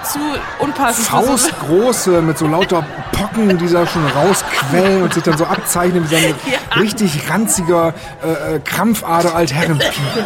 zu, 0.04 0.20
unpassend. 0.60 1.06
so- 1.08 1.12
Faustgroße 1.12 2.22
mit 2.22 2.38
so 2.38 2.48
lauter 2.48 2.84
Pocken, 3.12 3.58
die 3.58 3.68
da 3.72 3.86
schon 3.88 4.06
rausquellen 4.08 5.04
und 5.04 5.14
sich 5.14 5.24
dann 5.24 5.38
so 5.38 5.46
abzeichnen 5.46 6.04
wie 6.04 6.08
so 6.08 6.16
ein 6.16 6.36
Ja. 6.52 6.80
richtig 6.80 7.30
ranziger 7.30 7.94
äh, 8.24 8.56
äh, 8.56 8.60
Krampfader 8.60 9.36
Altherrenpiedel. 9.36 10.26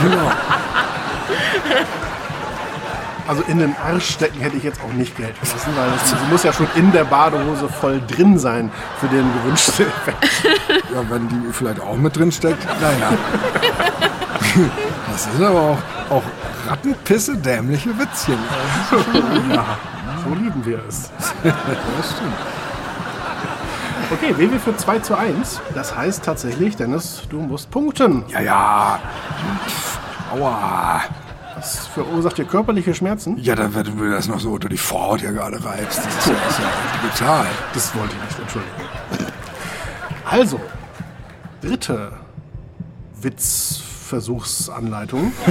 Genau. 0.00 0.30
Also 3.28 3.42
in 3.48 3.58
den 3.58 3.74
Arsch 3.76 4.10
stecken 4.10 4.40
hätte 4.40 4.56
ich 4.56 4.62
jetzt 4.62 4.80
auch 4.80 4.92
nicht 4.92 5.16
Geld 5.16 5.34
gelassen, 5.40 5.72
weil 5.76 5.90
das, 5.90 6.10
sie 6.10 6.16
muss 6.30 6.42
ja 6.44 6.52
schon 6.52 6.68
in 6.76 6.92
der 6.92 7.04
Badehose 7.04 7.68
voll 7.68 8.00
drin 8.06 8.38
sein 8.38 8.70
für 9.00 9.08
den 9.08 9.24
gewünschten 9.42 9.86
Effekt. 9.86 10.24
Ja, 10.94 11.02
wenn 11.10 11.28
die 11.28 11.52
vielleicht 11.52 11.80
auch 11.80 11.96
mit 11.96 12.16
drin 12.16 12.32
steckt, 12.32 12.64
naja. 12.80 13.12
Das 15.10 15.26
ist 15.26 15.42
aber 15.42 15.60
auch, 15.60 15.78
auch 16.10 16.22
Rattenpisse 16.68 17.36
dämliche 17.36 17.90
Witzchen. 17.98 18.38
Ja, 19.52 19.64
so 20.24 20.34
lieben 20.34 20.64
wir 20.64 20.80
es. 20.88 21.10
Das 21.42 22.12
stimmt. 22.12 22.34
Okay, 24.12 24.38
WW 24.38 24.58
für 24.58 24.76
2 24.76 24.98
zu 25.00 25.18
1. 25.18 25.60
Das 25.74 25.96
heißt 25.96 26.24
tatsächlich, 26.24 26.76
Dennis, 26.76 27.22
du 27.28 27.40
musst 27.40 27.70
punkten. 27.70 28.24
Ja, 28.28 28.40
ja. 28.40 29.00
Aua. 30.32 31.02
Das 31.56 31.86
verursacht 31.86 32.36
dir 32.36 32.44
körperliche 32.44 32.94
Schmerzen. 32.94 33.38
Ja, 33.38 33.54
dann, 33.54 33.72
du 33.72 33.92
mir 33.92 34.10
das 34.10 34.28
noch 34.28 34.40
so 34.40 34.52
unter 34.52 34.68
die 34.68 34.76
Vorhaut 34.76 35.22
ja 35.22 35.30
gerade 35.30 35.64
reibst. 35.64 36.04
Das 36.04 36.18
ist 36.18 36.26
ja, 36.26 36.34
das 36.34 36.50
ist 36.50 36.58
ja 36.60 36.66
brutal. 37.08 37.46
Das 37.72 37.96
wollte 37.96 38.14
ich 38.14 38.22
nicht, 38.24 38.38
Entschuldigung. 38.38 38.76
Also, 40.26 40.60
dritte 41.62 42.12
Witzversuchsanleitung. 43.22 45.32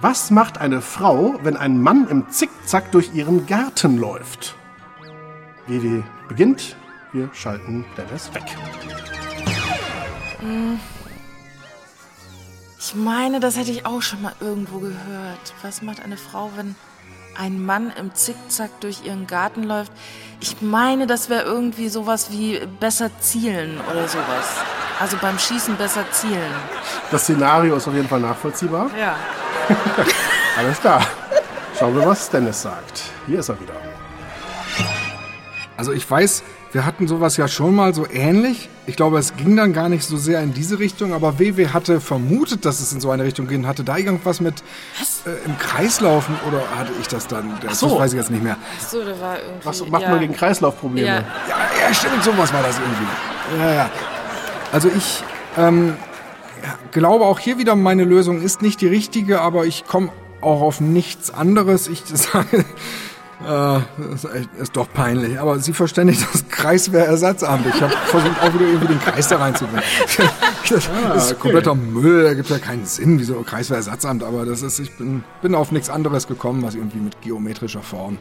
Was 0.00 0.30
macht 0.30 0.58
eine 0.58 0.80
Frau, 0.80 1.34
wenn 1.42 1.56
ein 1.56 1.82
Mann 1.82 2.06
im 2.08 2.28
Zickzack 2.28 2.92
durch 2.92 3.12
ihren 3.14 3.46
Garten 3.46 3.96
läuft? 3.96 4.54
Vivi 5.66 6.04
beginnt. 6.28 6.76
Wir 7.12 7.28
schalten 7.32 7.84
Dennis 7.96 8.32
weg. 8.32 8.44
Ich 12.78 12.94
meine, 12.94 13.40
das 13.40 13.56
hätte 13.56 13.70
ich 13.70 13.86
auch 13.86 14.02
schon 14.02 14.22
mal 14.22 14.34
irgendwo 14.40 14.78
gehört. 14.78 15.54
Was 15.62 15.82
macht 15.82 16.02
eine 16.02 16.16
Frau, 16.16 16.50
wenn 16.56 16.74
ein 17.36 17.64
Mann 17.64 17.92
im 17.98 18.14
Zickzack 18.14 18.70
durch 18.80 19.04
ihren 19.04 19.26
Garten 19.26 19.64
läuft? 19.64 19.90
Ich 20.40 20.60
meine, 20.60 21.06
das 21.06 21.30
wäre 21.30 21.42
irgendwie 21.44 21.88
sowas 21.88 22.30
wie 22.30 22.60
besser 22.78 23.10
zielen 23.20 23.80
oder 23.90 24.06
sowas. 24.06 24.60
Also 25.00 25.16
beim 25.16 25.38
Schießen 25.38 25.76
besser 25.76 26.04
zielen. 26.12 26.52
Das 27.10 27.22
Szenario 27.22 27.76
ist 27.76 27.88
auf 27.88 27.94
jeden 27.94 28.08
Fall 28.08 28.20
nachvollziehbar. 28.20 28.90
Ja. 28.98 29.16
Alles 30.58 30.78
klar. 30.78 31.06
Schauen 31.78 31.96
wir, 31.96 32.06
was 32.06 32.30
Dennis 32.30 32.62
sagt. 32.62 33.02
Hier 33.26 33.40
ist 33.40 33.48
er 33.48 33.60
wieder. 33.60 33.74
Also 35.76 35.92
ich 35.92 36.08
weiß, 36.08 36.44
wir 36.74 36.84
hatten 36.84 37.06
sowas 37.06 37.36
ja 37.36 37.46
schon 37.46 37.72
mal 37.72 37.94
so 37.94 38.04
ähnlich. 38.10 38.68
Ich 38.86 38.96
glaube, 38.96 39.18
es 39.18 39.36
ging 39.36 39.56
dann 39.56 39.72
gar 39.72 39.88
nicht 39.88 40.02
so 40.04 40.16
sehr 40.16 40.42
in 40.42 40.52
diese 40.52 40.80
Richtung, 40.80 41.12
aber 41.12 41.38
WW 41.38 41.68
hatte 41.68 42.00
vermutet, 42.00 42.64
dass 42.64 42.80
es 42.80 42.92
in 42.92 43.00
so 43.00 43.12
eine 43.12 43.22
Richtung 43.22 43.46
ging. 43.46 43.68
Hatte 43.68 43.84
da 43.84 43.96
irgendwas 43.96 44.40
mit 44.40 44.54
äh, 45.24 45.46
im 45.46 45.56
Kreislaufen 45.56 46.34
oder 46.48 46.58
hatte 46.76 46.90
ich 47.00 47.06
das 47.06 47.28
dann? 47.28 47.56
Das, 47.62 47.78
so. 47.78 47.90
das 47.90 47.98
weiß 48.00 48.12
ich 48.14 48.18
jetzt 48.18 48.32
nicht 48.32 48.42
mehr. 48.42 48.56
So, 48.90 49.04
da 49.04 49.20
war 49.20 49.38
irgendwie. 49.38 49.64
Was 49.64 49.86
macht 49.86 50.02
ja. 50.02 50.10
man 50.10 50.18
gegen 50.18 50.34
Kreislaufprobleme? 50.34 51.06
Ja. 51.06 51.14
Ja, 51.14 51.22
ja, 51.86 51.94
stimmt, 51.94 52.24
sowas 52.24 52.52
war 52.52 52.64
das 52.64 52.76
irgendwie. 52.80 53.62
Ja, 53.62 53.74
ja. 53.74 53.90
Also 54.72 54.88
ich 54.88 55.22
ähm, 55.56 55.96
glaube 56.90 57.24
auch 57.24 57.38
hier 57.38 57.56
wieder, 57.56 57.76
meine 57.76 58.02
Lösung 58.02 58.42
ist 58.42 58.62
nicht 58.62 58.80
die 58.80 58.88
richtige, 58.88 59.40
aber 59.42 59.64
ich 59.64 59.86
komme 59.86 60.10
auch 60.40 60.60
auf 60.60 60.80
nichts 60.80 61.30
anderes. 61.32 61.86
Ich 61.86 62.02
sage, 62.12 62.64
äh, 63.42 63.80
das 64.10 64.24
ist, 64.24 64.34
echt, 64.34 64.48
ist 64.54 64.76
doch 64.76 64.88
peinlich, 64.92 65.38
aber 65.38 65.58
sie 65.58 65.72
verständigt 65.72 66.26
das 66.32 66.48
Kreiswehrersatzamt. 66.48 67.66
Ich 67.66 67.80
habe 67.80 67.92
versucht 68.06 68.42
auch 68.42 68.54
wieder 68.54 68.66
irgendwie 68.66 68.88
den 68.88 69.00
Kreis 69.00 69.28
da 69.28 69.38
reinzubringen. 69.38 69.82
Das 70.66 71.30
ist 71.30 71.38
kompletter 71.40 71.74
Müll, 71.74 72.24
da 72.24 72.32
gibt 72.32 72.48
ja 72.48 72.58
keinen 72.58 72.86
Sinn, 72.86 73.18
wieso 73.18 73.34
Kreiswehrersatzamt, 73.42 74.22
aber 74.22 74.46
das 74.46 74.62
ist, 74.62 74.78
ich 74.78 74.96
bin, 74.96 75.22
bin 75.42 75.54
auf 75.54 75.72
nichts 75.72 75.90
anderes 75.90 76.26
gekommen, 76.26 76.62
was 76.62 76.74
irgendwie 76.74 77.00
mit 77.00 77.20
geometrischer 77.20 77.82
Form 77.82 78.16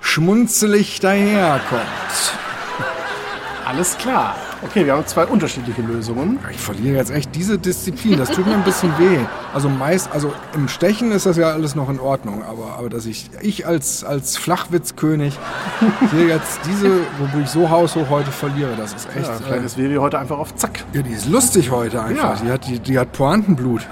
schmunzelig 0.00 1.00
daherkommt. 1.00 1.82
Alles 3.66 3.98
klar. 3.98 4.36
Okay, 4.62 4.86
wir 4.86 4.92
haben 4.92 5.04
zwei 5.06 5.26
unterschiedliche 5.26 5.82
Lösungen. 5.82 6.38
Ich 6.52 6.60
verliere 6.60 6.98
jetzt 6.98 7.10
echt 7.10 7.34
diese 7.34 7.58
Disziplin. 7.58 8.16
Das 8.16 8.30
tut 8.30 8.46
mir 8.46 8.54
ein 8.54 8.62
bisschen 8.62 8.96
weh. 8.96 9.18
Also 9.52 9.68
meist, 9.68 10.08
also 10.12 10.32
im 10.54 10.68
Stechen 10.68 11.10
ist 11.10 11.26
das 11.26 11.36
ja 11.36 11.50
alles 11.50 11.74
noch 11.74 11.90
in 11.90 11.98
Ordnung, 11.98 12.44
aber, 12.44 12.78
aber 12.78 12.88
dass 12.88 13.06
ich, 13.06 13.28
ich 13.40 13.66
als, 13.66 14.04
als 14.04 14.36
Flachwitzkönig 14.36 15.36
sehe 16.12 16.28
jetzt 16.28 16.60
diese, 16.64 17.00
wobei 17.18 17.42
ich 17.42 17.48
so 17.48 17.68
haushoch 17.68 18.08
heute 18.08 18.30
verliere, 18.30 18.76
das 18.76 18.94
ist 18.94 19.08
echt. 19.16 19.26
Ja, 19.26 19.34
äh, 19.34 19.38
vielleicht 19.44 19.64
ist 19.64 19.78
WW 19.78 19.98
heute 19.98 20.20
einfach 20.20 20.38
auf 20.38 20.54
Zack. 20.54 20.84
ja, 20.92 21.02
die 21.02 21.12
ist 21.12 21.28
lustig 21.28 21.72
heute 21.72 22.00
einfach. 22.00 22.38
Ja. 22.38 22.44
Die, 22.44 22.52
hat, 22.52 22.66
die, 22.68 22.78
die 22.78 22.98
hat 23.00 23.10
Pointenblut. 23.10 23.84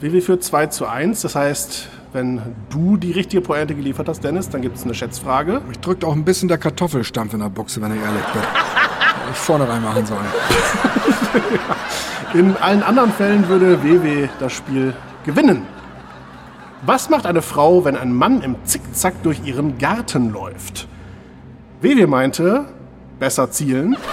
WW 0.00 0.20
führt 0.20 0.42
2 0.42 0.66
zu 0.66 0.86
1. 0.86 1.22
Das 1.22 1.36
heißt, 1.36 1.88
wenn 2.16 2.40
du 2.70 2.96
die 2.96 3.12
richtige 3.12 3.42
Pointe 3.42 3.74
geliefert 3.74 4.08
hast, 4.08 4.24
Dennis, 4.24 4.48
dann 4.48 4.62
gibt 4.62 4.78
es 4.78 4.84
eine 4.84 4.94
Schätzfrage. 4.94 5.60
Mich 5.68 5.78
drückt 5.78 6.02
auch 6.02 6.14
ein 6.14 6.24
bisschen 6.24 6.48
der 6.48 6.56
Kartoffelstampf 6.58 7.34
in 7.34 7.40
der 7.40 7.50
Buchse, 7.50 7.82
wenn 7.82 7.94
ich 7.94 8.02
ehrlich 8.02 8.24
bin. 8.32 8.42
Hätte 8.42 8.54
ich 9.32 9.36
vorne 9.36 9.68
reinmachen 9.68 10.06
sollen. 10.06 10.24
In 12.34 12.56
allen 12.56 12.82
anderen 12.82 13.12
Fällen 13.12 13.46
würde 13.48 13.84
WW 13.84 14.28
das 14.40 14.52
Spiel 14.52 14.94
gewinnen. 15.24 15.66
Was 16.82 17.08
macht 17.10 17.26
eine 17.26 17.42
Frau, 17.42 17.84
wenn 17.84 17.96
ein 17.96 18.14
Mann 18.14 18.40
im 18.40 18.56
Zickzack 18.64 19.22
durch 19.22 19.44
ihren 19.44 19.76
Garten 19.78 20.32
läuft? 20.32 20.88
WW 21.82 22.06
meinte, 22.06 22.64
besser 23.18 23.50
zielen. 23.50 23.96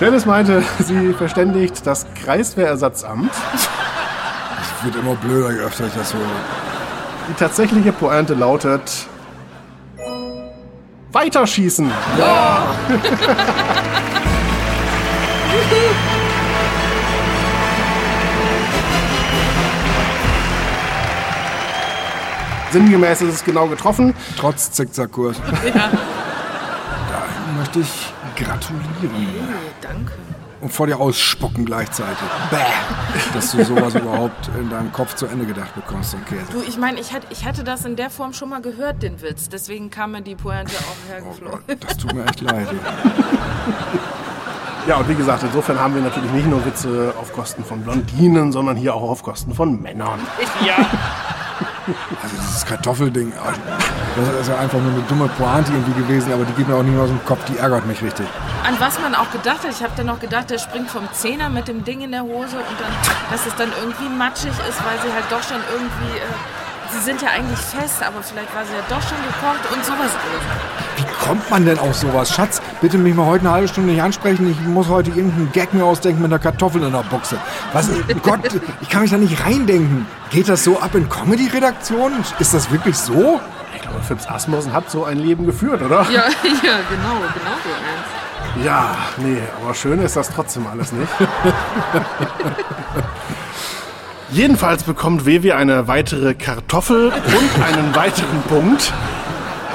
Dennis 0.00 0.26
meinte, 0.26 0.64
sie 0.80 1.12
verständigt 1.12 1.86
das 1.86 2.06
Kreiswehrersatzamt. 2.14 3.30
Es 4.86 4.94
wird 4.94 5.04
immer 5.04 5.16
blöder, 5.16 5.50
je 5.50 5.58
öfter 5.58 5.86
ich 5.88 5.94
das 5.94 6.14
höre. 6.14 6.22
Die 7.28 7.34
tatsächliche 7.34 7.90
Pointe 7.90 8.34
lautet 8.34 9.08
Weiterschießen. 11.10 11.90
Sinngemäß 22.70 23.22
ist 23.22 23.34
es 23.34 23.42
genau 23.44 23.66
getroffen. 23.66 24.14
Trotz 24.38 24.70
Zickzackkurs. 24.70 25.38
Ja. 25.74 25.90
Da 27.10 27.24
möchte 27.58 27.80
ich 27.80 28.12
gratulieren. 28.36 29.48
Danke. 29.80 30.12
Und 30.60 30.72
vor 30.72 30.86
dir 30.86 30.98
ausspucken 30.98 31.66
gleichzeitig. 31.66 32.16
Bäh. 32.50 32.56
Dass 33.34 33.52
du 33.52 33.62
sowas 33.64 33.94
überhaupt 33.94 34.48
in 34.58 34.70
deinem 34.70 34.90
Kopf 34.92 35.14
zu 35.14 35.26
Ende 35.26 35.44
gedacht 35.44 35.74
bekommst, 35.74 36.14
den 36.14 36.24
Käse. 36.24 36.46
Du, 36.50 36.62
ich 36.66 36.78
meine, 36.78 36.98
ich, 36.98 37.12
hätt- 37.12 37.26
ich 37.30 37.44
hatte 37.44 37.62
das 37.62 37.84
in 37.84 37.94
der 37.96 38.08
Form 38.08 38.32
schon 38.32 38.48
mal 38.48 38.62
gehört, 38.62 39.02
den 39.02 39.20
Witz. 39.20 39.48
Deswegen 39.50 39.90
kam 39.90 40.12
mir 40.12 40.22
die 40.22 40.34
Pointe 40.34 40.72
auch 40.76 40.80
Oh 40.80 41.12
hergeflogen. 41.12 41.60
Gott, 41.66 41.76
das 41.86 41.96
tut 41.98 42.14
mir 42.14 42.24
echt 42.24 42.40
leid. 42.40 42.68
Ja, 44.88 44.96
und 44.96 45.08
wie 45.08 45.14
gesagt, 45.14 45.42
insofern 45.42 45.78
haben 45.78 45.94
wir 45.94 46.02
natürlich 46.02 46.30
nicht 46.30 46.46
nur 46.46 46.64
Witze 46.64 47.12
auf 47.20 47.32
Kosten 47.32 47.64
von 47.64 47.82
Blondinen, 47.82 48.52
sondern 48.52 48.76
hier 48.76 48.94
auch 48.94 49.02
auf 49.10 49.22
Kosten 49.22 49.52
von 49.54 49.82
Männern. 49.82 50.20
Also 52.22 52.36
dieses 52.36 52.64
Kartoffelding, 52.64 53.32
ah, 53.38 53.52
das 54.16 54.40
ist 54.40 54.48
ja 54.48 54.58
einfach 54.58 54.78
nur 54.80 54.92
eine 54.92 55.02
dumme 55.02 55.28
Pointe 55.38 55.72
irgendwie 55.72 56.00
gewesen, 56.00 56.32
aber 56.32 56.44
die 56.44 56.52
geht 56.54 56.68
mir 56.68 56.74
auch 56.74 56.82
nicht 56.82 56.94
mehr 56.94 57.02
aus 57.02 57.10
dem 57.10 57.24
Kopf, 57.24 57.44
die 57.44 57.58
ärgert 57.58 57.86
mich 57.86 58.02
richtig. 58.02 58.26
An 58.66 58.74
was 58.80 58.98
man 59.00 59.14
auch 59.14 59.30
gedacht 59.30 59.62
hat, 59.62 59.70
ich 59.70 59.82
habe 59.82 59.92
dann 59.96 60.06
noch 60.06 60.18
gedacht, 60.18 60.50
der 60.50 60.58
springt 60.58 60.90
vom 60.90 61.08
Zehner 61.12 61.48
mit 61.48 61.68
dem 61.68 61.84
Ding 61.84 62.00
in 62.00 62.10
der 62.10 62.22
Hose 62.22 62.56
und 62.56 62.76
dann, 62.80 62.92
dass 63.30 63.46
es 63.46 63.54
dann 63.56 63.70
irgendwie 63.80 64.08
matschig 64.08 64.50
ist, 64.50 64.84
weil 64.84 64.98
sie 65.04 65.12
halt 65.12 65.26
doch 65.30 65.42
schon 65.42 65.62
irgendwie, 65.72 66.18
äh, 66.18 66.92
sie 66.92 67.00
sind 67.04 67.22
ja 67.22 67.28
eigentlich 67.30 67.60
fest, 67.60 68.02
aber 68.02 68.22
vielleicht 68.22 68.54
war 68.54 68.64
sie 68.64 68.74
ja 68.74 68.82
doch 68.88 69.02
schon 69.02 69.18
gekocht 69.22 69.62
und 69.72 69.84
sowas 69.84 70.10
alles. 70.10 70.85
Wie 71.26 71.30
kommt 71.30 71.50
man 71.50 71.66
denn 71.66 71.76
auf 71.80 71.92
sowas? 71.96 72.32
Schatz, 72.32 72.62
bitte 72.80 72.98
mich 72.98 73.12
mal 73.12 73.26
heute 73.26 73.40
eine 73.40 73.50
halbe 73.50 73.66
Stunde 73.66 73.90
nicht 73.90 74.00
ansprechen. 74.00 74.48
Ich 74.48 74.60
muss 74.60 74.86
heute 74.88 75.10
irgendeinen 75.10 75.50
Gag 75.50 75.74
mir 75.74 75.84
ausdenken 75.84 76.22
mit 76.22 76.30
einer 76.30 76.38
Kartoffel 76.38 76.80
in 76.84 76.92
der 76.92 77.02
Buchse. 77.02 77.36
Was? 77.72 77.90
Gott, 78.22 78.38
ich 78.80 78.88
kann 78.88 79.02
mich 79.02 79.10
da 79.10 79.18
nicht 79.18 79.44
reindenken. 79.44 80.06
Geht 80.30 80.48
das 80.48 80.62
so 80.62 80.78
ab 80.78 80.94
in 80.94 81.08
Comedy-Redaktionen? 81.08 82.24
Ist 82.38 82.54
das 82.54 82.70
wirklich 82.70 82.96
so? 82.96 83.40
Ich 83.74 83.82
glaube, 83.82 84.00
Fips 84.06 84.28
Asmussen 84.28 84.72
hat 84.72 84.88
so 84.88 85.04
ein 85.04 85.18
Leben 85.18 85.46
geführt, 85.46 85.82
oder? 85.82 86.02
Ja, 86.02 86.10
ja, 86.12 86.78
genau, 86.88 87.16
genau 87.34 87.56
so 87.64 87.72
eins. 87.72 88.64
Ja, 88.64 88.96
nee, 89.16 89.42
aber 89.60 89.74
schön 89.74 89.98
ist 89.98 90.14
das 90.14 90.30
trotzdem 90.30 90.68
alles 90.68 90.92
nicht. 90.92 91.10
Jedenfalls 94.30 94.84
bekommt 94.84 95.26
Wevi 95.26 95.50
eine 95.50 95.88
weitere 95.88 96.34
Kartoffel 96.34 97.08
und 97.08 97.64
einen 97.64 97.96
weiteren 97.96 98.42
Punkt. 98.48 98.92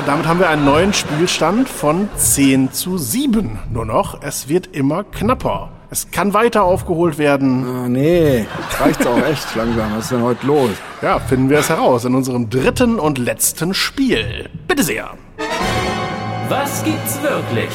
Und 0.01 0.07
damit 0.07 0.25
haben 0.25 0.39
wir 0.39 0.49
einen 0.49 0.65
neuen 0.65 0.93
Spielstand 0.93 1.69
von 1.69 2.09
10 2.15 2.71
zu 2.71 2.97
7. 2.97 3.59
Nur 3.71 3.85
noch, 3.85 4.23
es 4.23 4.49
wird 4.49 4.75
immer 4.75 5.03
knapper. 5.03 5.69
Es 5.91 6.09
kann 6.09 6.33
weiter 6.33 6.63
aufgeholt 6.63 7.19
werden. 7.19 7.63
Ah, 7.63 7.87
nee, 7.87 8.39
jetzt 8.39 8.81
reicht's 8.81 9.05
auch 9.05 9.23
echt 9.23 9.55
langsam. 9.55 9.95
Was 9.95 10.05
ist 10.05 10.11
denn 10.11 10.23
heute 10.23 10.47
los? 10.47 10.71
Ja, 11.03 11.19
finden 11.19 11.51
wir 11.51 11.59
es 11.59 11.69
heraus 11.69 12.03
in 12.05 12.15
unserem 12.15 12.49
dritten 12.49 12.97
und 12.97 13.19
letzten 13.19 13.75
Spiel. 13.75 14.49
Bitte 14.67 14.81
sehr. 14.81 15.11
Was 16.49 16.83
gibt's 16.83 17.21
wirklich? 17.21 17.69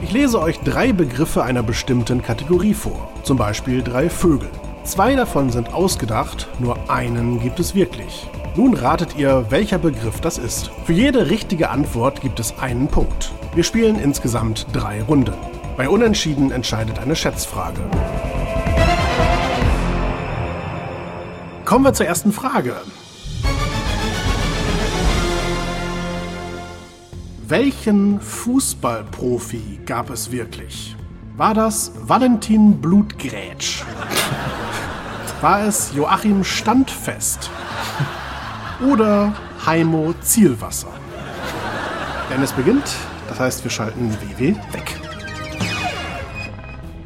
Ich 0.00 0.12
lese 0.12 0.40
euch 0.40 0.60
drei 0.60 0.92
Begriffe 0.92 1.42
einer 1.42 1.64
bestimmten 1.64 2.22
Kategorie 2.22 2.74
vor. 2.74 3.08
Zum 3.24 3.36
Beispiel 3.36 3.82
drei 3.82 4.08
Vögel. 4.08 4.48
Zwei 4.86 5.16
davon 5.16 5.50
sind 5.50 5.74
ausgedacht, 5.74 6.46
nur 6.60 6.88
einen 6.88 7.40
gibt 7.40 7.58
es 7.58 7.74
wirklich. 7.74 8.28
Nun 8.54 8.72
ratet 8.72 9.16
ihr, 9.16 9.46
welcher 9.50 9.78
Begriff 9.78 10.20
das 10.20 10.38
ist. 10.38 10.70
Für 10.84 10.92
jede 10.92 11.28
richtige 11.28 11.70
Antwort 11.70 12.20
gibt 12.20 12.38
es 12.38 12.56
einen 12.60 12.86
Punkt. 12.86 13.32
Wir 13.56 13.64
spielen 13.64 13.98
insgesamt 13.98 14.68
drei 14.72 15.02
Runden. 15.02 15.34
Bei 15.76 15.88
Unentschieden 15.88 16.52
entscheidet 16.52 17.00
eine 17.00 17.16
Schätzfrage. 17.16 17.80
Kommen 21.64 21.84
wir 21.84 21.92
zur 21.92 22.06
ersten 22.06 22.30
Frage. 22.30 22.76
Welchen 27.48 28.20
Fußballprofi 28.20 29.80
gab 29.84 30.10
es 30.10 30.30
wirklich? 30.30 30.94
War 31.36 31.54
das 31.54 31.92
Valentin 32.00 32.80
Blutgrätsch? 32.80 33.82
War 35.42 35.66
es 35.66 35.92
Joachim 35.94 36.44
Standfest? 36.44 37.50
Oder 38.90 39.34
Heimo 39.66 40.14
Zielwasser? 40.22 40.88
Dennis 42.30 42.52
beginnt, 42.52 42.96
das 43.28 43.38
heißt, 43.38 43.62
wir 43.62 43.70
schalten 43.70 44.16
WW 44.20 44.54
weg. 44.72 44.96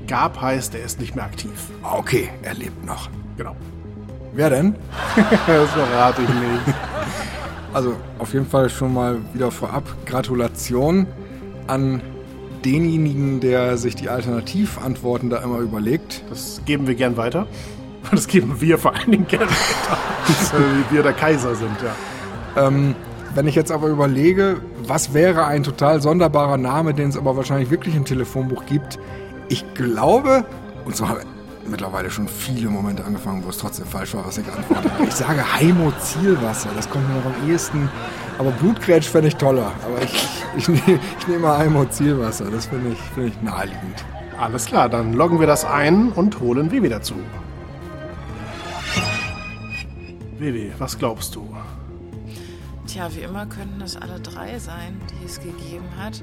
Gab 0.07 0.41
heißt, 0.41 0.77
er 0.77 0.85
ist 0.85 1.01
nicht 1.01 1.17
mehr 1.17 1.25
aktiv. 1.25 1.53
Okay, 1.83 2.31
er 2.43 2.55
lebt 2.55 2.85
noch. 2.85 3.11
Genau. 3.37 3.57
Wer 4.33 4.51
denn? 4.51 4.77
das 5.47 5.71
verrate 5.71 6.23
ich 6.23 6.29
nicht. 6.29 6.77
Also 7.75 7.97
auf 8.21 8.33
jeden 8.33 8.47
Fall 8.47 8.71
schon 8.71 8.95
mal 8.95 9.19
wieder 9.33 9.51
vorab 9.51 9.85
Gratulation 10.07 11.07
an 11.67 12.01
denjenigen, 12.65 13.41
der 13.41 13.77
sich 13.77 13.97
die 13.97 14.09
Alternativantworten 14.09 15.31
da 15.31 15.39
immer 15.39 15.59
überlegt. 15.59 16.23
Das 16.31 16.61
geben 16.65 16.87
wir 16.87 16.95
gern 16.95 17.17
weiter. 17.17 17.47
Das 18.11 18.27
geben 18.27 18.61
wir 18.61 18.79
vor 18.79 18.95
allen 18.95 19.11
Dingen 19.11 19.27
gern 19.29 19.43
weiter. 19.43 19.99
Weil 20.53 20.85
wir 20.91 21.03
der 21.03 21.13
Kaiser 21.13 21.55
sind, 21.55 21.77
ja. 21.83 22.67
Ähm, 22.67 22.95
wenn 23.35 23.47
ich 23.47 23.55
jetzt 23.55 23.71
aber 23.71 23.87
überlege, 23.89 24.57
was 24.87 25.15
wäre 25.15 25.45
ein 25.47 25.63
total 25.63 26.03
sonderbarer 26.03 26.57
Name, 26.57 26.95
den 26.95 27.11
es 27.11 27.17
aber 27.17 27.37
wahrscheinlich 27.37 27.71
wirklich 27.71 27.95
im 27.95 28.05
Telefonbuch 28.05 28.67
gibt, 28.67 28.99
ich 29.49 29.65
glaube, 29.75 30.45
und 30.85 30.97
so 30.97 31.09
haben 31.09 31.21
mittlerweile 31.69 32.11
schon 32.11 32.27
viele 32.27 32.69
Momente 32.69 33.05
angefangen, 33.05 33.45
wo 33.45 33.51
es 33.51 33.59
trotzdem 33.59 33.87
falsch 33.87 34.15
war, 34.15 34.27
was 34.27 34.39
ich 34.39 34.47
antworte. 34.51 34.91
Ich 35.07 35.15
sage 35.15 35.45
Heimo 35.55 35.93
Zielwasser, 36.01 36.71
das 36.75 36.91
kommt 36.91 37.09
mir 37.09 37.15
noch 37.17 37.27
am 37.27 37.49
ehesten. 37.49 37.89
Aber 38.39 38.51
Blutgrätsch 38.51 39.07
fände 39.09 39.29
ich 39.29 39.37
toller. 39.37 39.71
Aber 39.85 40.03
ich, 40.03 40.29
ich, 40.57 40.69
ne- 40.69 40.99
ich 41.21 41.29
nehme 41.29 41.57
Heimo 41.57 41.85
Zielwasser, 41.85 42.47
das 42.51 42.67
finde 42.67 42.91
ich, 42.93 42.99
finde 43.15 43.29
ich 43.29 43.43
naheliegend. 43.43 44.05
Alles 44.41 44.65
klar, 44.67 44.89
dann 44.89 45.13
loggen 45.13 45.39
wir 45.39 45.47
das 45.47 45.65
ein 45.65 46.09
und 46.11 46.41
holen 46.41 46.73
Vivi 46.73 46.89
dazu. 46.89 47.15
Vivi, 50.41 50.73
was 50.79 50.99
glaubst 50.99 51.35
du? 51.35 51.55
Tja, 52.87 53.15
wie 53.15 53.21
immer 53.21 53.45
könnten 53.45 53.83
es 53.83 53.95
alle 53.95 54.19
drei 54.21 54.59
sein, 54.59 54.99
die 55.11 55.27
es 55.27 55.39
gegeben 55.39 55.85
hat. 56.03 56.23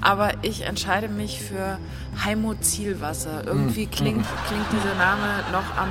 Aber 0.00 0.32
ich 0.40 0.62
entscheide 0.62 1.08
mich 1.08 1.42
für 1.42 1.78
Heimo 2.24 2.54
Zielwasser. 2.54 3.44
Irgendwie 3.46 3.86
klingt, 3.86 4.24
klingt 4.48 4.66
dieser 4.72 4.94
Name 4.94 5.44
noch 5.52 5.76
am. 5.76 5.90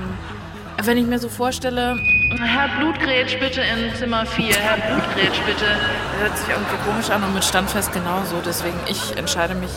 Wenn 0.83 0.97
ich 0.97 1.05
mir 1.05 1.19
so 1.19 1.29
vorstelle, 1.29 1.95
Herr 2.39 2.79
Blutgrätsch 2.79 3.39
bitte 3.39 3.61
in 3.61 3.93
Zimmer 3.95 4.25
4, 4.25 4.55
Herr 4.55 4.77
Blutgrätsch 4.77 5.39
bitte. 5.45 5.65
Das 5.65 6.19
hört 6.19 6.37
sich 6.37 6.49
irgendwie 6.49 6.89
komisch 6.89 7.09
an 7.11 7.23
und 7.23 7.35
mit 7.35 7.45
Standfest 7.45 7.93
genauso. 7.93 8.41
Deswegen 8.43 8.79
ich 8.89 9.15
entscheide 9.15 9.53
mich 9.53 9.71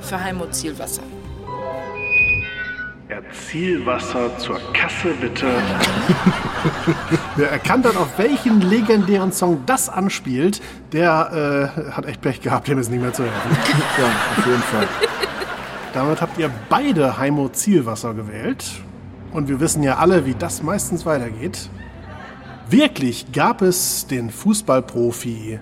für 0.00 0.22
Heimo 0.22 0.46
Zielwasser. 0.46 1.02
Zielwasser 3.32 4.36
zur 4.38 4.58
Kasse, 4.72 5.08
bitte. 5.20 5.46
Wer 7.36 7.50
erkannt 7.50 7.86
hat, 7.86 7.96
auf 7.96 8.18
welchen 8.18 8.60
legendären 8.60 9.32
Song 9.32 9.62
das 9.66 9.88
anspielt, 9.88 10.60
der 10.92 11.72
äh, 11.76 11.90
hat 11.92 12.06
echt 12.06 12.20
Pech 12.20 12.40
gehabt, 12.40 12.68
dem 12.68 12.78
ist 12.78 12.90
nicht 12.90 13.02
mehr 13.02 13.12
zu 13.12 13.24
helfen. 13.24 13.56
Ja, 13.98 14.06
auf 14.38 14.46
jeden 14.46 14.62
Fall. 14.62 14.88
Damit 15.92 16.22
habt 16.22 16.38
ihr 16.38 16.50
beide 16.68 17.18
Heimo 17.18 17.48
Zielwasser 17.48 18.14
gewählt. 18.14 18.64
Und 19.32 19.48
wir 19.48 19.60
wissen 19.60 19.82
ja 19.82 19.96
alle, 19.96 20.26
wie 20.26 20.34
das 20.34 20.62
meistens 20.62 21.06
weitergeht. 21.06 21.70
Wirklich 22.68 23.32
gab 23.32 23.62
es 23.62 24.06
den 24.06 24.30
Fußballprofi 24.30 25.58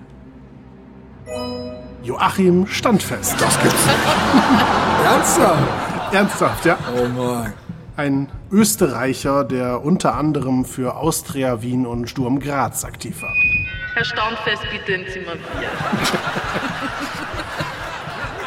Joachim 2.03 2.67
Standfest. 2.67 3.39
Das 3.39 3.59
gibt's. 3.61 3.85
Ernsthaft? 5.05 6.13
Ernsthaft, 6.13 6.65
ja. 6.65 6.77
Oh 6.97 7.07
mein. 7.07 7.53
Ein 8.01 8.29
Österreicher, 8.51 9.43
der 9.43 9.85
unter 9.85 10.15
anderem 10.15 10.65
für 10.65 10.95
Austria 10.95 11.61
Wien 11.61 11.85
und 11.85 12.09
Sturm 12.09 12.39
Graz 12.39 12.83
aktiv 12.83 13.21
war. 13.21 13.35
Herr 13.93 14.03
Staunfest 14.03 14.63
bitte 14.71 14.93
in 14.93 15.07
Zimmer 15.07 15.33
4. 15.59 15.69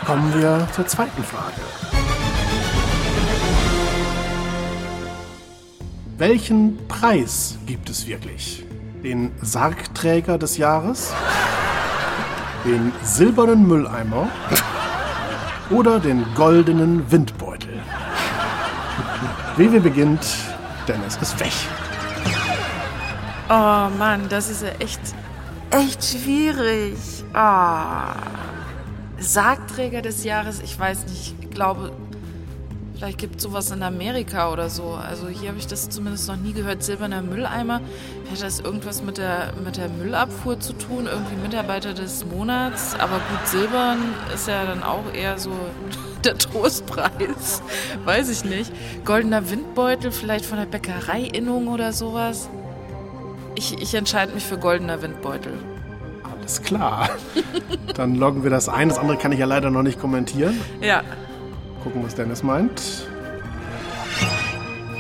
Kommen 0.07 0.35
wir 0.35 0.67
zur 0.73 0.89
zweiten 0.89 1.23
Frage. 1.23 1.61
Welchen 6.19 6.89
Preis 6.89 7.57
gibt 7.65 7.89
es 7.89 8.09
wirklich? 8.09 8.67
Den 9.05 9.31
Sargträger 9.41 10.37
des 10.37 10.57
Jahres? 10.57 11.15
Den 12.65 12.91
silbernen 13.05 13.69
Mülleimer? 13.69 14.29
Oder 15.71 16.01
den 16.01 16.27
goldenen 16.35 17.09
Windbeutel? 17.13 17.64
Wewe 19.57 19.79
beginnt, 19.81 20.21
Dennis 20.89 21.17
ist 21.23 21.39
weg. 21.39 21.53
Oh 23.49 23.89
Mann, 23.99 24.29
das 24.29 24.51
ist 24.51 24.63
ja 24.63 24.71
echt, 24.81 25.01
echt 25.71 26.05
schwierig. 26.05 26.97
Ah. 27.33 28.17
Sargträger 29.19 30.03
des 30.03 30.25
Jahres, 30.25 30.61
ich 30.61 30.77
weiß 30.77 31.07
nicht, 31.07 31.37
ich 31.41 31.51
glaube, 31.51 31.93
vielleicht 32.97 33.19
gibt 33.19 33.37
es 33.37 33.45
sowas 33.45 33.71
in 33.71 33.85
Amerika 33.85 34.51
oder 34.53 34.69
so. 34.71 34.95
Also 34.95 35.29
hier 35.29 35.51
habe 35.51 35.59
ich 35.59 35.69
das 35.69 35.89
zumindest 35.89 36.27
noch 36.27 36.37
nie 36.37 36.53
gehört. 36.53 36.83
Silberner 36.83 37.23
Mülleimer, 37.23 37.81
hat 38.31 38.43
das 38.43 38.59
irgendwas 38.59 39.03
mit 39.05 39.19
der, 39.19 39.53
mit 39.65 39.77
der 39.77 39.89
Müllabfuhr 39.89 40.59
zu 40.59 40.73
tun? 40.73 41.07
Irgendwie 41.07 41.37
Mitarbeiter 41.37 41.95
des 41.95 42.27
Monats? 42.27 42.95
Aber 42.95 43.21
gut, 43.31 43.47
Silbern 43.47 43.99
ist 44.35 44.49
ja 44.49 44.65
dann 44.65 44.83
auch 44.83 45.13
eher 45.13 45.39
so 45.39 45.53
der 46.25 46.39
Trostpreis. 46.39 47.63
Weiß 48.05 48.29
ich 48.29 48.45
nicht. 48.45 48.73
Goldener 49.05 49.51
Windbeutel, 49.51 50.13
vielleicht 50.13 50.47
von 50.47 50.59
der 50.59 50.67
Bäckerei-Innung 50.67 51.69
oder 51.69 51.93
sowas. 51.93 52.49
Ich, 53.57 53.81
ich 53.81 53.95
entscheide 53.95 54.33
mich 54.33 54.45
für 54.45 54.59
goldener 54.59 55.01
Windbeutel. 55.03 55.53
Alles 56.23 56.63
klar. 56.63 57.09
Dann 57.95 58.17
loggen 58.17 58.43
wir 58.43 58.51
das 58.51 58.69
ein. 58.69 58.89
Das 58.89 58.99
andere 58.99 59.17
kann 59.17 59.33
ich 59.33 59.39
ja 59.39 59.47
leider 59.47 59.71
noch 59.71 59.83
nicht 59.83 60.01
kommentieren. 60.01 60.61
Ja. 60.81 61.03
Gucken, 61.83 62.03
was 62.05 62.15
Dennis 62.15 62.43
meint. 62.43 63.07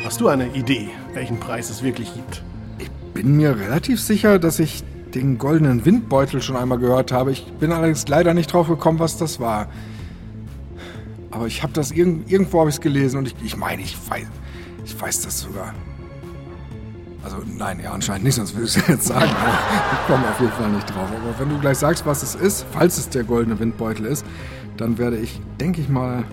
Hast 0.05 0.20
du 0.20 0.29
eine 0.29 0.49
Idee, 0.49 0.91
welchen 1.14 1.41
Preis 1.41 1.70
es 1.70 1.83
wirklich 1.83 2.12
gibt? 2.14 2.43
Bin 3.14 3.37
mir 3.37 3.59
relativ 3.59 4.01
sicher, 4.01 4.39
dass 4.39 4.59
ich 4.59 4.85
den 5.14 5.39
goldenen 5.39 5.85
Windbeutel 5.85 6.43
schon 6.43 6.57
einmal 6.57 6.79
gehört 6.79 7.12
habe. 7.12 7.33
Ich 7.33 7.45
bin 7.45 7.72
allerdings 7.72 8.07
leider 8.09 8.35
nicht 8.35 8.53
drauf 8.53 8.68
gekommen, 8.68 8.99
was 8.99 9.16
das 9.16 9.41
war. 9.41 9.68
Aber 11.35 11.47
ich 11.47 11.62
habe 11.62 11.72
das 11.72 11.91
irgend, 11.91 12.30
irgendwo 12.30 12.61
habe 12.61 12.70
ich 12.70 12.76
es 12.76 12.80
gelesen 12.80 13.18
und 13.18 13.26
ich, 13.26 13.35
ich 13.43 13.57
meine, 13.57 13.82
ich 13.82 13.99
weiß, 14.09 14.26
ich 14.85 15.01
weiß 15.01 15.22
das 15.22 15.41
sogar. 15.41 15.74
Also 17.24 17.39
nein, 17.59 17.80
ja 17.82 17.93
anscheinend 17.93 18.24
nicht, 18.24 18.37
sonst 18.37 18.55
würde 18.55 18.66
ich 18.68 18.76
es 18.76 18.87
jetzt 18.89 19.07
sagen. 19.07 19.30
Ich 19.30 20.07
komme 20.07 20.28
auf 20.28 20.39
jeden 20.41 20.53
Fall 20.53 20.70
nicht 20.70 20.89
drauf. 20.89 21.09
Aber 21.11 21.39
wenn 21.39 21.49
du 21.49 21.59
gleich 21.59 21.78
sagst, 21.78 22.07
was 22.07 22.22
es 22.22 22.35
ist, 22.37 22.64
falls 22.70 22.99
es 22.99 23.09
der 23.09 23.24
goldene 23.24 23.59
Windbeutel 23.59 24.07
ist, 24.07 24.24
dann 24.76 24.97
werde 24.99 25.16
ich, 25.16 25.41
denke 25.59 25.80
ich 25.80 25.89
mal, 25.89 26.24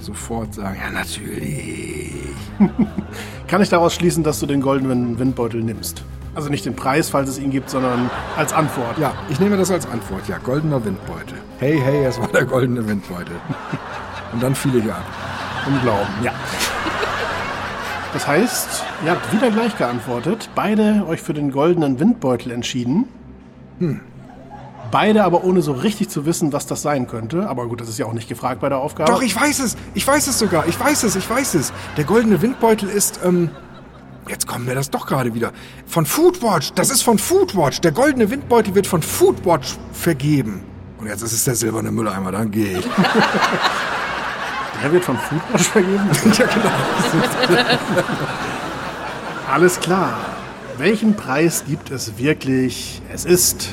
sofort 0.00 0.54
sagen, 0.54 0.76
ja 0.84 0.90
natürlich. 0.90 2.12
Kann 3.46 3.62
ich 3.62 3.70
daraus 3.70 3.94
schließen, 3.94 4.22
dass 4.22 4.38
du 4.40 4.46
den 4.46 4.60
goldenen 4.60 5.18
Windbeutel 5.18 5.62
nimmst? 5.62 6.04
Also 6.34 6.48
nicht 6.48 6.66
den 6.66 6.74
Preis, 6.74 7.08
falls 7.08 7.28
es 7.28 7.38
ihn 7.38 7.50
gibt, 7.50 7.70
sondern 7.70 8.10
als 8.36 8.52
Antwort. 8.52 8.98
Ja, 8.98 9.14
ich 9.30 9.38
nehme 9.38 9.56
das 9.56 9.70
als 9.70 9.86
Antwort. 9.86 10.28
Ja, 10.28 10.38
goldener 10.38 10.84
Windbeutel. 10.84 11.38
Hey, 11.58 11.78
hey, 11.78 12.04
es 12.04 12.18
war 12.18 12.28
der 12.28 12.44
goldene 12.44 12.86
Windbeutel. 12.86 13.36
Und 14.32 14.42
dann 14.42 14.54
fiel 14.54 14.76
ich 14.76 14.90
ab. 14.90 15.04
Im 15.66 15.80
Glauben, 15.82 16.12
ja. 16.22 16.32
Das 18.12 18.26
heißt, 18.26 18.84
ihr 19.06 19.12
habt 19.12 19.32
wieder 19.32 19.50
gleich 19.50 19.78
geantwortet, 19.78 20.50
beide 20.54 21.06
euch 21.08 21.22
für 21.22 21.32
den 21.32 21.50
goldenen 21.50 21.98
Windbeutel 21.98 22.52
entschieden. 22.52 23.08
Beide 24.90 25.24
aber 25.24 25.44
ohne 25.44 25.62
so 25.62 25.72
richtig 25.72 26.10
zu 26.10 26.26
wissen, 26.26 26.52
was 26.52 26.66
das 26.66 26.82
sein 26.82 27.06
könnte. 27.06 27.48
Aber 27.48 27.66
gut, 27.66 27.80
das 27.80 27.88
ist 27.88 27.98
ja 27.98 28.04
auch 28.04 28.12
nicht 28.12 28.28
gefragt 28.28 28.60
bei 28.60 28.68
der 28.68 28.78
Aufgabe. 28.78 29.10
Doch, 29.10 29.22
ich 29.22 29.34
weiß 29.34 29.60
es. 29.60 29.76
Ich 29.94 30.06
weiß 30.06 30.26
es 30.26 30.38
sogar. 30.38 30.66
Ich 30.68 30.78
weiß 30.78 31.04
es, 31.04 31.16
ich 31.16 31.28
weiß 31.28 31.54
es. 31.54 31.72
Der 31.96 32.04
goldene 32.04 32.42
Windbeutel 32.42 32.90
ist, 32.90 33.20
ähm, 33.24 33.48
jetzt 34.28 34.46
kommen 34.46 34.66
wir 34.66 34.74
das 34.74 34.90
doch 34.90 35.06
gerade 35.06 35.32
wieder. 35.32 35.52
Von 35.86 36.04
Foodwatch. 36.04 36.72
Das 36.74 36.90
ist 36.90 37.00
von 37.02 37.18
Foodwatch. 37.18 37.80
Der 37.80 37.92
goldene 37.92 38.30
Windbeutel 38.30 38.74
wird 38.74 38.86
von 38.86 39.00
Foodwatch 39.00 39.78
vergeben. 39.94 40.62
Und 40.98 41.06
jetzt 41.06 41.22
ist 41.22 41.32
es 41.32 41.44
der 41.44 41.54
silberne 41.54 41.90
Mülleimer. 41.90 42.30
Dann 42.30 42.50
gehe 42.50 42.80
ich. 42.80 42.84
Der 44.82 44.92
wird 44.92 45.04
von 45.04 45.16
Foodwatch 45.16 45.68
vergeben? 45.68 46.10
ja, 46.38 46.46
genau. 46.46 46.70
Alles 49.52 49.78
klar. 49.78 50.18
Welchen 50.78 51.14
Preis 51.14 51.64
gibt 51.66 51.90
es 51.90 52.18
wirklich? 52.18 53.00
Es 53.12 53.24
ist 53.24 53.70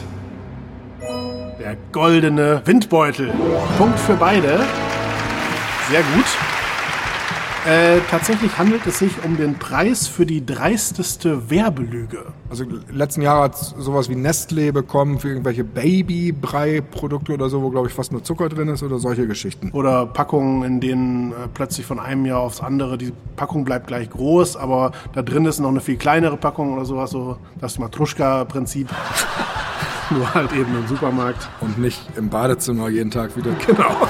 der 1.60 1.78
goldene 1.92 2.62
Windbeutel. 2.66 3.34
Punkt 3.78 4.00
für 4.00 4.16
beide. 4.16 4.60
Sehr 5.90 6.02
gut. 6.14 6.26
Äh, 7.66 8.00
tatsächlich 8.10 8.58
handelt 8.58 8.88
es 8.88 9.00
sich 9.00 9.12
um 9.26 9.36
den 9.36 9.56
Preis 9.56 10.08
für 10.08 10.26
die 10.26 10.46
dreisteste 10.46 11.50
Werbelüge. 11.50 12.28
Also 12.50 12.64
letzten 12.92 13.22
Jahr 13.22 13.44
hat 13.44 13.58
sowas 13.58 14.10
wie 14.10 14.16
Nestlé 14.16 14.72
bekommen 14.72 15.20
für 15.20 15.30
irgendwelche 15.30 15.66
Babybrei-Produkte 15.66 17.34
oder 17.34 17.50
so, 17.50 17.62
wo 17.62 17.70
glaube 17.70 17.90
ich 17.90 17.94
fast 17.94 18.14
nur 18.14 18.24
Zucker 18.24 18.48
drin 18.48 18.70
ist 18.70 18.82
oder 18.82 18.98
solche 18.98 19.28
Geschichten. 19.28 19.72
Oder 19.72 20.06
Packungen, 20.06 20.64
in 20.64 20.80
denen 20.80 21.32
äh, 21.32 21.36
plötzlich 21.54 21.86
von 21.86 22.00
einem 22.00 22.26
Jahr 22.26 22.40
aufs 22.40 22.62
andere 22.62 22.98
die 22.98 23.12
Packung 23.36 23.66
bleibt 23.66 23.88
gleich 23.88 24.10
groß, 24.10 24.56
aber 24.56 24.94
da 25.14 25.22
drin 25.22 25.46
ist 25.46 25.60
noch 25.60 25.70
eine 25.70 25.82
viel 25.82 25.98
kleinere 25.98 26.38
Packung 26.38 26.74
oder 26.74 26.86
sowas, 26.86 27.12
so 27.12 27.38
das 27.60 27.78
Matruschka-Prinzip. 27.78 28.88
Nur 30.12 30.34
halt 30.34 30.54
eben 30.54 30.76
im 30.76 30.88
Supermarkt. 30.88 31.50
Und 31.60 31.78
nicht 31.78 32.02
im 32.16 32.30
Badezimmer 32.30 32.90
jeden 32.90 33.12
Tag 33.12 33.36
wieder. 33.36 33.52
Genau. 33.68 33.90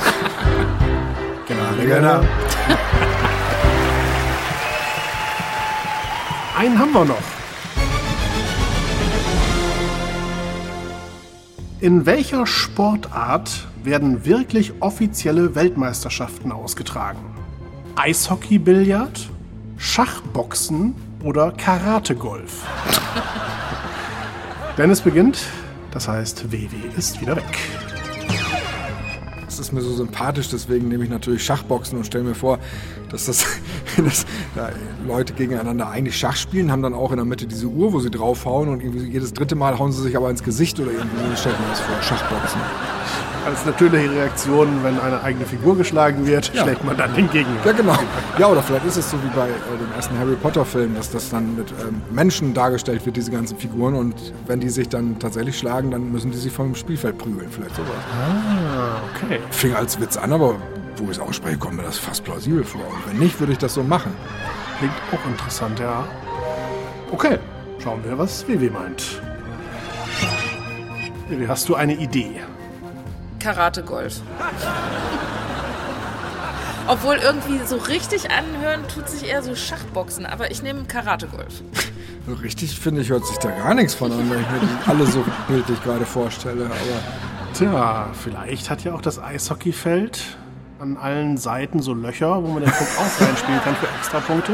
Genau. 1.50 1.96
genau. 1.96 2.22
einen 6.60 6.78
haben 6.78 6.92
wir 6.92 7.06
noch. 7.06 7.16
In 11.80 12.06
welcher 12.06 12.46
Sportart 12.46 13.66
werden 13.86 14.26
wirklich 14.26 14.74
offizielle 14.82 15.56
Weltmeisterschaften 15.56 16.52
ausgetragen? 16.52 17.20
Eishockey-Billard, 17.96 19.30
Schachboxen 19.78 20.96
oder 21.24 21.54
Karate-Golf? 21.54 22.66
Dennis 24.78 25.00
beginnt, 25.00 25.40
das 25.92 26.10
heißt, 26.10 26.52
WW 26.52 26.76
ist 26.98 27.22
wieder 27.22 27.38
weg. 27.38 27.89
Das 29.60 29.68
ist 29.68 29.74
mir 29.74 29.82
so 29.82 29.94
sympathisch, 29.94 30.48
deswegen 30.48 30.88
nehme 30.88 31.04
ich 31.04 31.10
natürlich 31.10 31.44
Schachboxen 31.44 31.98
und 31.98 32.06
stelle 32.06 32.24
mir 32.24 32.34
vor, 32.34 32.60
dass 33.10 33.26
das 33.26 33.46
dass 33.98 34.26
da 34.56 34.70
Leute 35.06 35.34
gegeneinander 35.34 35.90
eigentlich 35.90 36.18
Schach 36.18 36.38
spielen, 36.38 36.72
haben 36.72 36.82
dann 36.82 36.94
auch 36.94 37.12
in 37.12 37.18
der 37.18 37.26
Mitte 37.26 37.46
diese 37.46 37.68
Uhr, 37.68 37.92
wo 37.92 38.00
sie 38.00 38.10
draufhauen 38.10 38.70
und 38.70 38.82
jedes 39.12 39.34
dritte 39.34 39.56
Mal 39.56 39.78
hauen 39.78 39.92
sie 39.92 40.02
sich 40.02 40.16
aber 40.16 40.30
ins 40.30 40.44
Gesicht 40.44 40.80
oder 40.80 40.92
irgendwie 40.92 41.30
so 41.32 41.36
stellt 41.36 41.60
man 41.60 41.70
das 41.72 41.82
vor, 41.82 42.02
Schachboxen. 42.02 42.62
Als 43.50 43.66
natürliche 43.66 44.12
Reaktion, 44.12 44.84
wenn 44.84 45.00
eine 45.00 45.24
eigene 45.24 45.44
Figur 45.46 45.76
geschlagen 45.76 46.28
wird, 46.28 46.54
Ja. 46.54 46.64
schlägt 46.64 46.84
man 46.84 46.96
dann 46.96 47.16
den 47.16 47.28
Gegner. 47.32 47.56
Ja, 47.66 47.72
genau. 47.72 47.98
Ja, 48.38 48.48
oder 48.48 48.62
vielleicht 48.62 48.86
ist 48.86 48.98
es 48.98 49.10
so 49.10 49.18
wie 49.24 49.28
bei 49.36 49.48
äh, 49.48 49.52
dem 49.52 49.92
ersten 49.96 50.20
Harry 50.20 50.36
Potter-Film, 50.36 50.94
dass 50.96 51.10
das 51.10 51.30
dann 51.32 51.56
mit 51.56 51.68
ähm, 51.82 52.00
Menschen 52.12 52.54
dargestellt 52.54 53.04
wird, 53.08 53.16
diese 53.18 53.32
ganzen 53.32 53.58
Figuren. 53.58 53.96
Und 53.96 54.14
wenn 54.46 54.60
die 54.60 54.70
sich 54.70 54.88
dann 54.88 55.18
tatsächlich 55.18 55.58
schlagen, 55.58 55.90
dann 55.90 56.12
müssen 56.12 56.30
die 56.30 56.38
sich 56.38 56.54
vom 56.54 56.76
Spielfeld 56.76 57.18
prügeln. 57.18 57.48
Vielleicht 57.50 57.76
sowas. 57.76 57.90
Ah, 58.14 58.98
okay. 59.26 59.40
Fing 59.50 59.74
als 59.74 60.00
Witz 60.00 60.16
an, 60.16 60.32
aber 60.32 60.56
wo 60.98 61.06
ich 61.06 61.12
es 61.12 61.20
ausspreche, 61.20 61.58
kommt 61.58 61.78
mir 61.78 61.84
das 61.84 61.98
fast 61.98 62.24
plausibel 62.24 62.64
vor. 62.64 62.82
Und 62.82 63.12
wenn 63.12 63.18
nicht, 63.18 63.40
würde 63.40 63.54
ich 63.54 63.58
das 63.58 63.74
so 63.74 63.82
machen. 63.82 64.14
Klingt 64.78 64.94
auch 65.12 65.28
interessant, 65.28 65.80
ja. 65.80 66.06
Okay, 67.12 67.40
schauen 67.84 68.00
wir, 68.04 68.16
was 68.16 68.48
WW 68.48 68.70
meint. 68.70 69.20
WW, 71.30 71.48
hast 71.48 71.68
du 71.68 71.74
eine 71.76 71.94
Idee? 71.96 72.42
Karate-Golf. 73.40 74.22
Obwohl 76.88 77.16
irgendwie 77.18 77.60
so 77.66 77.78
richtig 77.78 78.32
anhören 78.32 78.82
tut 78.94 79.08
sich 79.10 79.30
eher 79.30 79.44
so 79.44 79.56
Schachboxen, 79.56 80.26
aber 80.26 80.52
ich 80.52 80.64
nehme 80.64 80.84
Karate-Golf. 80.86 81.62
So 82.28 82.34
richtig, 82.36 82.80
finde 82.80 83.02
ich, 83.02 83.10
hört 83.10 83.26
sich 83.26 83.38
da 83.38 83.50
gar 83.52 83.74
nichts 83.74 83.94
von 83.94 84.12
an, 84.12 84.30
wenn 84.30 84.42
ich 84.42 84.50
mir 84.50 84.60
die 84.60 84.90
alle 84.90 85.06
so 85.06 85.24
bildlich 85.48 85.82
gerade 85.84 86.06
vorstelle. 86.06 86.66
Aber 86.66 87.54
Tja, 87.54 88.08
vielleicht 88.14 88.70
hat 88.70 88.84
ja 88.84 88.94
auch 88.94 89.02
das 89.02 89.20
Eishockeyfeld 89.22 90.22
an 90.80 90.98
allen 90.98 91.38
Seiten 91.38 91.82
so 91.82 91.94
Löcher, 91.94 92.42
wo 92.44 92.48
man 92.48 92.64
den 92.64 92.72
Puck 92.72 92.88
auch 93.00 93.22
reinspielen 93.26 93.62
kann 93.64 93.76
für 93.76 93.88
Extrapunkte. 94.00 94.54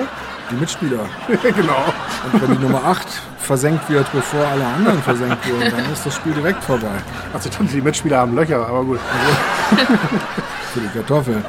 die 0.51 0.55
Mitspieler. 0.55 1.05
genau. 1.27 1.83
Und 2.31 2.41
wenn 2.41 2.57
die 2.57 2.63
Nummer 2.63 2.83
8 2.85 3.07
versenkt 3.45 3.89
wird, 3.89 4.11
bevor 4.11 4.45
alle 4.45 4.65
anderen 4.65 5.01
versenkt 5.01 5.47
wurden, 5.49 5.71
dann 5.71 5.93
ist 5.93 6.05
das 6.05 6.15
Spiel 6.15 6.33
direkt 6.33 6.63
vorbei. 6.63 6.91
Also 7.33 7.49
die 7.49 7.81
Mitspieler 7.81 8.17
haben 8.17 8.35
Löcher, 8.35 8.67
aber 8.67 8.83
gut. 8.83 8.99
Für 10.73 10.79
die 10.81 10.87
Kartoffel. 10.87 11.43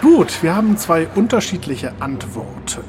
Gut, 0.00 0.42
wir 0.42 0.54
haben 0.54 0.76
zwei 0.76 1.08
unterschiedliche 1.14 1.92
Antworten. 2.00 2.84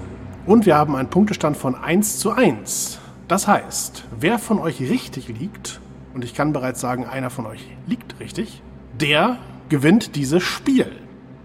Und 0.45 0.65
wir 0.65 0.75
haben 0.75 0.95
einen 0.95 1.09
Punktestand 1.09 1.57
von 1.57 1.75
1 1.75 2.19
zu 2.19 2.31
1. 2.31 2.99
Das 3.27 3.47
heißt, 3.47 4.05
wer 4.19 4.39
von 4.39 4.59
euch 4.59 4.81
richtig 4.81 5.27
liegt, 5.27 5.79
und 6.13 6.23
ich 6.23 6.33
kann 6.33 6.53
bereits 6.53 6.81
sagen, 6.81 7.05
einer 7.05 7.29
von 7.29 7.45
euch 7.45 7.65
liegt 7.87 8.19
richtig, 8.19 8.61
der 8.99 9.37
gewinnt 9.69 10.15
dieses 10.15 10.43
Spiel. 10.43 10.91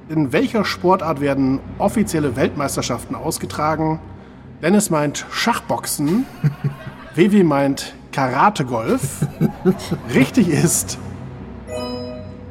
In 0.09 0.33
welcher 0.33 0.65
Sportart 0.65 1.21
werden 1.21 1.61
offizielle 1.79 2.37
Weltmeisterschaften 2.37 3.15
ausgetragen? 3.15 4.01
Dennis 4.67 4.91
meint 4.91 5.25
Schachboxen, 5.31 6.27
Vivi 7.15 7.45
meint 7.45 7.95
Karate-Golf. 8.11 9.25
Richtig 10.13 10.49
ist 10.49 10.99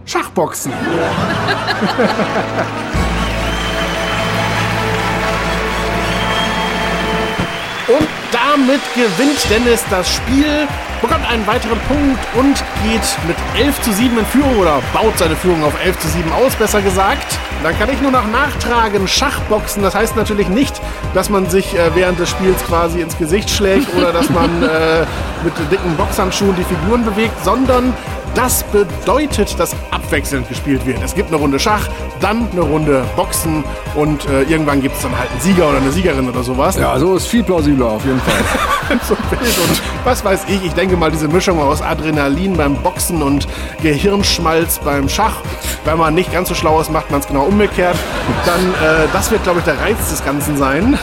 Schachboxen. 0.05 0.72
damit 8.56 8.82
gewinnt 8.93 9.49
Dennis 9.49 9.84
das 9.89 10.08
Spiel, 10.10 10.66
bekommt 11.01 11.30
einen 11.30 11.45
weiteren 11.45 11.78
Punkt 11.89 12.20
und 12.36 12.56
geht 12.84 13.01
mit 13.28 13.36
11 13.58 13.82
zu 13.82 13.91
7 13.91 14.18
in 14.18 14.26
Führung 14.26 14.58
oder 14.58 14.82
baut 14.93 15.18
seine 15.18 15.36
Führung 15.36 15.62
auf 15.66 15.74
11 15.84 15.99
zu 15.99 16.08
7 16.08 16.32
aus, 16.32 16.56
besser 16.56 16.82
gesagt. 16.82 17.38
Dann 17.64 17.78
kann 17.78 17.89
ich 17.89 18.01
nur 18.01 18.12
noch 18.12 18.26
nachtragen, 18.28 19.10
Schachboxen. 19.10 19.84
Das 19.84 19.93
heißt 19.93 20.16
natürlich 20.16 20.47
nicht, 20.47 20.80
dass 21.14 21.30
man 21.30 21.49
sich 21.49 21.76
äh, 21.76 21.93
während 21.95 22.18
des 22.18 22.30
Spiels 22.30 22.64
quasi 22.66 23.01
ins 23.01 23.18
Gesicht 23.18 23.49
schlägt 23.49 23.93
oder 23.93 24.14
dass 24.14 24.30
man 24.30 24.64
äh, 24.64 25.06
mit 25.43 25.53
dicken 25.70 25.97
Boxhandschuhen 25.97 26.56
die 26.56 26.64
Figuren 26.64 27.03
bewegt, 27.03 27.36
sondern 27.43 27.93
das 28.36 28.64
bedeutet, 28.64 29.58
dass 29.60 29.76
abwechselnd 29.92 30.48
gespielt 30.50 30.86
wird. 30.86 31.02
Es 31.04 31.16
gibt 31.16 31.30
eine 31.30 31.38
Runde 31.38 31.58
Schach, 31.58 31.88
dann 32.20 32.48
eine 32.52 32.62
Runde 32.62 33.04
Boxen 33.16 33.64
und 33.96 34.26
äh, 34.26 34.44
irgendwann 34.44 34.82
gibt 34.82 34.96
es 34.96 35.02
dann 35.02 35.18
halt 35.18 35.32
einen 35.32 35.40
Sieger 35.40 35.70
oder 35.70 35.78
eine 35.78 35.92
Siegerin 35.92 36.30
oder 36.30 36.44
sowas. 36.44 36.78
Ja, 36.78 36.98
so 37.00 37.16
ist 37.16 37.28
viel 37.28 37.44
plausibler 37.44 37.88
auf 37.88 38.06
jeden 38.06 38.20
Fall. 38.20 39.00
so 39.08 39.16
wild 39.32 39.58
und 39.70 39.82
was 40.04 40.24
weiß 40.24 40.46
ich. 40.50 40.64
Ich 40.64 40.74
denke 40.74 40.98
mal, 40.98 41.10
diese 41.10 41.28
Mischung 41.28 41.60
aus 41.60 41.82
Adrenalin 41.82 42.58
beim 42.58 42.76
Boxen 42.76 43.24
und 43.24 43.48
Gehirnschmalz 43.82 44.80
beim 44.80 45.10
Schach. 45.10 45.38
Wenn 45.86 45.98
man 45.98 46.14
nicht 46.14 46.32
ganz 46.32 46.50
so 46.50 46.56
schlau 46.56 46.80
ist, 46.82 46.92
macht 46.92 47.10
man 47.12 47.22
es 47.22 47.28
genau 47.28 47.44
umgekehrt. 47.44 47.98
Dann, 48.46 48.60
äh, 48.60 49.08
das 49.14 49.32
wird, 49.32 49.44
glaube 49.44 49.60
ich, 49.60 49.66
der 49.66 49.80
Reiz 49.80 50.10
des 50.10 50.24
Ganzen 50.24 50.58
sein. 50.58 51.00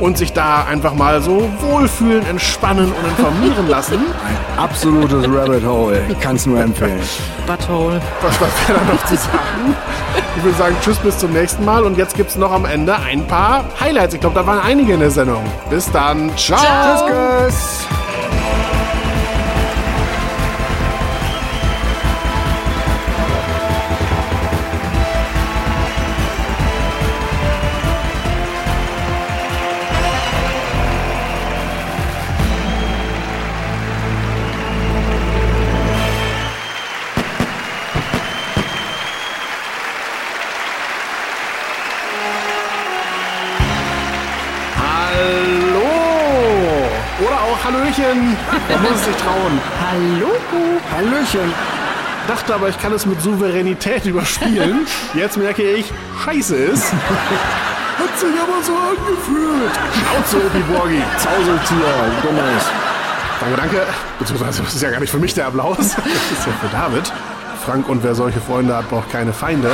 und 0.00 0.18
sich 0.18 0.32
da 0.32 0.64
einfach 0.64 0.94
mal 0.94 1.20
so 1.22 1.48
wohlfühlen, 1.60 2.26
entspannen 2.26 2.92
und 2.92 3.08
informieren 3.18 3.68
lassen. 3.68 3.94
Ein 3.96 4.58
absolutes 4.62 5.24
Rabbit 5.28 5.64
Hole. 5.66 6.02
Ich 6.08 6.20
kann 6.20 6.36
es 6.36 6.46
nur 6.46 6.60
empfehlen. 6.60 7.00
Butthole. 7.46 8.00
Was 8.22 8.40
wäre 8.40 8.78
da 8.78 8.92
noch 8.92 9.04
zu 9.06 9.16
sagen? 9.16 9.76
Ich 10.36 10.44
würde 10.44 10.56
sagen, 10.56 10.76
tschüss, 10.82 10.98
bis 10.98 11.18
zum 11.18 11.32
nächsten 11.32 11.64
Mal. 11.64 11.82
Und 11.82 11.98
jetzt 11.98 12.14
gibt 12.16 12.30
es 12.30 12.36
noch 12.36 12.52
am 12.52 12.64
Ende 12.64 12.94
ein 12.96 13.26
paar 13.26 13.64
Highlights. 13.80 14.14
Ich 14.14 14.20
glaube, 14.20 14.34
da 14.36 14.46
waren 14.46 14.60
einige 14.60 14.92
in 14.94 15.00
der 15.00 15.10
Sendung. 15.10 15.42
Bis 15.70 15.90
dann. 15.90 16.30
Ciao. 16.36 16.58
Ciao. 16.58 17.06
Tschüss, 17.48 17.88
Hallöchen. 48.08 48.36
Man 48.70 48.82
muss 48.82 48.92
es 48.92 49.04
sich 49.04 49.16
trauen. 49.16 49.60
Hallo. 49.80 50.32
Hallöchen. 50.94 51.52
Dachte 52.26 52.54
aber, 52.54 52.68
ich 52.68 52.78
kann 52.78 52.92
es 52.92 53.06
mit 53.06 53.20
Souveränität 53.22 54.04
überspielen. 54.04 54.86
Jetzt 55.14 55.36
merke 55.36 55.62
ich, 55.62 55.92
scheiße 56.24 56.56
ist. 56.56 56.92
Hat 56.92 58.18
sich 58.18 58.28
aber 58.40 58.62
so 58.62 58.72
angefühlt. 58.72 59.72
Schnauze, 59.92 60.46
Opi 60.46 60.58
Borgi. 60.72 61.02
Zauseltier, 61.16 61.94
dummes. 62.22 62.64
Danke, 63.40 63.56
danke. 63.56 63.86
Beziehungsweise, 64.18 64.62
das 64.62 64.74
ist 64.74 64.82
ja 64.82 64.90
gar 64.90 65.00
nicht 65.00 65.10
für 65.10 65.18
mich 65.18 65.34
der 65.34 65.46
Applaus. 65.46 65.76
Das 65.78 65.88
ist 65.88 66.46
ja 66.46 66.52
für 66.60 66.68
David. 66.70 67.12
Frank 67.64 67.88
und 67.88 68.02
wer 68.04 68.14
solche 68.14 68.40
Freunde 68.40 68.76
hat, 68.76 68.88
braucht 68.88 69.10
keine 69.10 69.32
Feinde. 69.32 69.70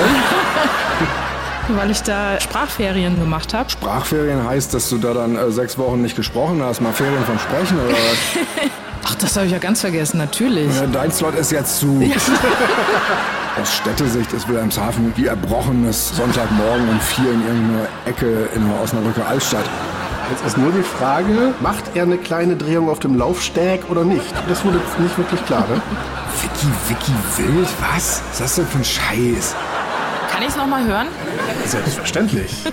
Weil 1.69 1.91
ich 1.91 2.03
da 2.03 2.39
Sprachferien 2.41 3.19
gemacht 3.19 3.55
habe. 3.55 3.71
Sprachferien 3.71 4.47
heißt, 4.47 4.75
dass 4.75 4.91
du 4.91 4.99
da 4.99 5.15
dann 5.15 5.37
äh, 5.37 5.51
sechs 5.51 5.79
Wochen 5.79 6.03
nicht 6.03 6.15
gesprochen 6.17 6.63
hast, 6.63 6.81
mal 6.81 6.93
Ferien 6.93 7.25
vom 7.25 7.39
Sprechen 7.39 7.79
oder 7.79 7.93
was? 7.95 8.71
Ach, 9.07 9.15
das 9.17 9.37
habe 9.37 9.47
ich 9.47 9.53
ja 9.53 9.59
ganz 9.59 9.81
vergessen, 9.81 10.19
natürlich. 10.19 10.75
Ja, 10.75 10.87
dein 10.87 11.11
Slot 11.13 11.35
ist 11.35 11.53
jetzt 11.53 11.79
zu. 11.79 12.03
Aus 13.61 13.75
Städtesicht 13.77 14.33
ist 14.33 14.49
Wilhelmshaven 14.49 15.13
wie 15.17 15.27
erbrochenes 15.27 16.17
Sonntagmorgen 16.17 16.89
um 16.89 17.01
vier 17.01 17.33
in 17.33 17.47
irgendeiner 17.47 17.89
Ecke 18.07 18.49
in 18.55 18.69
der 18.69 18.83
Osnabrücker 18.83 19.27
Altstadt. 19.27 19.65
Jetzt 20.31 20.45
ist 20.47 20.59
nur 20.59 20.73
die 20.73 20.83
Frage, 20.83 21.55
macht 21.61 21.85
er 21.95 22.05
eine 22.05 22.17
kleine 22.17 22.57
Drehung 22.57 22.89
auf 22.89 22.99
dem 22.99 23.17
Laufsteg 23.17 23.83
oder 23.91 24.05
nicht? 24.05 24.25
Das 24.49 24.65
wurde 24.65 24.79
jetzt 24.79 24.99
nicht 24.99 25.17
wirklich 25.19 25.45
klar, 25.45 25.67
ne? 25.69 25.81
Vicky, 26.41 26.73
Vicky 26.89 27.13
Wild? 27.37 27.69
Was? 27.81 28.23
Was 28.31 28.33
ist 28.33 28.41
das 28.41 28.55
denn 28.57 28.67
für 28.67 28.79
ein 28.79 28.85
Scheiß? 28.85 29.55
Kann 30.33 30.43
ich 30.43 30.49
es 30.49 30.57
nochmal 30.57 30.85
hören? 30.85 31.07
Selbstverständlich. 31.65 32.57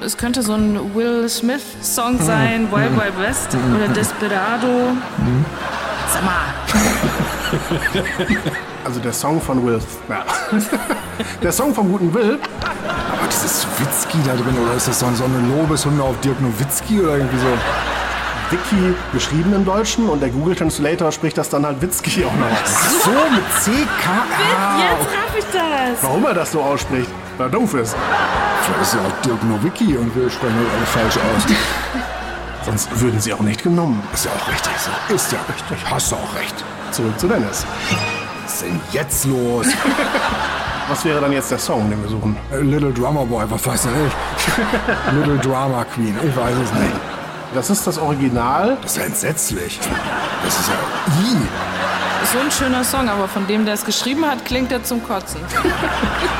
Es 0.00 0.16
könnte 0.16 0.42
so 0.42 0.54
ein 0.54 0.94
Will 0.94 1.28
Smith-Song 1.28 2.22
sein, 2.22 2.68
Wild 2.72 2.96
Wild 2.96 3.18
West 3.18 3.48
oder 3.74 3.88
Desperado. 3.88 4.96
Sag 6.10 6.24
mal, 6.24 6.54
Also 8.84 9.00
der 9.00 9.12
Song 9.12 9.40
von 9.40 9.66
Will. 9.66 9.80
Ja. 10.08 10.24
Der 11.42 11.52
Song 11.52 11.74
vom 11.74 11.90
guten 11.90 12.14
Will. 12.14 12.38
Aber 12.62 13.28
dieses 13.28 13.66
Witzki 13.78 14.18
da 14.24 14.34
drin, 14.34 14.56
oder 14.64 14.74
ist 14.76 14.88
das 14.88 15.00
so 15.00 15.06
eine 15.06 15.56
Lobeshymne 15.56 16.02
auf 16.02 16.18
Dirk 16.20 16.40
Nowitzki 16.40 17.00
oder 17.00 17.16
irgendwie 17.18 17.38
so? 17.38 17.48
Vicky 18.50 18.94
geschrieben 19.12 19.52
im 19.54 19.64
Deutschen 19.66 20.08
und 20.08 20.20
der 20.20 20.30
Google 20.30 20.54
Translator 20.56 21.12
spricht 21.12 21.36
das 21.36 21.50
dann 21.50 21.66
halt 21.66 21.82
Witzki 21.82 22.24
auch 22.24 22.34
noch. 22.34 22.66
So, 23.04 23.10
mit 23.10 23.44
CK. 23.62 24.08
Ah, 24.08 24.78
jetzt 24.78 25.06
raff 25.12 25.36
ich 25.36 25.44
das. 25.52 26.02
Warum 26.02 26.24
er 26.24 26.32
das 26.34 26.52
so 26.52 26.62
ausspricht, 26.62 27.10
er 27.40 27.48
doof 27.48 27.74
ist. 27.74 27.96
vielleicht 28.62 28.82
ist 28.82 28.94
ja 28.94 29.00
auch 29.00 29.22
Dirk 29.22 29.42
Nowicki 29.44 29.96
und 29.96 30.14
wir 30.14 30.30
sprechen 30.30 30.56
das 30.64 30.74
alle 30.76 30.86
falsch 30.86 31.16
aus. 31.16 31.54
Sonst 32.64 33.00
würden 33.00 33.20
sie 33.20 33.32
auch 33.32 33.40
nicht 33.40 33.62
genommen. 33.62 34.02
Ist 34.12 34.26
ja 34.26 34.30
auch 34.32 34.48
richtig 34.48 34.72
so. 34.78 35.14
Ist 35.14 35.32
ja 35.32 35.38
richtig. 35.48 35.90
Hast 35.90 36.12
du 36.12 36.16
auch 36.16 36.34
recht. 36.34 36.54
Zurück 36.90 37.18
zu 37.18 37.26
Dennis. 37.28 37.64
Was 38.44 38.54
ist 38.54 38.62
denn 38.62 38.80
jetzt 38.92 39.24
los? 39.24 39.66
Was 40.88 41.04
wäre 41.04 41.20
dann 41.20 41.32
jetzt 41.32 41.50
der 41.50 41.58
Song, 41.58 41.90
den 41.90 42.02
wir 42.02 42.08
suchen? 42.08 42.34
Little 42.50 42.92
Drummer 42.92 43.26
Boy, 43.26 43.44
was 43.50 43.66
weiß 43.66 43.86
ich? 43.86 45.12
Little 45.12 45.36
Drama 45.36 45.84
Queen, 45.84 46.16
ich 46.26 46.34
weiß 46.34 46.54
es 46.64 46.72
nicht. 46.72 46.94
Das 47.52 47.68
ist 47.68 47.86
das 47.86 47.98
Original. 47.98 48.78
Das 48.80 48.92
ist 48.92 48.96
ja 48.96 49.04
entsetzlich. 49.04 49.78
Das 50.44 50.58
ist 50.58 50.68
ja... 50.68 50.74
Ih. 51.30 51.77
So 52.24 52.38
ein 52.38 52.50
schöner 52.50 52.84
Song, 52.84 53.08
aber 53.08 53.26
von 53.28 53.46
dem, 53.46 53.64
der 53.64 53.74
es 53.74 53.84
geschrieben 53.84 54.24
hat, 54.26 54.44
klingt 54.44 54.70
er 54.72 54.82
zum 54.82 55.02
Kotzen. 55.02 55.40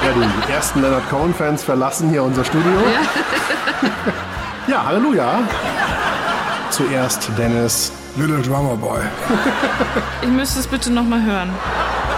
Ja, 0.05 0.13
die 0.47 0.53
ersten 0.53 0.81
Leonard 0.81 1.09
Cohen-Fans 1.11 1.63
verlassen 1.65 2.09
hier 2.11 2.23
unser 2.23 2.45
Studio. 2.45 2.71
Ja, 4.69 4.85
Halleluja. 4.87 5.41
Zuerst 6.71 7.29
Dennis. 7.37 7.93
Little 8.17 8.41
Drummer 8.43 8.77
Boy. 8.77 9.01
Ich 10.23 10.29
müsste 10.29 10.61
es 10.61 10.67
bitte 10.67 10.91
nochmal 10.91 11.23
hören. 11.23 11.51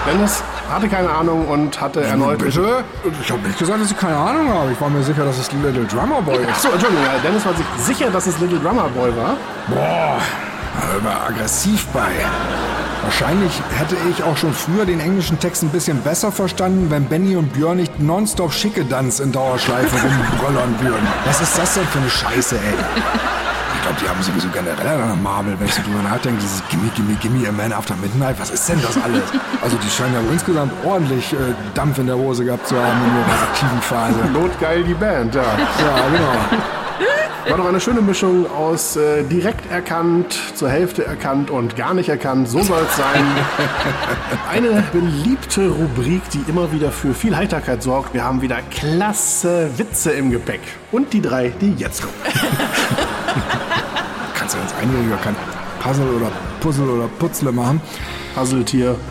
Dennis 0.07 0.43
hatte 0.71 0.89
keine 0.89 1.11
Ahnung 1.11 1.47
und 1.49 1.79
hatte 1.81 2.03
erneut. 2.03 2.39
Bitte? 2.39 2.85
Ich 3.23 3.31
habe 3.31 3.47
nicht 3.47 3.59
gesagt, 3.59 3.81
dass 3.81 3.91
ich 3.91 3.99
keine 3.99 4.17
Ahnung 4.17 4.49
habe. 4.53 4.73
Ich 4.73 4.81
war 4.81 4.89
mir 4.89 5.03
sicher, 5.03 5.25
dass 5.25 5.39
es 5.39 5.51
Little 5.53 5.85
Drummer 5.85 6.23
Boy 6.23 6.37
ist. 6.39 6.49
Achso, 6.51 6.69
Entschuldigung, 6.71 7.05
ja, 7.05 7.19
Dennis 7.23 7.45
war 7.45 7.55
sich 7.55 7.67
sicher, 7.79 8.11
dass 8.11 8.27
es 8.27 8.39
Little 8.39 8.59
Drummer 8.59 8.89
Boy 8.89 9.11
war. 9.17 9.37
Boah, 9.69 10.19
da 10.81 10.99
immer 10.99 11.27
aggressiv 11.29 11.87
bei. 11.89 12.11
Wahrscheinlich 13.03 13.53
hätte 13.77 13.97
ich 14.11 14.23
auch 14.23 14.37
schon 14.37 14.53
früher 14.53 14.85
den 14.85 15.01
englischen 15.01 15.39
Text 15.41 15.63
ein 15.63 15.71
bisschen 15.71 16.01
besser 16.03 16.31
verstanden, 16.33 16.91
wenn 16.91 17.05
Benny 17.07 17.37
und 17.37 17.53
Björn 17.53 17.79
nicht 17.79 17.99
nonstop 17.99 18.53
schicke 18.53 18.85
Danz 18.85 19.21
in 19.21 19.33
Dauerschleife 19.33 19.97
rumbröllern 20.03 20.75
würden. 20.81 21.07
Was 21.25 21.41
ist 21.41 21.59
das 21.59 21.75
denn 21.75 21.87
für 21.87 21.99
eine 21.99 22.11
Scheiße, 22.11 22.57
ey? 22.57 22.75
Ich 23.75 23.83
glaube, 23.83 23.97
die 24.03 24.09
haben 24.09 24.23
sowieso 24.23 24.49
generell 24.49 25.01
an 25.01 25.23
Marvel, 25.23 25.59
wenn 25.59 25.67
ich 25.67 25.75
so 25.75 25.83
drüber 25.83 26.03
nachdenke, 26.03 26.41
dieses 26.43 26.63
Gimme, 26.69 26.91
Gimme, 26.95 27.15
Gimme, 27.15 27.49
a 27.49 27.53
Man 27.53 27.73
After 27.73 27.95
Midnight, 27.97 28.39
was 28.39 28.51
ist 28.51 28.69
denn 28.69 28.81
das 28.83 28.97
alles? 29.03 29.23
Also 29.63 29.77
die 29.79 29.89
scheinen 29.89 30.15
ja 30.15 30.23
wohl 30.23 30.33
insgesamt 30.35 30.73
ordentlich 30.85 31.33
äh, 31.33 31.37
Dampf 31.75 31.99
in 31.99 32.07
der 32.07 32.17
Hose 32.17 32.45
gehabt 32.45 32.69
zu 32.69 32.77
haben 32.77 32.99
in 33.07 33.17
ihrer 33.19 33.43
aktiven 33.43 33.81
Phase. 33.81 34.19
Notgeil 34.33 34.85
die 34.85 34.95
Band, 34.95 35.35
ja. 35.35 35.43
Ja, 35.43 36.09
genau. 36.13 36.63
War 37.49 37.57
doch 37.57 37.67
eine 37.67 37.81
schöne 37.81 38.01
Mischung 38.03 38.51
aus 38.51 38.97
äh, 38.97 39.25
direkt 39.25 39.71
erkannt, 39.71 40.39
zur 40.55 40.69
Hälfte 40.69 41.05
erkannt 41.05 41.51
und 41.51 41.75
gar 41.75 41.95
nicht 41.95 42.09
erkannt. 42.09 42.49
So 42.49 42.63
soll 42.63 42.83
es 42.89 42.97
sein. 42.97 43.25
Eine 44.51 44.85
beliebte 44.93 45.69
Rubrik, 45.69 46.23
die 46.33 46.45
immer 46.49 46.71
wieder 46.73 46.93
für 46.93 47.15
viel 47.15 47.37
Heiterkeit 47.37 47.83
sorgt. 47.83 48.15
Wir 48.15 48.25
haben 48.25 48.43
wieder 48.43 48.59
klasse 48.71 49.71
Witze 49.77 50.13
im 50.13 50.31
Gepäck. 50.31 50.61
Und 50.93 51.13
die 51.13 51.23
drei, 51.23 51.49
die 51.61 51.73
jetzt 51.75 52.03
kommen. 52.03 52.15
Kannst 54.35 54.55
du 54.55 54.61
als 54.61 54.75
Einjähriger 54.75 55.17
kein 55.17 55.37
Puzzle 55.83 56.09
oder 56.09 56.31
Puzzle 56.61 56.89
oder 56.89 57.09
Putzle 57.19 57.53
machen? 57.53 57.81
Puzzletier. 58.35 58.97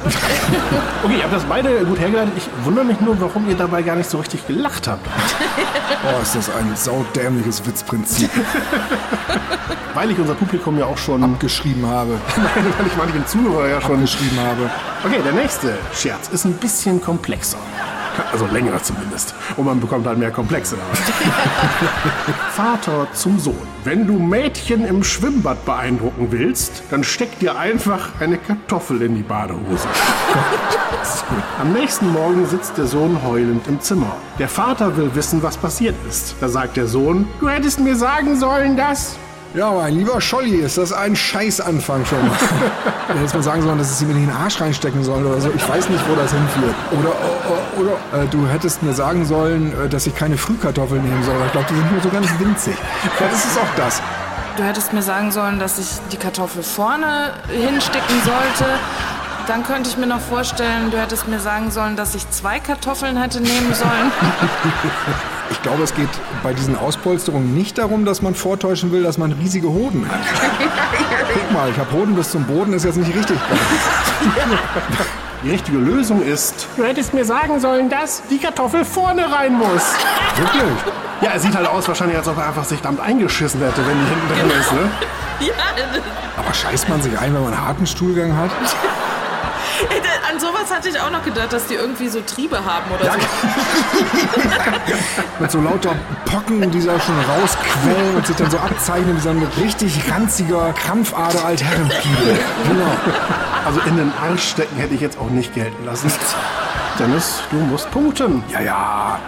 Okay, 1.02 1.16
ihr 1.18 1.24
habt 1.24 1.34
das 1.34 1.46
beide 1.46 1.86
gut 1.86 1.98
hergeleitet. 1.98 2.34
Ich 2.36 2.50
wundere 2.66 2.84
mich 2.84 3.00
nur, 3.00 3.20
warum 3.22 3.48
ihr 3.48 3.56
dabei 3.56 3.82
gar 3.84 3.96
nicht 3.96 4.10
so 4.10 4.18
richtig 4.18 4.46
gelacht 4.48 4.88
habt. 4.88 5.08
Oh, 6.02 6.22
ist 6.22 6.34
das 6.34 6.50
ein 6.56 6.76
saudämliches 6.78 7.66
Witzprinzip. 7.66 8.30
Weil 9.94 10.12
ich 10.12 10.18
unser 10.18 10.34
Publikum 10.34 10.78
ja 10.80 10.86
auch 10.86 10.98
schon... 10.98 11.22
Abgeschrieben 11.24 11.86
habe. 11.86 12.12
Nein, 12.38 12.66
weil 12.78 12.88
ich 12.88 12.96
manchen 12.96 13.28
Zuhörer 13.28 13.68
ja 13.68 13.82
schon... 13.82 13.96
Abgeschrieben 13.96 14.40
habe. 14.40 14.70
Okay, 15.04 15.20
der 15.22 15.34
nächste 15.34 15.78
Scherz 15.94 16.30
ist 16.30 16.46
ein 16.46 16.54
bisschen 16.54 17.02
komplexer. 17.02 17.58
Also 18.32 18.46
länger 18.48 18.82
zumindest. 18.82 19.36
Und 19.58 19.66
man 19.66 19.80
bekommt 19.80 20.06
halt 20.08 20.18
mehr 20.18 20.32
Komplexe. 20.32 20.76
Vater 22.52 23.08
zum 23.14 23.40
Sohn. 23.40 23.56
Wenn 23.84 24.08
du 24.08 24.20
Mädchen 24.20 24.86
im 24.86 25.04
Schwimmbad 25.04 25.66
beeindrucken 25.66 26.28
willst, 26.32 26.84
dann 26.92 27.04
steck 27.04 27.40
dir 27.40 27.58
einfach 27.58 28.10
eine 28.20 28.38
Kartoffel 28.38 29.02
in 29.02 29.16
die 29.16 29.24
Badehose. 29.24 29.88
Am 31.60 31.74
nächsten 31.74 32.12
Morgen 32.12 32.46
sitzt 32.46 32.78
der 32.78 32.88
Sohn 32.88 33.22
heulend 33.24 33.68
im 33.68 33.80
Zimmer. 33.82 34.16
Der 34.38 34.50
Vater 34.50 34.96
will 34.98 35.10
wissen, 35.14 35.42
was 35.44 35.58
passiert 35.58 35.96
ist. 36.08 36.36
Da 36.40 36.50
sagt 36.50 36.78
der 36.78 36.88
Sohn, 36.88 37.28
du 37.40 37.50
hättest 37.50 37.80
mir 37.80 37.96
sagen 37.96 38.38
sollen, 38.38 38.78
dass... 38.78 39.18
Ja, 39.56 39.72
mein 39.72 39.96
lieber 39.96 40.22
Scholli, 40.22 40.58
ist 40.58 40.78
das 40.78 40.94
ein 40.94 41.16
Scheißanfang 41.16 42.06
schon 42.06 42.20
mal. 42.28 42.38
Hätte 43.08 43.34
man 43.34 43.44
sagen 43.44 43.62
sollen, 43.64 43.80
dass 43.80 43.90
es 43.90 43.98
sie 43.98 44.06
mir 44.06 44.14
nicht 44.14 44.26
in 44.26 44.30
den 44.30 44.38
Arsch 44.38 44.62
reinstecken 44.62 45.04
soll 45.04 45.26
oder 45.26 45.42
so. 45.42 45.50
Ich 45.56 45.68
weiß 45.68 45.90
nicht, 45.90 46.08
wo 46.08 46.14
das 46.16 46.32
hinführt. 46.32 46.76
Oder, 46.92 47.16
oder, 47.80 47.92
oder 48.14 48.24
äh, 48.24 48.28
du 48.28 48.46
hättest 48.48 48.84
mir 48.84 48.94
sagen 48.94 49.26
sollen, 49.26 49.74
äh, 49.86 49.90
dass 49.90 50.06
ich 50.06 50.14
keine 50.16 50.38
Frühkartoffeln 50.38 51.02
nehmen 51.02 51.24
soll. 51.24 51.36
Ich 51.48 51.52
glaube, 51.52 51.68
die 51.68 51.76
sind 51.76 51.92
nur 51.92 52.02
so 52.02 52.10
ganz 52.10 52.28
winzig. 52.40 52.76
Vielleicht 53.18 53.34
ist 53.34 53.46
es 53.46 53.58
auch 53.58 53.76
das. 53.76 54.04
Du 54.56 54.64
hättest 54.64 54.94
mir 54.94 55.02
sagen 55.02 55.32
sollen, 55.32 55.58
dass 55.58 55.80
ich 55.80 55.88
die 56.12 56.18
Kartoffel 56.18 56.62
vorne 56.62 57.34
hinstecken 57.48 58.22
sollte. 58.24 58.72
Dann 59.48 59.64
könnte 59.64 59.90
ich 59.90 59.98
mir 59.98 60.06
noch 60.06 60.20
vorstellen, 60.20 60.92
du 60.92 61.00
hättest 61.00 61.28
mir 61.28 61.40
sagen 61.40 61.72
sollen, 61.72 61.96
dass 61.96 62.14
ich 62.14 62.30
zwei 62.30 62.60
Kartoffeln 62.60 63.18
hätte 63.18 63.42
nehmen 63.42 63.74
sollen. 63.74 64.12
Ich 65.52 65.62
glaube, 65.62 65.84
es 65.84 65.94
geht 65.94 66.10
bei 66.44 66.54
diesen 66.54 66.78
Auspolsterungen 66.78 67.54
nicht 67.54 67.78
darum, 67.78 68.06
dass 68.06 68.22
man 68.22 68.36
vortäuschen 68.36 68.92
will, 68.92 69.04
dass 69.04 69.18
man 69.18 69.32
riesige 69.34 69.68
Hoden 69.68 70.08
hat. 70.10 70.20
Guck 71.34 71.52
mal, 71.52 71.70
ich 71.70 71.78
habe 71.78 71.92
Hoden 71.92 72.16
bis 72.16 72.32
zum 72.32 72.46
Boden, 72.46 72.74
ist 72.74 72.86
jetzt 72.86 72.98
nicht 72.98 73.14
richtig. 73.16 73.38
Die 75.44 75.50
richtige 75.52 75.78
Lösung 75.78 76.22
ist, 76.22 76.68
du 76.76 76.84
hättest 76.84 77.14
mir 77.14 77.24
sagen 77.24 77.60
sollen, 77.60 77.90
dass 77.90 78.24
die 78.30 78.38
Kartoffel 78.40 78.84
vorne 78.84 79.32
rein 79.32 79.54
muss. 79.54 79.94
Wirklich? 80.36 80.64
Ja, 81.22 81.32
er 81.32 81.40
sieht 81.40 81.56
halt 81.56 81.68
aus 81.68 81.88
wahrscheinlich, 81.88 82.18
als 82.18 82.28
ob 82.28 82.38
er 82.38 82.48
einfach 82.48 82.66
sich 82.66 82.82
damit 82.82 83.00
eingeschissen 83.00 83.62
hätte, 83.62 83.86
wenn 83.86 83.98
die 83.98 84.10
hinten 84.10 84.50
drin 84.50 84.60
ist, 84.60 84.72
ne? 84.74 84.90
Aber 86.38 86.54
scheißt 86.54 86.90
man 86.90 87.02
sich 87.02 87.18
ein, 87.18 87.34
wenn 87.34 87.42
man 87.44 87.54
einen 87.54 87.66
harten 87.66 87.88
Stuhlgang 87.88 88.36
hat? 88.36 88.52
An 90.40 90.46
sowas 90.46 90.72
hatte 90.74 90.88
ich 90.88 90.98
auch 90.98 91.12
noch 91.12 91.26
gedacht, 91.26 91.52
dass 91.52 91.68
die 91.68 91.74
irgendwie 91.74 92.08
so 92.08 92.22
Triebe 92.22 92.64
haben 92.64 92.90
oder 92.92 93.12
so. 93.12 93.18
Mit 95.40 95.52
so 95.52 95.60
lauter 95.60 95.94
Pocken, 96.24 96.72
die 96.72 96.82
da 96.82 96.98
schon 96.98 97.20
rausquellen 97.20 98.16
und 98.16 98.26
sich 98.26 98.38
dann 98.38 98.50
so 98.50 98.58
abzeichnen 98.58 99.18
wie 99.18 99.20
so 99.20 99.28
ein 99.30 99.46
richtig 99.62 100.10
ranziger 100.10 100.72
Krampfader 100.74 101.44
Altherrenpiegel. 101.44 102.40
Genau. 102.70 102.92
Also 103.66 103.82
in 103.82 103.98
den 103.98 104.14
Arsch 104.14 104.52
stecken 104.52 104.78
hätte 104.78 104.94
ich 104.94 105.02
jetzt 105.02 105.20
auch 105.20 105.30
nicht 105.30 105.54
gelten 105.54 105.86
lassen. 105.86 106.10
Dennis, 106.98 107.42
du 107.52 107.58
musst 107.58 107.92
punkten. 107.92 108.42
Ja, 108.50 108.62
ja. 108.62 109.20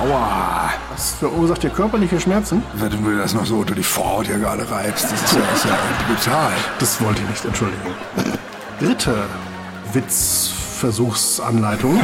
Aua. 0.00 0.70
Das 0.90 1.14
verursacht 1.14 1.64
dir 1.64 1.70
körperliche 1.70 2.20
Schmerzen. 2.20 2.62
Wenn 2.74 2.90
du 2.90 2.98
mir 2.98 3.18
das 3.18 3.34
noch 3.34 3.44
so 3.44 3.56
unter 3.56 3.74
die 3.74 3.82
Vorhaut 3.82 4.26
hier 4.26 4.38
gerade 4.38 4.70
reibst, 4.70 5.10
das 5.10 5.20
ist 5.20 5.32
ja, 5.32 5.40
das 5.50 5.64
ist 5.64 5.64
ja 5.64 5.76
brutal. 6.06 6.52
Das 6.78 7.00
wollte 7.00 7.22
ich 7.22 7.28
nicht, 7.28 7.44
Entschuldigung. 7.44 7.92
Dritte 8.78 9.24
Witzversuchsanleitung. 9.92 12.00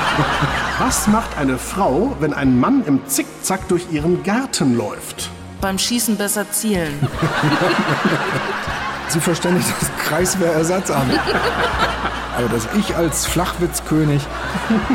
Was 0.78 1.08
macht 1.08 1.36
eine 1.38 1.58
Frau, 1.58 2.16
wenn 2.20 2.32
ein 2.32 2.58
Mann 2.58 2.82
im 2.86 3.06
Zickzack 3.06 3.68
durch 3.68 3.84
ihren 3.90 4.22
Garten 4.22 4.76
läuft? 4.76 5.30
Beim 5.60 5.78
Schießen 5.78 6.16
besser 6.16 6.50
zielen. 6.50 6.94
Sie 9.08 9.20
verständigt 9.20 9.68
das 9.80 9.90
Kreiswehrersatz 10.06 10.90
Aber 12.40 12.48
dass 12.48 12.66
ich 12.78 12.96
als 12.96 13.26
Flachwitzkönig 13.26 14.22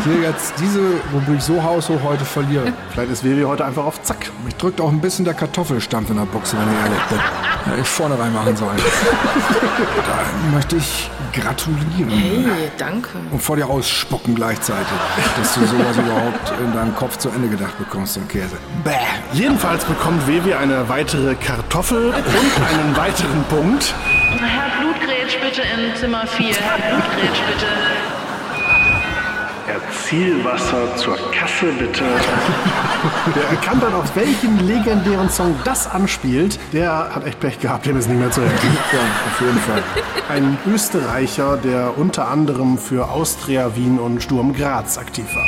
hier 0.04 0.22
jetzt 0.22 0.56
diese 0.60 0.80
Rubrik 1.14 1.42
so 1.42 1.62
haushoch 1.62 2.02
heute 2.04 2.26
verliere. 2.26 2.74
Vielleicht 2.90 3.12
ist 3.12 3.24
Vivi 3.24 3.44
heute 3.44 3.64
einfach 3.64 3.86
auf 3.86 4.02
Zack. 4.02 4.32
Mich 4.44 4.56
drückt 4.56 4.82
auch 4.82 4.90
ein 4.90 5.00
bisschen 5.00 5.26
der 5.26 5.36
Kartoffelstampf 5.36 6.10
in 6.10 6.18
der 6.18 6.24
Buchse, 6.26 6.58
wenn 6.58 6.74
ich 6.74 6.80
ehrlich 6.80 7.04
bin. 7.10 7.20
Hätte 7.66 7.82
ich 7.82 7.88
vorne 7.88 8.18
reinmachen 8.18 8.58
sollen. 8.58 8.78
Da 8.78 10.56
möchte 10.56 10.78
ich 10.78 11.10
gratulieren. 11.34 12.10
Hey, 12.10 12.72
danke. 12.78 13.10
Und 13.32 13.42
vor 13.42 13.58
dir 13.58 13.68
ausspucken 13.68 14.34
gleichzeitig, 14.34 14.88
dass 15.38 15.54
du 15.54 15.62
sowas 15.66 15.98
überhaupt 15.98 16.54
in 16.64 16.74
deinem 16.74 16.96
Kopf 16.96 17.18
zu 17.18 17.30
Ende 17.30 17.48
gedacht 17.48 17.78
bekommst, 17.78 18.16
so 18.16 18.22
ein 18.22 18.28
Käse. 18.28 18.58
Bäh. 18.84 18.92
Jedenfalls 19.34 19.84
bekommt 19.86 20.26
Vivi 20.28 20.54
eine 20.54 20.88
weitere 20.90 21.36
Kartoffel 21.36 22.08
und 22.08 22.16
einen 22.16 22.98
weiteren 22.98 23.44
Punkt. 23.50 23.94
Herr 24.42 24.70
Blutgrätsch 24.82 25.38
bitte 25.42 25.62
in 25.62 25.96
Zimmer 25.96 26.28
4. 26.28 26.54
Herr 26.56 26.78
Blutgrätsch 26.78 27.42
bitte. 27.48 27.66
Herr 29.68 29.82
Zielwasser 29.92 30.96
zur 30.96 31.18
Kasse 31.32 31.68
bitte. 31.80 32.04
Wer 33.34 33.50
erkannt 33.50 33.84
hat, 33.84 33.94
auf 33.94 34.16
welchen 34.16 34.68
legendären 34.68 35.30
Song 35.30 35.56
das 35.64 35.90
anspielt, 35.90 36.60
der 36.74 37.16
hat 37.16 37.26
echt 37.26 37.40
Pech 37.40 37.60
gehabt, 37.60 37.86
dem 37.86 37.98
ist 37.98 38.08
nicht 38.08 38.20
mehr 38.20 38.32
zu 38.32 38.42
helfen. 38.42 38.78
Ja, 38.94 39.00
auf 39.00 39.42
jeden 39.42 39.60
Fall. 39.60 39.84
Ein 40.30 40.58
Österreicher, 40.72 41.58
der 41.58 41.98
unter 41.98 42.28
anderem 42.28 42.78
für 42.78 43.10
Austria 43.10 43.76
Wien 43.76 44.00
und 44.00 44.22
Sturm 44.22 44.54
Graz 44.54 44.98
aktiv 44.98 45.26
war. 45.34 45.46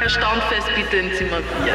Herr 0.00 0.08
Staunfest 0.08 0.68
bitte 0.74 0.96
in 0.96 1.14
Zimmer 1.14 1.36
4. 1.64 1.74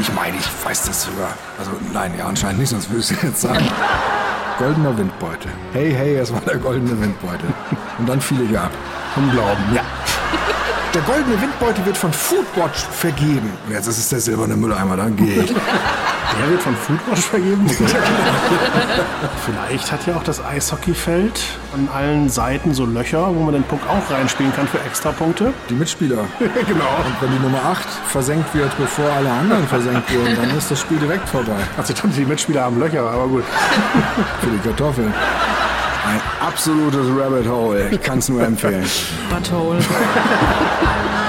Ich 0.00 0.12
meine, 0.12 0.36
ich 0.36 0.46
weiß 0.64 0.84
das 0.84 1.04
sogar. 1.04 1.34
Also 1.58 1.70
nein, 1.92 2.12
ja 2.18 2.26
anscheinend 2.26 2.60
nicht, 2.60 2.70
sonst 2.70 2.90
würde 2.90 3.00
ich 3.00 3.10
es 3.10 3.22
jetzt 3.22 3.40
sagen. 3.40 3.64
Goldener 4.58 4.98
Windbeutel. 4.98 5.52
Hey, 5.72 5.92
hey, 5.92 6.16
es 6.16 6.32
war 6.32 6.40
der 6.40 6.56
goldene 6.56 7.00
Windbeutel. 7.00 7.48
Und 7.98 8.08
dann 8.08 8.20
fiel 8.20 8.40
ich 8.42 8.58
ab. 8.58 8.72
Vom 9.14 9.30
Glauben, 9.30 9.62
ja. 9.72 9.82
Der 10.94 11.02
goldene 11.02 11.40
Windbeutel 11.40 11.84
wird 11.84 11.98
von 11.98 12.12
Foodwatch 12.12 12.80
vergeben. 12.90 13.50
Jetzt 13.70 13.88
ist 13.88 13.98
es 13.98 14.08
der 14.08 14.20
silberne 14.20 14.56
Mülleimer, 14.56 14.96
dann 14.96 15.16
geht. 15.16 15.54
Der 16.40 16.50
wird 16.50 16.62
von 16.62 16.76
Foodwatch 16.76 17.22
vergeben. 17.22 17.66
Vielleicht 19.44 19.90
hat 19.90 20.06
ja 20.06 20.16
auch 20.16 20.22
das 20.22 20.44
Eishockeyfeld 20.44 21.42
an 21.74 21.88
allen 21.92 22.28
Seiten 22.28 22.74
so 22.74 22.84
Löcher, 22.84 23.34
wo 23.34 23.40
man 23.40 23.54
den 23.54 23.64
Puck 23.64 23.80
auch 23.88 24.10
reinspielen 24.14 24.54
kann 24.54 24.68
für 24.68 24.78
Extrapunkte. 24.80 25.52
Die 25.68 25.74
Mitspieler. 25.74 26.24
genau. 26.38 26.96
Und 27.04 27.20
wenn 27.20 27.32
die 27.32 27.42
Nummer 27.42 27.64
8 27.64 27.86
versenkt 28.08 28.54
wird, 28.54 28.70
bevor 28.78 29.10
alle 29.10 29.30
anderen 29.30 29.66
versenkt 29.66 30.14
wurden, 30.14 30.36
dann 30.36 30.56
ist 30.56 30.70
das 30.70 30.80
Spiel 30.80 30.98
direkt 30.98 31.28
vorbei. 31.28 31.56
Also 31.76 31.92
ich 31.92 32.00
dachte, 32.00 32.14
die 32.14 32.24
Mitspieler 32.24 32.62
haben 32.62 32.78
Löcher, 32.78 33.02
aber 33.08 33.26
gut. 33.26 33.44
Für 34.40 34.50
die 34.50 34.58
Kartoffeln. 34.58 35.12
Ein 36.08 36.22
absolutes 36.40 37.06
Rabbit 37.18 37.46
Hole. 37.46 37.88
Ich 37.90 38.02
kann 38.02 38.18
es 38.18 38.30
nur 38.30 38.42
empfehlen. 38.42 38.86
Butthole. 39.28 39.78